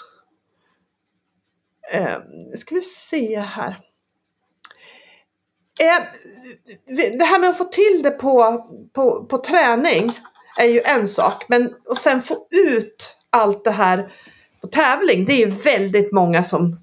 Eh, 1.92 2.18
nu 2.52 2.58
ska 2.58 2.76
vi 2.76 2.82
se 2.82 3.40
här. 3.40 3.80
Eh, 5.82 6.04
det 7.18 7.26
här 7.26 7.40
med 7.40 7.50
att 7.50 7.58
få 7.58 7.64
till 7.64 8.02
det 8.04 8.12
på, 8.12 8.66
på, 8.94 9.26
på 9.26 9.38
träning 9.38 10.12
är 10.60 10.68
ju 10.68 10.82
en 10.86 11.08
sak. 11.08 11.46
Men 11.48 11.74
och 11.90 11.98
sen 11.98 12.22
få 12.22 12.48
ut 12.50 13.18
allt 13.30 13.64
det 13.64 13.72
här 13.72 14.12
på 14.62 14.68
tävling. 14.68 15.26
Det 15.26 15.34
är 15.34 15.48
ju 15.48 15.52
väldigt 15.52 16.12
många 16.12 16.44
som 16.44 16.80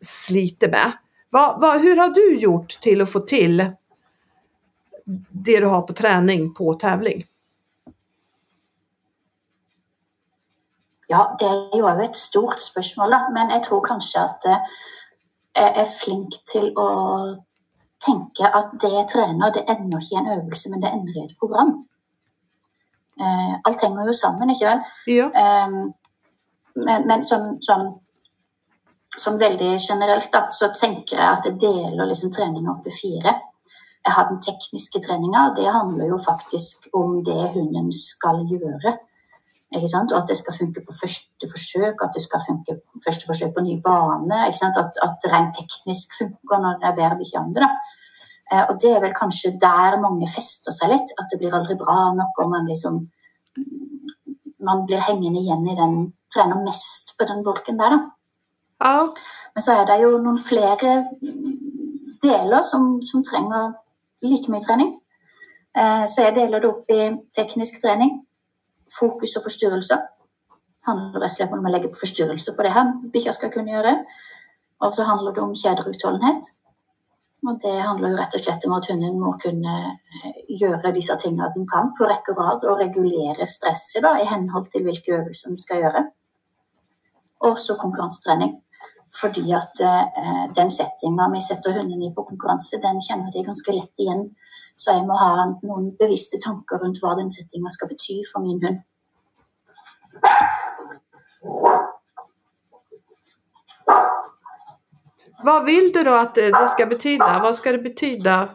sliter 0.00 0.68
med. 0.68 0.92
Va, 1.30 1.58
va, 1.60 1.72
hur 1.72 1.96
har 1.96 2.08
du 2.08 2.38
gjort 2.38 2.80
till 2.80 3.02
att 3.02 3.12
få 3.12 3.20
till 3.20 3.70
det 5.30 5.60
du 5.60 5.66
har 5.66 5.82
på 5.82 5.92
träning 5.92 6.54
på 6.54 6.74
tävling? 6.74 7.24
Ja, 11.06 11.36
det 11.38 11.44
är 11.44 11.98
ju 11.98 12.04
ett 12.04 12.16
stort 12.16 12.58
spörsmål. 12.58 13.10
Men 13.32 13.50
jag 13.50 13.62
tror 13.62 13.84
kanske 13.84 14.20
att 14.20 14.44
eh, 14.44 14.58
jag 15.52 15.76
är 15.76 15.84
flink 15.84 16.44
till 16.52 16.74
att 16.78 17.44
tänka 18.06 18.48
att 18.48 18.80
det 18.80 18.88
jag 18.88 19.08
tränar, 19.08 19.52
det 19.52 19.60
är 19.60 19.98
ikke 19.98 20.14
i 20.14 20.18
en 20.18 20.26
övning, 20.26 20.52
men 20.70 20.80
det 20.80 20.86
ender 20.88 21.16
i 21.16 21.32
et 21.32 21.38
program. 21.38 21.88
Eh, 23.20 23.54
alt 23.64 23.82
henger 23.82 24.06
jo 24.06 24.14
sammen, 24.14 24.52
ikke 24.54 24.68
vel? 24.68 24.84
Ja. 25.10 25.30
Eh, 25.42 25.78
men 26.86 27.06
men 27.06 27.24
som, 27.24 27.56
som, 27.60 27.88
som 29.18 29.38
veldig 29.38 29.72
generelt, 29.82 30.30
da, 30.32 30.46
så 30.54 30.70
tenker 30.80 31.16
jeg 31.16 31.26
at 31.26 31.46
jeg 31.48 31.58
deler 31.60 32.06
liksom 32.06 32.30
treninga 32.34 32.76
opp 32.76 32.86
i 32.86 32.94
fire. 32.94 33.34
Jeg 34.06 34.14
har 34.14 34.28
den 34.28 34.40
tekniske 34.40 35.02
treninga, 35.04 35.48
og 35.48 35.56
det 35.58 35.66
handler 35.74 36.06
jo 36.12 36.18
faktisk 36.22 36.86
om 36.96 37.18
det 37.26 37.50
hunden 37.56 37.90
skal 37.92 38.44
gjøre. 38.46 38.94
Ikke 39.76 39.90
sant? 39.90 40.12
Og 40.12 40.22
at 40.22 40.30
det 40.30 40.38
skal 40.38 40.56
funke 40.56 40.80
på 40.86 40.94
første 40.96 41.48
forsøk, 41.50 42.04
at 42.04 42.14
det 42.14 42.22
skal 42.24 42.40
funke 42.46 42.78
på 42.78 43.02
første 43.04 43.28
forsøk 43.28 43.52
på 43.56 43.64
ny 43.66 43.74
bane. 43.84 44.38
Ikke 44.48 44.62
sant? 44.62 44.78
At, 44.80 44.96
at 45.04 45.18
det 45.22 45.32
rent 45.34 45.58
teknisk 45.58 46.14
funker 46.20 46.62
når 46.62 46.78
det 46.80 46.88
er 46.88 46.98
bedre 47.00 47.18
bikkjeande. 47.20 47.66
Eh, 47.66 47.97
og 48.68 48.78
det 48.82 48.92
er 48.94 49.02
vel 49.04 49.16
kanskje 49.16 49.56
der 49.60 49.98
mange 50.02 50.28
fester 50.32 50.74
seg 50.74 50.92
litt. 50.94 51.10
At 51.20 51.28
det 51.32 51.40
blir 51.40 51.56
aldri 51.56 51.76
bra 51.80 52.12
nok, 52.16 52.44
og 52.44 52.52
man 52.54 52.68
liksom 52.70 53.06
Man 54.58 54.86
blir 54.86 54.98
hengende 54.98 55.38
igjen 55.38 55.68
i 55.70 55.74
den 55.78 55.92
Trener 56.34 56.58
mest 56.60 57.14
på 57.18 57.24
den 57.24 57.44
bolken 57.44 57.78
der, 57.78 57.94
da. 57.94 57.98
Ja. 58.84 59.06
Men 59.54 59.64
så 59.64 59.76
er 59.78 59.86
det 59.88 60.02
jo 60.02 60.18
noen 60.20 60.36
flere 60.44 61.06
deler 62.20 62.66
som, 62.66 62.98
som 63.02 63.22
trenger 63.24 63.72
like 64.20 64.52
mye 64.52 64.60
trening. 64.66 64.90
Eh, 65.78 66.04
så 66.10 66.26
jeg 66.26 66.36
deler 66.36 66.60
det 66.60 66.68
opp 66.68 66.92
i 66.92 67.08
teknisk 67.38 67.80
trening, 67.80 68.18
fokus 68.92 69.38
handler 70.88 71.20
rett 71.20 71.30
og 71.30 71.36
slett 71.36 71.52
om 71.52 71.66
å 71.66 71.72
legge 71.72 71.90
på 71.92 72.00
forstyrrelser 72.02 72.56
på 72.56 72.64
det 72.64 72.72
her 72.74 72.92
bikkja 73.12 73.34
skal 73.36 73.52
kunne 73.54 73.74
gjøre. 73.74 73.94
Og 74.84 74.94
så 74.94 75.06
handler 75.08 75.34
det 75.34 75.42
om 75.42 75.56
kjederutholdenhet. 75.58 76.52
Og 77.46 77.58
det 77.62 77.74
handler 77.78 78.10
jo 78.12 78.18
rett 78.18 78.34
og 78.34 78.42
slett 78.42 78.64
om 78.66 78.74
at 78.74 78.86
hunden 78.90 79.18
må 79.22 79.30
kunne 79.42 79.74
eh, 79.86 80.38
gjøre 80.60 80.90
disse 80.96 81.14
tingene 81.22 81.50
den 81.54 81.68
kan 81.70 81.92
på 81.98 82.08
rekke 82.10 82.34
og 82.34 82.40
rad, 82.42 82.64
og 82.66 82.80
regulere 82.82 83.46
stresset 83.46 84.02
da, 84.02 84.16
i 84.18 84.26
henhold 84.26 84.66
til 84.72 84.82
hvilke 84.86 85.14
øvelser 85.20 85.52
den 85.52 85.60
skal 85.60 85.84
gjøre. 85.84 86.02
Og 87.46 87.60
så 87.62 87.78
konkurransetrening. 87.78 88.56
Fordi 89.20 89.44
at 89.56 89.80
eh, 89.86 90.44
den 90.58 90.70
settinga 90.74 91.30
vi 91.32 91.40
setter 91.46 91.78
hundene 91.78 92.10
i 92.10 92.14
på 92.16 92.26
konkurranse, 92.26 92.82
den 92.82 92.98
kjenner 93.06 93.30
de 93.32 93.46
ganske 93.46 93.76
lett 93.76 94.02
igjen. 94.02 94.26
Så 94.74 94.98
jeg 94.98 95.06
må 95.06 95.14
ha 95.18 95.46
noen 95.46 95.92
bevisste 95.98 96.42
tanker 96.42 96.82
rundt 96.82 97.00
hva 97.02 97.14
den 97.18 97.30
settinga 97.34 97.70
skal 97.74 97.90
bety 97.94 98.20
for 98.32 98.42
min 98.42 98.60
hund. 98.66 98.82
Vad 105.42 105.64
vill 105.64 105.92
du 105.94 106.02
då 106.02 106.14
att 106.14 106.38
eh, 106.38 106.44
det 106.44 106.68
ska 106.68 106.86
betyda? 106.86 107.40
Vad 107.42 107.56
ska 107.56 107.72
det 107.72 107.78
betyda? 107.78 108.48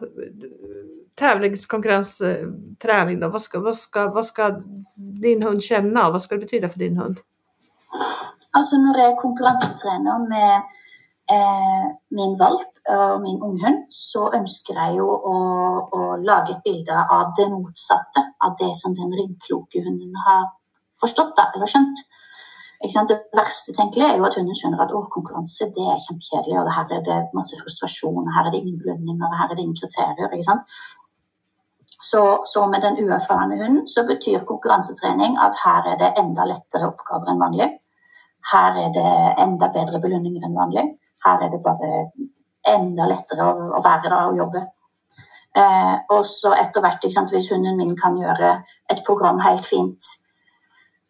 Tävlingskonkurrensträning 1.16 3.16
eh, 3.16 3.22
då? 3.22 3.30
Vad 3.30 3.42
ska, 3.42 3.60
vad, 3.60 3.78
ska, 3.78 4.10
vad 4.10 4.26
ska 4.26 4.62
din 4.96 5.44
hund 5.44 5.64
känna 5.64 6.08
och 6.08 6.14
vad 6.14 6.22
ska 6.22 6.36
det 6.36 6.42
betyda 6.42 6.70
för 6.70 6.80
din 6.80 6.98
hund? 6.98 7.18
Alltså 8.52 8.76
när 8.76 9.00
jag 9.00 9.18
konkurrenstränar 9.18 10.30
med 10.30 10.56
eh, 11.36 11.86
min 12.10 12.38
valp 12.38 12.68
och 13.16 13.22
min 13.22 13.42
unghund, 13.42 13.86
så 13.90 14.34
önskar 14.34 14.74
jag 14.74 14.94
ju 14.94 15.02
att, 15.02 15.94
att 15.94 16.26
laga 16.26 16.48
ett 16.52 16.64
bild 16.64 16.90
av 16.90 17.34
det 17.38 17.50
motsatta, 17.50 18.22
av 18.46 18.56
det 18.60 18.76
som 18.76 18.96
den 18.96 19.12
ringkloka 19.12 19.80
hunden 19.80 20.14
har 20.26 20.50
förstått 21.02 21.34
eller 21.56 21.68
skjønt. 21.68 21.98
Det 22.84 23.20
verste 23.32 23.72
tenkelige 23.72 24.10
er 24.12 24.18
jo 24.20 24.26
at 24.28 24.36
hunden 24.36 24.58
skjønner 24.60 24.82
at 24.84 24.92
å, 24.92 25.06
konkurranse 25.12 25.70
det 25.72 25.86
er 25.88 26.02
kjempekjedelig, 26.04 26.58
og 26.60 26.72
her 26.76 26.90
er 26.92 27.06
det 27.06 27.20
masse 27.38 27.56
frustrasjon, 27.56 28.28
her 28.36 28.50
er 28.50 28.52
det 28.52 28.60
ingen 28.60 28.82
belønninger, 28.82 29.38
her 29.40 29.48
er 29.48 29.56
det 29.56 29.64
ingen 29.64 29.78
kriterier. 29.78 30.28
ikke 30.28 30.48
sant? 30.50 30.74
Så, 32.04 32.22
så, 32.52 32.66
med 32.68 32.84
den 32.84 32.98
uerfarne 33.00 33.56
hunden 33.56 33.88
så 33.88 34.04
betyr 34.04 34.44
konkurransetrening 34.50 35.38
at 35.40 35.56
her 35.64 35.88
er 35.94 36.02
det 36.02 36.10
enda 36.20 36.44
lettere 36.50 36.90
oppgaver 36.92 37.32
enn 37.32 37.40
vanlig. 37.40 37.70
Her 38.52 38.80
er 38.82 38.90
det 38.98 39.14
enda 39.46 39.70
bedre 39.72 40.02
belønninger 40.04 40.44
enn 40.44 40.58
vanlig. 40.58 40.84
Her 41.24 41.46
er 41.46 41.54
det 41.54 41.62
bare 41.64 41.92
enda 42.68 43.08
lettere 43.08 43.48
å, 43.48 43.70
å 43.80 43.84
være 43.86 44.10
der 44.10 44.18
og 44.34 44.42
jobbe. 44.42 44.66
Eh, 45.56 45.96
og 46.12 46.28
så 46.28 46.52
etter 46.58 46.84
hvert, 46.84 47.08
hvis 47.32 47.52
hunden 47.54 47.80
min 47.80 47.96
kan 47.96 48.20
gjøre 48.20 48.58
et 48.92 49.04
program 49.08 49.40
helt 49.48 49.64
fint 49.70 50.12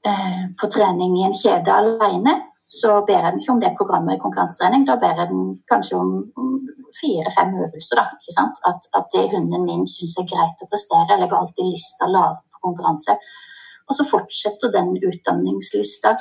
Eh, 0.07 0.41
på 0.59 0.67
trening 0.67 1.15
i 1.19 1.23
en 1.27 1.37
kjede 1.37 1.71
alene, 1.71 2.33
så 2.67 2.97
ber 3.07 3.19
jeg 3.19 3.31
den 3.31 3.39
ikke 3.41 3.53
om 3.53 3.61
det 3.61 3.75
programmet 3.77 4.17
i 4.17 4.23
konkurransetrening. 4.23 4.83
Da 4.89 4.97
ber 4.99 5.21
jeg 5.21 5.29
den 5.29 5.45
kanskje 5.69 5.99
om, 6.01 6.11
om 6.39 6.49
fire-fem 6.99 7.53
øvelser. 7.61 8.01
Da, 8.01 8.05
ikke 8.17 8.35
sant? 8.35 8.59
At, 8.67 8.89
at, 8.97 9.07
det 9.15 9.29
hunden 9.31 9.65
min 9.67 9.87
syns 9.87 10.17
er 10.19 10.27
greit 10.27 10.65
å 10.65 10.69
prestere. 10.71 11.07
Jeg 11.13 11.23
legger 11.23 11.39
alltid 11.39 11.69
lista 11.69 12.09
lavere 12.09 12.41
på 12.51 12.67
konkurranse. 12.67 13.15
Og 13.87 13.97
så 13.97 14.07
fortsetter 14.07 14.71
den 14.73 14.95
utdanningslista 14.97 16.17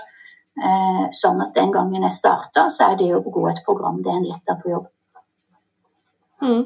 Eh, 0.53 1.05
sånn 1.17 1.41
at 1.41 1.55
den 1.57 1.71
gangen 1.73 2.05
jeg 2.05 2.13
starter, 2.13 2.69
så 2.69 2.91
er 2.91 2.99
det 3.01 3.09
å 3.17 3.23
gå 3.25 3.47
et 3.49 3.63
program 3.65 4.03
det 4.05 4.13
er 4.13 4.19
en 4.21 4.29
letter 4.29 4.59
på 4.61 4.73
jobb. 4.75 4.89
Mm. 6.45 6.65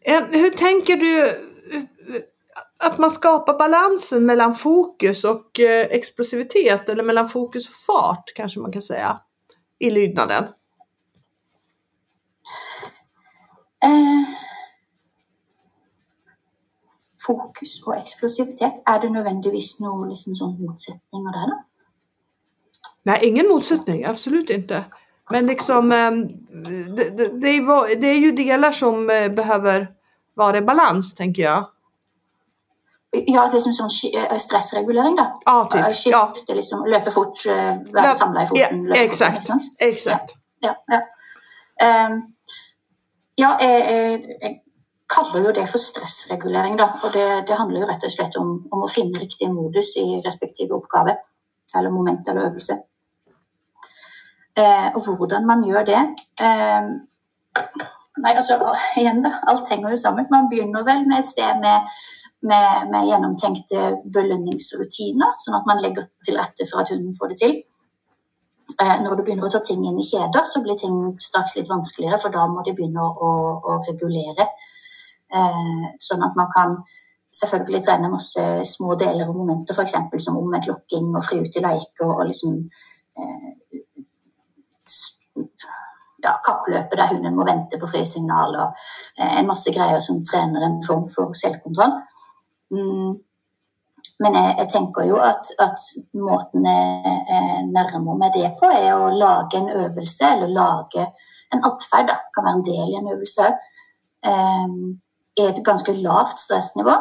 Eh, 0.00 0.28
hur 0.36 0.54
tänker 0.56 1.00
du 1.00 1.10
att 2.80 2.98
man 2.98 3.10
skapar 3.10 3.58
balansen 3.58 4.26
mellan 4.26 4.54
fokus 4.54 5.24
och 5.24 5.60
eh, 5.60 5.86
explosivitet 5.90 6.88
eller 6.88 7.04
mellan 7.04 7.28
fokus 7.28 7.68
och 7.68 7.74
fart 7.74 8.32
kanske 8.34 8.60
man 8.60 8.72
kan 8.72 8.82
säga 8.82 9.20
i 9.78 9.90
lydnaden? 9.90 10.44
Eh, 13.84 14.34
fokus 17.26 17.82
og 17.86 17.96
eksplosivitet, 17.96 18.82
er 18.86 19.00
det 19.00 19.10
nødvendigvis 19.12 19.78
noen 19.80 20.08
liksom, 20.12 20.36
sånn 20.36 20.56
motsetninger 20.60 21.36
der, 21.36 21.52
da? 21.52 21.58
Nej, 23.02 23.18
ingen 23.22 23.48
motsättning, 23.48 24.04
absolut 24.04 24.50
inte. 24.50 24.84
Men 25.30 25.46
liksom, 25.46 25.92
ehm, 25.92 26.28
det, 26.96 27.10
det, 27.16 27.40
det, 27.40 27.48
är, 27.48 28.00
det 28.00 28.06
är 28.06 28.18
ju 28.18 28.32
delar 28.32 28.72
som 28.72 29.10
eh, 29.10 29.28
behöver 29.28 29.88
vara 30.34 30.58
i 30.58 30.62
balans, 30.62 31.14
tänker 31.14 31.42
jag. 31.42 31.66
Ja, 33.10 33.48
liksom 33.50 33.74
sånn 33.74 33.90
stressregulering, 33.90 35.16
da. 35.18 35.26
Ja, 35.46 35.54
typ. 35.66 35.88
Skifte, 35.98 36.12
ja. 36.46 36.56
liksom, 36.60 36.84
løpe 36.86 37.10
fort, 37.10 37.42
være 37.46 38.12
samla 38.14 38.44
i 38.44 38.50
foten. 38.50 38.84
Ja, 38.86 39.00
exakt. 39.02 39.48
Fort, 39.50 39.66
exakt. 39.82 40.36
Ja, 40.62 40.76
ja, 40.92 41.00
ja. 41.00 41.06
Um, 41.80 42.20
ja 43.40 43.54
jeg, 43.58 44.36
jeg, 44.42 44.60
kaller 45.10 45.48
jo 45.48 45.54
det 45.54 45.66
for 45.70 45.82
stressregulering. 45.82 46.78
Da. 46.78 46.90
Og 47.02 47.14
det, 47.14 47.26
det, 47.48 47.58
handler 47.58 47.82
jo 47.82 47.90
rett 47.90 48.06
og 48.06 48.14
slett 48.14 48.36
om, 48.40 48.52
om, 48.70 48.84
å 48.86 48.92
finne 48.92 49.18
riktig 49.18 49.50
modus 49.52 49.96
i 49.98 50.06
respektive 50.24 50.76
oppgave. 50.78 51.16
Eller 51.76 51.94
moment 51.94 52.28
eller 52.28 52.50
øvelse. 52.50 52.76
Eh, 54.58 54.88
og 54.94 55.16
hvordan 55.16 55.46
man 55.46 55.62
gjør 55.62 55.84
det 55.86 56.00
eh, 56.42 56.88
Nei, 58.20 58.32
altså 58.34 58.56
igjen, 58.98 59.22
da. 59.24 59.36
Alt 59.48 59.70
henger 59.70 59.94
jo 59.94 60.00
sammen. 60.02 60.26
Man 60.30 60.48
begynner 60.50 60.84
vel 60.84 61.06
med 61.08 61.22
et 61.22 61.28
sted 61.30 61.60
med, 61.62 61.86
med, 62.46 62.88
med 62.92 63.10
gjennomtenkte 63.10 63.90
belønningsrutiner, 64.14 65.36
sånn 65.44 65.58
at 65.58 65.68
man 65.68 65.82
legger 65.82 66.08
til 66.26 66.38
rette 66.40 66.66
for 66.70 66.82
at 66.82 66.92
hunden 66.92 67.12
får 67.18 67.34
det 67.34 67.38
til. 67.42 67.54
Eh, 68.80 68.96
når 69.04 69.18
du 69.18 69.24
begynner 69.26 69.48
å 69.48 69.52
ta 69.52 69.60
ting 69.66 69.84
inn 69.84 70.00
i 70.00 70.08
kjeder, 70.08 70.46
så 70.48 70.62
blir 70.64 70.78
ting 70.80 70.98
straks 71.20 71.56
litt 71.58 71.70
vanskeligere, 71.70 72.20
for 72.22 72.32
da 72.34 72.46
må 72.48 72.64
de 72.66 72.76
begynne 72.76 73.04
å, 73.04 73.30
å 73.60 73.78
regulere 73.88 74.48
Eh, 75.30 75.90
sånn 76.02 76.24
at 76.26 76.34
man 76.38 76.48
kan 76.50 76.78
selvfølgelig 77.40 77.84
trene 77.86 78.10
masse 78.10 78.44
små 78.66 78.96
deler 78.98 79.28
og 79.30 79.36
momenter, 79.38 79.76
f.eks. 79.76 80.24
som 80.24 80.38
omvendt 80.40 80.66
locking 80.66 81.12
og 81.14 81.22
fri 81.26 81.38
ut 81.44 81.58
i 81.58 81.62
lek 81.62 82.02
og, 82.02 82.16
og 82.16 82.24
liksom 82.26 82.56
eh, 83.20 83.50
ja, 86.24 86.32
kappløpet 86.46 86.96
der 86.98 87.12
hunden 87.12 87.38
må 87.38 87.46
vente 87.46 87.78
på 87.78 87.90
frisignal 87.92 88.58
og 88.64 88.82
eh, 89.20 89.36
en 89.38 89.50
masse 89.52 89.70
greier 89.76 90.02
som 90.02 90.24
trener 90.26 90.66
en 90.66 90.80
form 90.86 91.06
for 91.14 91.36
selvkontroll. 91.38 91.94
Mm. 92.70 93.18
Men 94.20 94.36
jeg, 94.36 94.54
jeg, 94.58 94.68
tenker 94.72 95.06
jo 95.08 95.20
at, 95.24 95.52
at 95.60 95.86
måten 96.16 96.66
jeg 96.68 97.12
eh, 97.36 97.60
nærmer 97.72 98.18
meg 98.20 98.34
det 98.36 98.50
på, 98.60 98.68
er 98.68 98.92
å 98.92 99.12
lage 99.16 99.60
en 99.60 99.70
øvelse, 99.84 100.32
eller 100.34 100.52
lage 100.56 101.06
en 101.54 101.64
atferd. 101.68 102.12
Kan 102.34 102.46
være 102.46 102.58
en 102.58 102.66
del 102.66 102.92
i 102.92 102.98
en 103.00 103.12
øvelse 103.14 103.48
òg. 103.48 103.62
Um, 104.20 104.30
ehm, 104.30 104.82
et 105.40 105.62
ganske 105.64 105.92
lavt 105.96 106.40
stressnivå. 106.42 106.98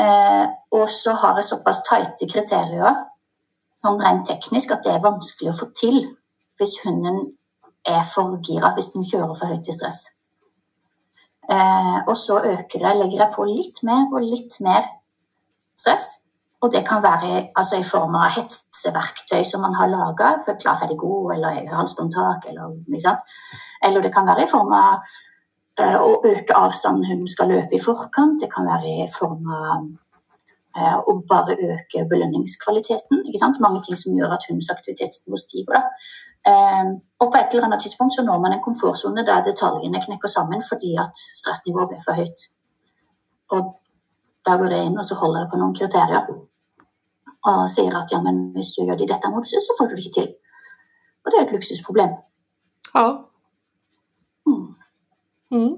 Eh, 0.00 0.46
og 0.72 0.90
så 0.92 1.12
har 1.20 1.36
jeg 1.36 1.50
såpass 1.50 1.82
tighte 1.84 2.28
kriterier 2.32 2.96
sånn 3.84 4.00
rent 4.02 4.26
teknisk 4.28 4.74
at 4.74 4.84
det 4.84 4.96
er 4.96 5.04
vanskelig 5.04 5.52
å 5.52 5.58
få 5.60 5.70
til 5.76 5.98
hvis 6.60 6.78
hunden 6.84 7.22
er 7.86 8.02
for 8.08 8.38
gira, 8.44 8.72
hvis 8.76 8.92
den 8.94 9.06
kjører 9.06 9.36
for 9.38 9.52
høyt 9.52 9.68
i 9.68 9.74
stress. 9.76 10.06
Eh, 11.50 11.98
og 12.06 12.16
så 12.18 12.38
øker 12.42 12.78
det. 12.78 12.94
legger 13.00 13.18
jeg 13.24 13.34
på 13.36 13.44
litt 13.44 13.82
mer 13.82 14.06
og 14.12 14.22
litt 14.22 14.60
mer 14.60 14.88
stress. 15.78 16.08
Og 16.62 16.72
det 16.72 16.86
kan 16.88 17.02
være 17.02 17.50
altså, 17.54 17.76
i 17.78 17.84
form 17.84 18.16
av 18.16 18.32
hetseverktøy 18.34 19.44
som 19.44 19.62
man 19.62 19.76
har 19.76 19.92
laga 19.92 20.38
for 20.46 20.58
klar, 20.58 20.78
ferdig, 20.80 20.96
god, 20.98 21.34
eller 21.36 21.68
halsbåndtak, 21.70 22.48
eller, 22.48 22.72
liksom. 22.88 23.20
eller 23.84 24.02
det 24.02 24.12
kan 24.14 24.26
være 24.26 24.46
i 24.46 24.50
form 24.50 24.72
av 24.72 25.04
Eh, 25.76 25.96
å 26.00 26.14
øke 26.24 26.56
avstanden 26.56 27.04
hun 27.04 27.26
skal 27.28 27.50
løpe 27.52 27.76
i 27.76 27.82
forkant. 27.84 28.40
Det 28.40 28.48
kan 28.52 28.64
være 28.68 28.92
i 29.04 29.08
form 29.12 29.50
av 29.52 29.82
eh, 30.78 30.96
å 31.04 31.18
bare 31.28 31.56
øke 31.56 32.06
belønningskvaliteten. 32.08 33.26
Mange 33.60 33.82
ting 33.84 33.98
som 34.00 34.16
gjør 34.16 34.32
at 34.38 34.46
hundens 34.48 34.72
aktivitetsnivå 34.72 35.40
stiger. 35.42 35.76
Da 35.76 35.82
og 36.46 37.32
på 37.32 37.38
et 37.38 37.54
eller 37.54 37.66
annet 37.66 37.82
tidspunkt 37.82 38.14
så 38.14 38.22
når 38.22 38.38
man 38.40 38.52
en 38.54 38.62
komfortsone 38.62 39.24
der 39.26 39.42
detaljene 39.42 40.02
knekker 40.04 40.30
sammen 40.30 40.62
fordi 40.70 40.92
at 41.04 41.22
stressnivået 41.40 41.88
blir 41.90 42.02
for 42.04 42.18
høyt. 42.18 42.44
Og 43.54 43.72
da 44.46 44.56
går 44.60 44.74
jeg 44.74 44.86
inn 44.86 44.98
og 44.98 45.06
så 45.08 45.18
holder 45.18 45.40
jeg 45.40 45.50
på 45.52 45.60
noen 45.60 45.74
kriterier 45.74 46.28
og 47.46 47.70
sier 47.70 47.94
at 47.98 48.12
ja, 48.12 48.20
men 48.22 48.50
hvis 48.54 48.72
du 48.74 48.84
gjør 48.84 48.98
det 48.98 49.06
i 49.06 49.12
dette 49.12 49.30
moduset, 49.30 49.62
så 49.62 49.74
får 49.78 49.90
du 49.90 49.96
det 49.96 50.04
ikke 50.04 50.16
til. 50.20 50.30
Og 51.24 51.32
det 51.32 51.38
er 51.38 51.44
et 51.46 51.52
luksusproblem. 51.54 52.14
Ja. 52.94 53.06
Mm. 55.50 55.74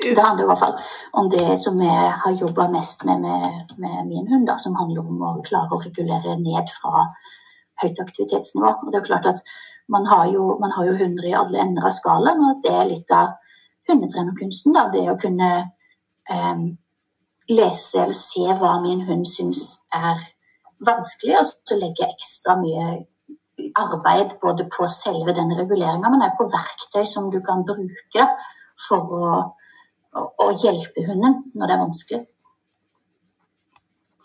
Det 0.00 0.24
handler 0.24 0.44
i 0.44 0.48
hvert 0.48 0.58
fall 0.58 0.76
om 1.12 1.28
det 1.30 1.58
som 1.60 1.80
jeg 1.84 2.12
har 2.22 2.38
jobba 2.42 2.68
mest 2.72 3.04
med, 3.04 3.20
med 3.20 3.42
med, 3.76 4.06
min 4.08 4.28
hund, 4.32 4.46
da, 4.48 4.56
som 4.58 4.76
handler 4.80 5.04
om 5.04 5.20
å 5.22 5.32
klare 5.44 5.76
å 5.76 5.82
regulere 5.84 6.36
ned 6.40 6.72
fra 6.76 7.04
høyt 7.82 8.00
aktivitetsnivå. 8.02 8.72
Og 8.84 8.92
det 8.92 9.00
er 9.00 9.08
klart 9.08 9.28
at 9.30 9.42
man 9.90 10.06
har 10.06 10.28
jo, 10.32 10.54
man 10.62 10.74
har 10.76 10.86
jo 10.86 10.98
hunder 11.00 11.26
i 11.26 11.36
alle 11.36 11.62
ender 11.64 11.88
av 11.88 11.96
skalaen, 11.96 12.44
og 12.46 12.60
det 12.64 12.74
er 12.74 12.90
litt 12.90 13.14
av 13.14 13.34
hundetrenerkunsten. 13.90 14.76
Da, 14.76 14.86
det 14.94 15.06
å 15.10 15.18
kunne 15.20 15.50
eh, 16.30 16.62
lese 17.50 18.04
eller 18.04 18.18
se 18.18 18.46
hva 18.60 18.76
min 18.84 19.02
hund 19.08 19.26
syns 19.28 19.64
er 19.94 20.22
vanskelig, 20.86 21.40
og 21.40 21.50
så 21.50 21.80
legge 21.80 22.06
ekstra 22.06 22.56
mye 22.60 23.00
arbeid 23.76 24.38
både 24.40 24.64
på 24.72 24.86
selve 24.88 25.34
den 25.36 25.52
reguleringa, 25.58 26.08
men 26.08 26.22
også 26.24 26.38
på 26.38 26.48
verktøy 26.54 27.04
som 27.08 27.28
du 27.32 27.40
kan 27.44 27.66
bruke. 27.68 28.14
da, 28.14 28.30
for 28.88 29.16
å, 29.16 29.30
å, 30.16 30.26
å 30.44 30.50
hjelpe 30.62 31.04
hunden 31.06 31.42
når 31.54 31.66
det 31.66 31.74
er 31.74 31.82
vanskelig. 31.84 32.22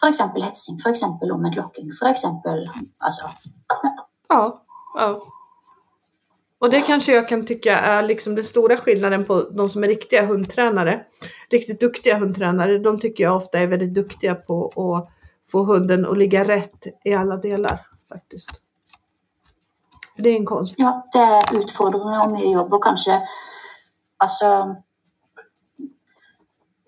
F.eks. 0.04 0.20
hetsing, 0.20 0.80
f.eks. 0.86 1.02
omvendt 1.04 1.58
lokking, 1.58 1.90
f.eks. 1.90 2.24
Alltså, 3.00 3.30
ja. 3.68 3.96
ja. 4.30 4.62
ja. 4.96 5.22
Och 6.60 6.70
det 6.72 6.82
kanske 6.82 7.14
jag 7.14 7.30
kan 7.30 7.46
tycka 7.46 7.80
är 7.80 8.04
liksom 8.04 8.36
den 8.36 8.44
stora 8.44 8.78
skillnaden 8.78 9.26
på 9.26 9.42
de 9.42 9.70
som 9.70 9.84
är 9.84 9.88
riktiga 9.88 10.26
hundtränare. 10.26 11.06
Riktigt 11.50 11.80
duktiga 11.80 12.18
hundtränare, 12.18 12.80
de 12.80 13.00
tycker 13.00 13.24
jag 13.24 13.36
ofta 13.36 13.60
är 13.60 13.68
väldigt 13.68 13.94
duktiga 13.94 14.36
på 14.36 14.66
att 14.68 15.10
få 15.52 15.64
hunden 15.64 16.06
att 16.06 16.18
ligga 16.18 16.44
rätt 16.44 16.88
i 17.04 17.14
alla 17.14 17.38
delar 17.38 17.88
faktiskt. 18.10 18.62
För 20.16 20.24
det 20.24 20.30
är 20.30 20.36
en 20.36 20.46
konst. 20.46 20.76
Ja, 20.78 21.08
det 21.12 21.20
är 21.20 21.62
utfordrande 21.62 22.20
och 22.20 22.32
mycket 22.32 22.52
jobb 22.52 22.74
och 22.74 22.84
kanske 22.84 23.22
alltså 24.18 24.76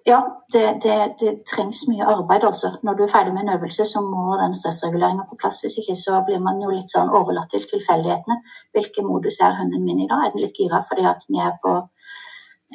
ja, 0.08 0.46
det, 0.54 0.80
det, 0.84 1.16
det 1.20 1.32
trengs 1.52 1.82
mye 1.88 2.06
arbeid. 2.08 2.44
altså. 2.44 2.70
Når 2.84 2.94
du 2.94 3.04
er 3.04 3.12
ferdig 3.12 3.34
med 3.34 3.44
en 3.44 3.58
øvelse, 3.58 3.86
så 3.86 4.00
må 4.02 4.38
den 4.40 4.56
stressreguleringa 4.56 5.26
på 5.28 5.36
plass. 5.42 5.60
Hvis 5.64 5.76
ikke 5.82 5.96
så 6.00 6.22
blir 6.28 6.40
man 6.40 6.62
jo 6.64 6.70
litt 6.72 6.94
sånn 6.96 7.12
overlatt 7.12 7.52
til 7.52 7.66
tilfeldighetene. 7.68 8.38
Hvilken 8.78 9.10
modus 9.10 9.42
er 9.44 9.60
hunden 9.60 9.84
min 9.84 10.00
i 10.06 10.08
dag? 10.08 10.24
Er 10.24 10.32
den 10.32 10.46
litt 10.46 10.56
gira 10.56 10.80
fordi 10.88 11.04
at 11.12 11.28
vi 11.28 11.44
er 11.44 11.60
på 11.60 11.76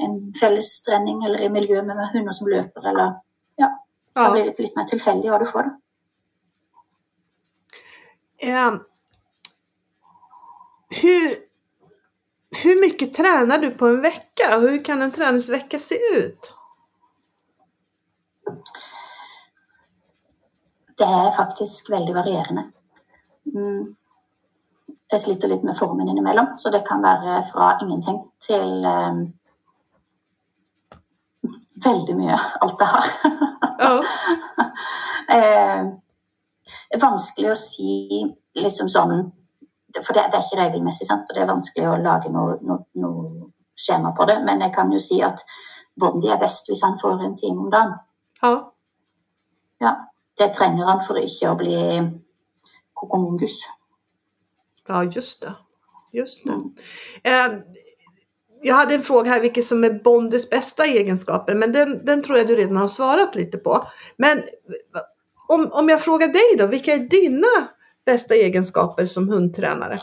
en 0.04 0.20
fellestrening 0.36 1.24
eller 1.24 1.46
i 1.46 1.50
miljø 1.56 1.80
med 1.88 2.04
hunder 2.12 2.36
som 2.36 2.52
løper, 2.52 2.92
eller 2.92 3.16
Ja. 3.56 3.72
Da 4.14 4.30
blir 4.30 4.44
det 4.44 4.60
litt 4.60 4.76
mer 4.76 4.92
tilfeldig 4.92 5.32
hva 5.32 5.40
du 5.40 5.48
får, 5.48 5.70
da. 5.70 5.76
Eh, 8.44 8.72
hur, 11.00 11.36
hur 12.62 12.80
mycket 12.80 13.14
tränar 13.14 13.58
du 13.58 13.70
på 13.70 13.86
en 13.86 14.02
vecka 14.02 14.58
hur 14.60 14.84
kan 14.84 15.02
en 15.02 15.12
träningsvecka 15.12 15.78
se 15.78 15.94
ut? 15.94 16.58
Det 20.98 21.08
er 21.08 21.36
faktisk 21.36 21.90
veldig 21.90 22.14
varierende. 22.14 22.64
Mm. 23.54 23.94
Jeg 25.12 25.20
sliter 25.20 25.50
litt 25.50 25.64
med 25.66 25.76
formen 25.76 26.08
innimellom, 26.08 26.54
så 26.56 26.70
det 26.72 26.84
kan 26.88 27.02
være 27.04 27.42
fra 27.50 27.74
ingenting 27.82 28.20
til 28.40 28.84
eh, 28.88 29.18
veldig 31.84 32.16
mye. 32.16 32.38
Alt 32.64 32.84
jeg 32.84 32.92
har. 32.94 33.10
Ja. 33.82 33.92
eh, 35.36 35.82
det 36.92 37.00
vanskelig 37.02 37.50
å 37.52 37.58
si 37.58 38.22
liksom 38.56 38.88
sånn 38.92 39.30
For 39.98 40.14
det, 40.16 40.28
det 40.32 40.38
er 40.38 40.44
ikke 40.44 40.60
regelmessig, 40.60 41.06
sant? 41.08 41.26
så 41.26 41.34
det 41.36 41.42
er 41.42 41.50
vanskelig 41.50 41.88
å 41.88 41.98
lage 42.00 42.30
noe, 42.32 42.56
skjema 43.76 44.14
på 44.16 44.24
det. 44.30 44.38
Men 44.46 44.62
jeg 44.64 44.72
kan 44.72 44.92
jo 44.92 45.00
si 45.02 45.18
at 45.24 45.42
Bondi 46.00 46.30
er 46.32 46.40
best 46.40 46.70
hvis 46.70 46.84
han 46.86 46.96
får 47.00 47.26
en 47.26 47.36
time 47.36 47.66
om 47.66 47.72
dagen. 47.72 47.98
Ja. 48.42 48.74
Ja, 49.78 49.92
det 50.38 50.54
trenger 50.54 50.84
han 50.86 51.00
for 51.06 51.18
ikke 51.18 51.50
å 51.50 51.58
bli 51.58 51.78
kokongus. 52.94 53.56
Ja, 54.88 55.04
just 55.04 55.40
det. 55.42 55.54
Just 56.12 56.44
det. 56.44 56.52
Eh, 57.30 57.52
jag 58.62 58.74
hade 58.74 58.94
en 58.94 59.02
fråga 59.02 59.30
här, 59.30 59.40
vilket 59.40 59.64
som 59.64 59.84
är 59.84 59.90
Bondys 60.04 60.50
bästa 60.50 60.84
egenskaper, 60.84 61.54
men 61.54 61.72
den, 61.72 62.04
den 62.04 62.22
tror 62.22 62.38
jag 62.38 62.46
du 62.46 62.56
redan 62.56 62.76
har 62.76 62.88
svarat 62.88 63.34
lite 63.34 63.58
på. 63.58 63.86
Men 64.16 64.42
om, 65.48 65.68
om 65.72 65.88
jag 65.88 66.00
frågar 66.00 66.28
dig 66.28 66.56
då, 66.58 66.66
vilka 66.66 66.92
är 66.92 66.98
dina 66.98 67.68
bästa 68.06 68.34
egenskaper 68.34 69.06
som 69.06 69.28
hundtränare? 69.28 70.00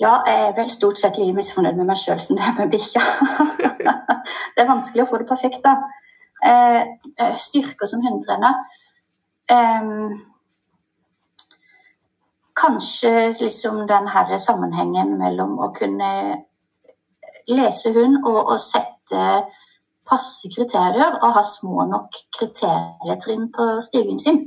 Ja, 0.00 0.14
jeg 0.26 0.40
er 0.48 0.54
vel 0.56 0.70
stort 0.74 0.98
sett 0.98 1.18
like 1.20 1.34
misfornøyd 1.36 1.76
med 1.78 1.86
meg 1.86 1.98
sjøl 2.00 2.18
som 2.22 2.38
det 2.38 2.42
er 2.42 2.56
med 2.58 2.72
bikkja. 2.72 3.02
det 4.54 4.62
er 4.62 4.70
vanskelig 4.70 5.04
å 5.04 5.10
få 5.10 5.20
det 5.20 5.28
perfekt, 5.28 5.60
da. 5.62 5.76
Eh, 6.44 6.80
eh, 7.22 7.36
styrker 7.40 7.88
som 7.88 8.02
hundetrener 8.04 8.58
eh, 9.48 9.86
Kanskje 12.58 13.12
liksom 13.40 13.78
den 13.88 14.10
her 14.12 14.34
sammenhengen 14.38 15.14
mellom 15.18 15.54
å 15.62 15.70
kunne 15.74 16.10
lese 17.48 17.94
hund 17.94 18.18
og, 18.26 18.40
og 18.42 18.60
sette 18.60 19.22
passe 20.04 20.50
kriterier 20.52 21.16
og 21.20 21.38
ha 21.38 21.42
små 21.48 21.86
nok 21.88 22.18
kriterietrinn 22.36 23.48
på 23.54 23.68
stigen 23.86 24.20
sin. 24.20 24.42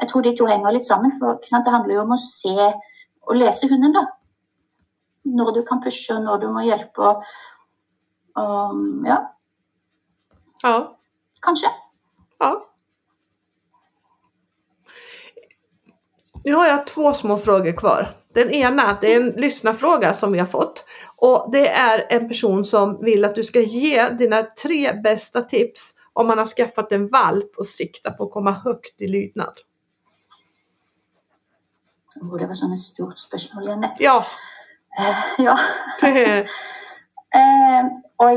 Jeg 0.00 0.10
tror 0.10 0.26
de 0.26 0.34
to 0.36 0.46
henger 0.50 0.74
litt 0.74 0.86
sammen. 0.86 1.14
for? 1.18 1.40
Det 1.40 1.72
handler 1.72 1.96
jo 1.96 2.04
om 2.04 2.14
å 2.14 2.20
se 2.20 2.56
og 2.62 3.38
lese 3.38 3.70
hunden. 3.70 3.94
da 3.96 4.06
når 5.24 5.52
du 5.54 5.62
kan 5.66 5.82
pushe, 5.82 6.14
og 6.14 6.22
når 6.24 6.40
du 6.42 6.48
må 6.52 6.64
hjelpe. 6.66 7.02
Og, 7.02 7.24
og 8.36 8.82
ja, 9.06 9.18
Ja, 10.62 10.96
kanskje. 11.42 11.68
ja. 12.38 12.52
Nu 16.44 16.54
har 16.54 16.66
jag 16.66 16.86
två 16.86 17.12
små 17.14 17.36
frågor 17.36 17.72
kvar. 17.76 18.16
Den 18.34 18.50
ena, 18.50 18.98
det 19.00 19.14
är 19.14 19.20
en 19.20 19.30
lyssnarfråga 19.30 20.14
som 20.14 20.32
vi 20.32 20.38
har 20.38 20.46
fått. 20.46 20.84
Och 21.16 21.48
det 21.52 21.68
är 21.68 22.06
en 22.10 22.28
person 22.28 22.64
som 22.64 23.04
vill 23.04 23.24
att 23.24 23.34
du 23.34 23.44
ska 23.44 23.60
ge 23.60 24.08
dina 24.08 24.42
tre 24.42 24.92
bästa 25.04 25.40
tips 25.40 25.94
om 26.12 26.26
man 26.26 26.38
har 26.38 26.46
skaffat 26.46 26.92
en 26.92 27.08
valp 27.08 27.56
och 27.56 27.66
siktar 27.66 28.10
på 28.10 28.24
att 28.24 28.30
komma 28.32 28.50
högt 28.52 29.00
i 29.00 29.08
lydnad. 29.08 29.54
Oh, 32.20 32.38
det 32.38 32.46
var 32.46 32.54
sånn 32.54 32.72
et 32.76 32.78
stort 32.82 33.18
spørsmål, 33.18 33.64
Lene. 33.66 33.88
Ja, 33.98 34.18
ja. 35.46 35.56
det, 36.00 36.46
Eh, 37.32 37.86
oi. 38.18 38.36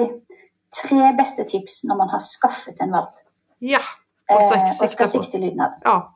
Tre 0.75 1.09
beste 1.15 1.43
tips 1.47 1.81
når 1.87 1.97
man 1.99 2.09
har 2.11 2.19
skaffet 2.23 2.79
en 2.83 2.91
valp 2.95 3.15
ja. 3.59 3.79
Och 4.31 4.41
eh, 4.41 4.71
så 4.71 5.03
og 5.03 5.09
sikta 5.09 5.37
lydnad. 5.37 5.73
Ja, 5.83 6.11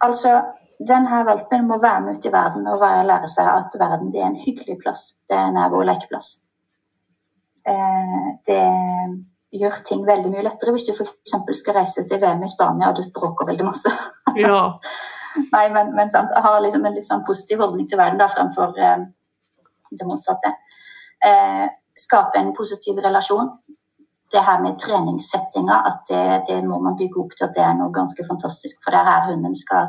Altså, 0.00 0.42
denne 0.88 1.24
valpen 1.26 1.64
må 1.66 1.80
være 1.82 2.00
med 2.00 2.18
ut 2.18 2.26
i 2.26 2.30
verden 2.32 2.66
og 2.70 2.80
være, 2.80 3.06
lære 3.06 3.28
seg 3.28 3.48
at 3.50 3.74
verden 3.80 4.12
det 4.14 4.20
er 4.22 4.28
en 4.28 4.38
hyggelig 4.38 4.76
plass. 4.78 5.00
Den 5.30 5.56
er 5.58 5.72
vår 5.72 5.88
lekeplass. 5.88 6.28
Eh, 7.66 8.28
det 8.46 8.62
gjør 9.58 9.80
ting 9.88 10.04
veldig 10.06 10.30
mye 10.30 10.44
lettere 10.46 10.76
hvis 10.76 10.86
du 10.86 10.92
f.eks. 10.94 11.34
skal 11.58 11.80
reise 11.80 12.04
til 12.06 12.22
VM 12.22 12.44
i 12.46 12.50
Spania 12.52 12.92
og 12.92 13.00
du 13.00 13.10
bråker 13.14 13.50
veldig 13.50 13.66
masse. 13.66 13.90
ja, 14.38 14.62
Nei, 15.52 15.64
men, 15.74 15.94
men 15.96 16.10
sant, 16.12 16.32
jeg 16.34 16.44
har 16.44 16.60
liksom 16.64 16.86
en 16.86 16.96
litt 16.96 17.06
sånn 17.06 17.24
positiv 17.26 17.62
holdning 17.64 17.88
til 17.88 18.00
verden 18.00 18.20
da, 18.20 18.28
fremfor 18.32 18.76
eh, 18.78 19.06
det 19.90 20.08
motsatte. 20.08 20.52
Eh, 21.24 21.66
skape 21.98 22.38
en 22.38 22.52
positiv 22.56 23.00
relasjon. 23.04 23.50
Det 24.32 24.42
her 24.44 24.60
med 24.60 24.76
treningssettinga, 24.80 25.78
at 25.88 26.02
det, 26.10 26.24
det 26.50 26.58
må 26.66 26.80
man 26.84 26.98
bygge 26.98 27.22
opp 27.22 27.32
til 27.36 27.46
at 27.48 27.54
det 27.56 27.64
er 27.64 27.78
noe 27.78 27.94
ganske 27.94 28.26
fantastisk. 28.28 28.82
For 28.84 28.92
det 28.92 29.00
er 29.00 29.08
her 29.08 29.30
hunden 29.30 29.56
skal 29.56 29.88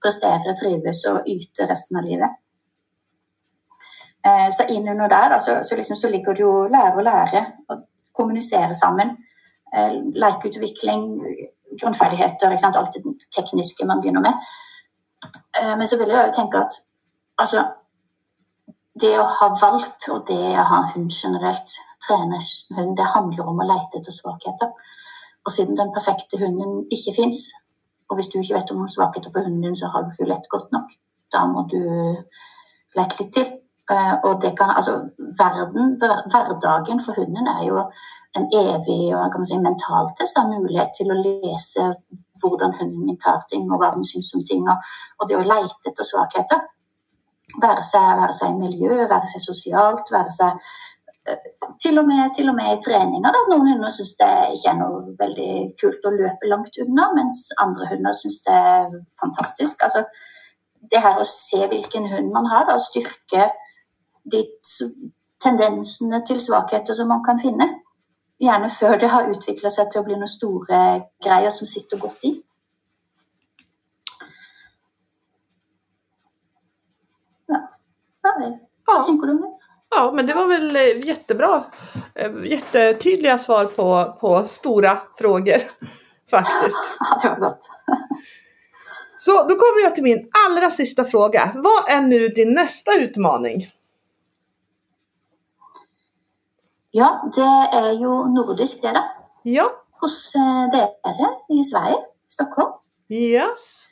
prestere, 0.00 0.54
trives 0.58 1.02
og 1.10 1.26
yte 1.28 1.66
resten 1.68 1.98
av 2.00 2.06
livet. 2.06 2.38
Eh, 4.26 4.48
så 4.52 4.66
innunder 4.68 5.08
der 5.08 5.34
da, 5.34 5.40
så, 5.40 5.58
så, 5.62 5.76
liksom, 5.76 5.96
så 5.96 6.08
ligger 6.08 6.36
det 6.36 6.44
jo 6.44 6.54
lære 6.70 6.96
å 7.00 7.04
lære, 7.04 7.44
å 7.72 7.80
kommunisere 8.16 8.76
sammen. 8.76 9.16
Eh, 9.74 9.96
lekeutvikling, 10.14 11.06
grunnferdigheter, 11.80 12.52
ikke 12.52 12.62
sant? 12.62 12.76
Liksom 12.76 12.80
alt 12.80 12.96
det 12.96 13.30
tekniske 13.36 13.86
man 13.88 14.02
begynner 14.02 14.24
med. 14.24 14.50
Eh, 15.60 15.76
men 15.76 15.86
så 15.86 15.98
vil 15.98 16.08
jeg 16.08 16.32
tänka 16.34 16.36
tenke 16.36 16.58
at 16.58 16.78
altså, 17.38 17.64
det 19.00 19.12
å 19.18 19.26
ha 19.38 19.48
valp 19.62 20.08
og 20.12 20.26
det 20.28 20.58
å 20.60 20.66
ha 20.72 20.80
hund 20.94 21.12
generelt, 21.12 21.76
trene 22.06 22.40
hund, 22.76 22.96
det 22.96 23.12
handler 23.14 23.48
om 23.48 23.60
å 23.60 23.68
lete 23.68 24.00
etter 24.00 24.14
svakheter. 24.14 24.72
Og 25.44 25.52
siden 25.52 25.78
den 25.78 25.92
perfekte 25.94 26.40
hunden 26.40 26.84
ikke 26.92 27.16
fins, 27.16 27.48
og 28.10 28.18
hvis 28.18 28.28
du 28.32 28.40
ikke 28.40 28.58
vet 28.58 28.72
om 28.72 28.82
noen 28.82 28.92
svakheter 28.92 29.32
på 29.32 29.44
hunden 29.44 29.62
din, 29.64 29.76
så 29.78 29.88
har 29.92 30.04
du 30.04 30.12
ikke 30.12 30.28
lett 30.32 30.48
godt 30.52 30.72
nok. 30.74 30.92
Da 31.32 31.44
må 31.46 31.64
du 31.70 31.80
leka 32.98 33.20
litt 33.20 33.34
til. 33.34 33.50
Eh, 33.90 34.14
och 34.22 34.30
Og 34.30 34.42
det 34.42 34.52
kan, 34.58 34.70
altså, 34.70 34.92
verden, 35.42 35.98
hverdagen 36.32 37.00
for 37.04 37.12
hunden 37.18 37.46
er 37.46 37.62
jo 37.68 37.78
en 38.38 38.46
evig 38.54 39.10
og 39.16 39.30
kan 39.32 39.40
man 39.42 39.48
si, 39.48 39.56
mentaltest 39.58 40.36
av 40.38 40.50
mulighet 40.52 40.92
til 40.96 41.10
å 41.10 41.16
lese 41.18 41.86
hvordan 42.40 42.76
hunden 42.78 43.06
min 43.08 43.18
tar 43.20 43.40
ting, 43.50 43.66
og 43.68 43.80
hva 43.82 43.90
den 43.94 44.06
syns 44.06 44.30
om 44.36 44.44
ting. 44.46 44.62
Og, 44.70 44.92
og 45.20 45.28
det 45.28 45.36
å 45.36 45.42
leite 45.44 45.90
etter 45.90 46.06
svakheter. 46.08 46.62
Være 47.60 47.82
seg, 47.84 48.06
være 48.20 48.36
seg 48.36 48.54
i 48.54 48.60
miljø, 48.60 48.94
være 49.10 49.26
seg 49.32 49.42
sosialt, 49.42 50.06
være 50.14 50.30
seg 50.32 50.62
eh, 51.28 51.42
til 51.82 51.98
og, 51.98 52.06
med, 52.08 52.30
til 52.36 52.48
og 52.52 52.56
med 52.56 52.76
i 52.76 52.80
treninger. 52.86 53.26
Da. 53.26 53.42
Noen 53.50 53.72
hunder 53.72 53.92
syns 53.92 54.14
det 54.20 54.30
ikke 54.54 54.70
er 54.72 54.78
noe 54.78 55.02
veldig 55.18 55.50
kult 55.82 56.06
å 56.06 56.14
løpe 56.14 56.48
langt 56.52 56.78
unna, 56.84 57.10
mens 57.18 57.42
andre 57.60 57.90
hunder 57.90 58.16
syns 58.16 58.38
det 58.46 58.56
er 58.56 58.94
fantastisk. 59.20 59.82
Altså, 59.88 60.06
det 60.94 61.02
her 61.04 61.18
å 61.20 61.26
se 61.28 61.60
hvilken 61.68 62.06
hund 62.14 62.30
man 62.32 62.46
har, 62.48 62.70
da, 62.70 62.78
og 62.78 62.86
styrke 62.86 63.50
de 64.30 64.46
s- 64.64 64.86
tendensene 65.42 66.22
til 66.28 66.40
svakheter 66.40 66.94
som 66.96 67.10
man 67.10 67.26
kan 67.26 67.38
finne. 67.42 67.66
Gjerne 68.40 68.70
før 68.72 68.96
det 69.00 69.08
har 69.12 69.28
utvikla 69.28 69.70
seg 69.72 69.90
til 69.92 70.00
å 70.00 70.06
bli 70.06 70.16
noen 70.16 70.30
store 70.30 70.78
greier 71.22 71.52
som 71.52 71.68
sitter 71.68 72.00
godt 72.00 72.24
i. 72.24 72.34
Ja. 77.50 77.60
Ja, 78.22 79.02
tenker 79.06 79.26
du 79.26 79.32
om 79.32 79.42
det? 79.42 79.50
ja, 79.90 80.12
men 80.14 80.26
det 80.26 80.34
var 80.34 80.46
väl 80.46 80.76
eh, 80.76 81.06
jättebra. 81.06 81.64
Eh, 82.14 82.30
Jättetydliga 82.44 83.38
svar 83.38 83.64
på, 83.64 84.16
på 84.20 84.44
stora 84.44 84.98
frågor 85.18 85.60
faktiskt. 86.30 86.80
Ja, 87.00 87.18
det 87.22 87.28
var 87.28 87.36
godt. 87.48 87.70
Så 89.16 89.32
då 89.32 89.48
kommer 89.48 89.82
jag 89.84 89.94
till 89.94 90.04
min 90.04 90.30
allra 90.46 90.70
sista 90.70 91.04
fråga. 91.04 91.52
Vad 91.54 91.96
är 91.96 92.00
nu 92.00 92.28
din 92.28 92.54
nästa 92.54 92.90
utmaning? 93.00 93.66
Ja, 96.90 97.20
det 97.36 97.50
er 97.72 97.92
jo 98.02 98.24
nordisk, 98.34 98.82
det, 98.82 98.94
da. 98.96 99.02
Ja, 99.44 99.68
Hos 100.00 100.34
eh, 100.34 100.64
dere 100.72 101.28
i 101.52 101.64
Sverige, 101.64 101.98
Stockholm. 102.28 102.72
Yes. 103.10 103.90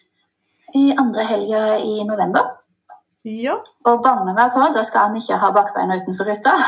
i 0.74 0.94
andre 0.98 1.22
helga 1.22 1.78
i 1.78 2.04
november. 2.04 2.40
Ja. 3.22 3.54
Og 3.84 4.02
banne 4.04 4.34
meg 4.36 4.52
på, 4.54 4.60
da 4.74 4.84
skal 4.86 5.08
han 5.08 5.16
ikke 5.18 5.36
ha 5.40 5.50
bakbeina 5.52 5.96
utenfor 6.00 6.24
ruta. 6.28 6.52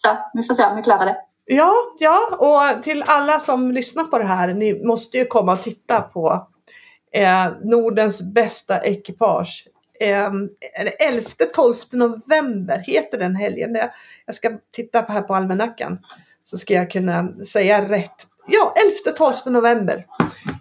Så 0.00 0.16
vi 0.34 0.44
får 0.44 0.54
se 0.54 0.66
om 0.66 0.76
vi 0.76 0.82
klarar 0.82 1.06
det. 1.06 1.16
Ja, 1.44 1.72
ja, 1.98 2.18
och 2.38 2.82
till 2.82 3.04
alla 3.06 3.40
som 3.40 3.72
lyssnar 3.72 4.04
på 4.04 4.18
det 4.18 4.24
här, 4.24 4.54
ni 4.54 4.84
måste 4.84 5.18
ju 5.18 5.24
komma 5.24 5.52
och 5.52 5.62
titta 5.62 6.00
på 6.00 6.46
eh, 7.12 7.48
Nordens 7.62 8.22
bästa 8.22 8.80
ekipage. 8.80 9.68
Eh, 10.00 10.30
11-12 11.10 11.96
november 11.96 12.78
heter 12.78 13.18
den 13.18 13.36
helgen. 13.36 13.78
Jag 14.26 14.34
ska 14.34 14.58
titta 14.72 15.02
på 15.02 15.12
här 15.12 15.22
på 15.22 15.34
almanackan 15.34 15.98
så 16.42 16.58
ska 16.58 16.74
jag 16.74 16.90
kunna 16.90 17.34
säga 17.44 17.88
rätt. 17.88 18.26
Ja, 18.48 18.74
11-12 19.18 19.50
november 19.50 20.06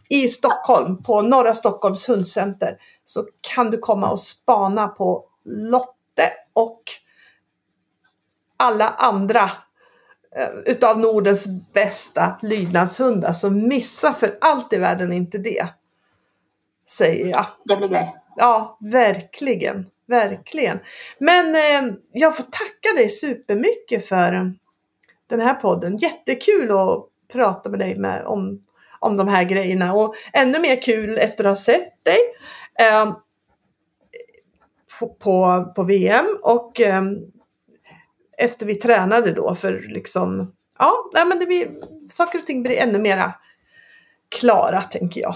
i 0.09 0.27
Stockholm 0.27 1.03
på 1.03 1.21
Norra 1.21 1.53
Stockholms 1.53 2.09
hundcenter 2.09 2.77
så 3.03 3.25
kan 3.53 3.71
du 3.71 3.77
komma 3.77 4.11
och 4.11 4.19
spana 4.19 4.87
på 4.87 5.25
Lotte 5.45 6.31
och 6.53 6.81
alla 8.57 8.89
andra 8.89 9.43
eh, 10.35 10.49
utav 10.65 10.99
Nordens 10.99 11.47
bästa 11.73 12.39
lydnadshundar. 12.41 13.33
Så 13.33 13.49
missa 13.49 14.13
för 14.13 14.37
allt 14.41 14.73
i 14.73 14.77
världen 14.77 15.11
inte 15.11 15.37
det. 15.37 15.67
Säger 16.89 17.27
jag. 17.27 17.45
Det 17.65 17.77
blir 17.77 17.87
grej. 17.87 18.15
Ja, 18.35 18.77
verkligen. 18.91 19.85
Verkligen. 20.07 20.79
Men 21.17 21.55
eh, 21.55 21.95
jag 22.11 22.37
får 22.37 22.43
tacka 22.43 22.95
dig 22.95 23.09
supermycket 23.09 24.07
för 24.07 24.33
eh, 24.33 24.45
den 25.29 25.41
här 25.41 25.53
podden. 25.53 25.97
Jättekul 25.97 26.71
att 26.71 27.07
prata 27.33 27.69
med 27.69 27.79
dig 27.79 27.97
med, 27.97 28.25
om, 28.25 28.65
om 28.99 29.17
de 29.17 29.27
här 29.27 29.43
grejerna. 29.43 29.93
Och 29.93 30.15
ännu 30.33 30.59
mer 30.59 30.81
kul 30.81 31.17
efter 31.17 31.43
att 31.43 31.49
ha 31.49 31.55
sett 31.55 32.03
dig 32.03 32.19
eh, 32.79 33.15
på, 34.99 35.07
på, 35.07 35.65
på 35.75 35.83
VM. 35.83 36.25
Och 36.41 36.81
eh, 36.81 37.03
efter 38.37 38.65
vi 38.65 38.75
tränade 38.75 39.31
då 39.31 39.55
för 39.55 39.85
liksom, 39.87 40.53
ja, 40.79 40.93
nej, 41.13 41.25
men 41.25 41.39
det 41.39 41.45
blir, 41.45 41.71
saker 42.09 42.39
och 42.39 42.45
ting 42.45 42.63
blir 42.63 42.81
ännu 42.81 42.99
mera 42.99 43.33
klara 44.29 44.81
tänker 44.81 45.21
jag 45.21 45.35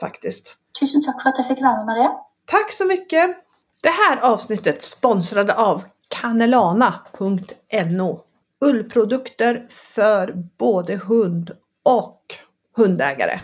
faktiskt. 0.00 0.56
Tusen 0.80 1.02
tack 1.02 1.22
för 1.22 1.28
att 1.28 1.38
jag 1.38 1.48
fick 1.48 1.60
vara 1.60 1.76
med, 1.76 1.86
Maria. 1.86 2.10
Tack 2.50 2.72
så 2.72 2.84
mycket! 2.84 3.36
Det 3.82 3.88
här 3.88 4.20
avsnittet 4.20 4.82
sponsrade 4.82 5.54
av 5.54 5.82
Canelana.no 6.08 8.20
Ullprodukter 8.60 9.66
för 9.68 10.32
både 10.58 10.96
hund 10.96 11.50
och 11.84 12.34
hundägare. 12.76 13.40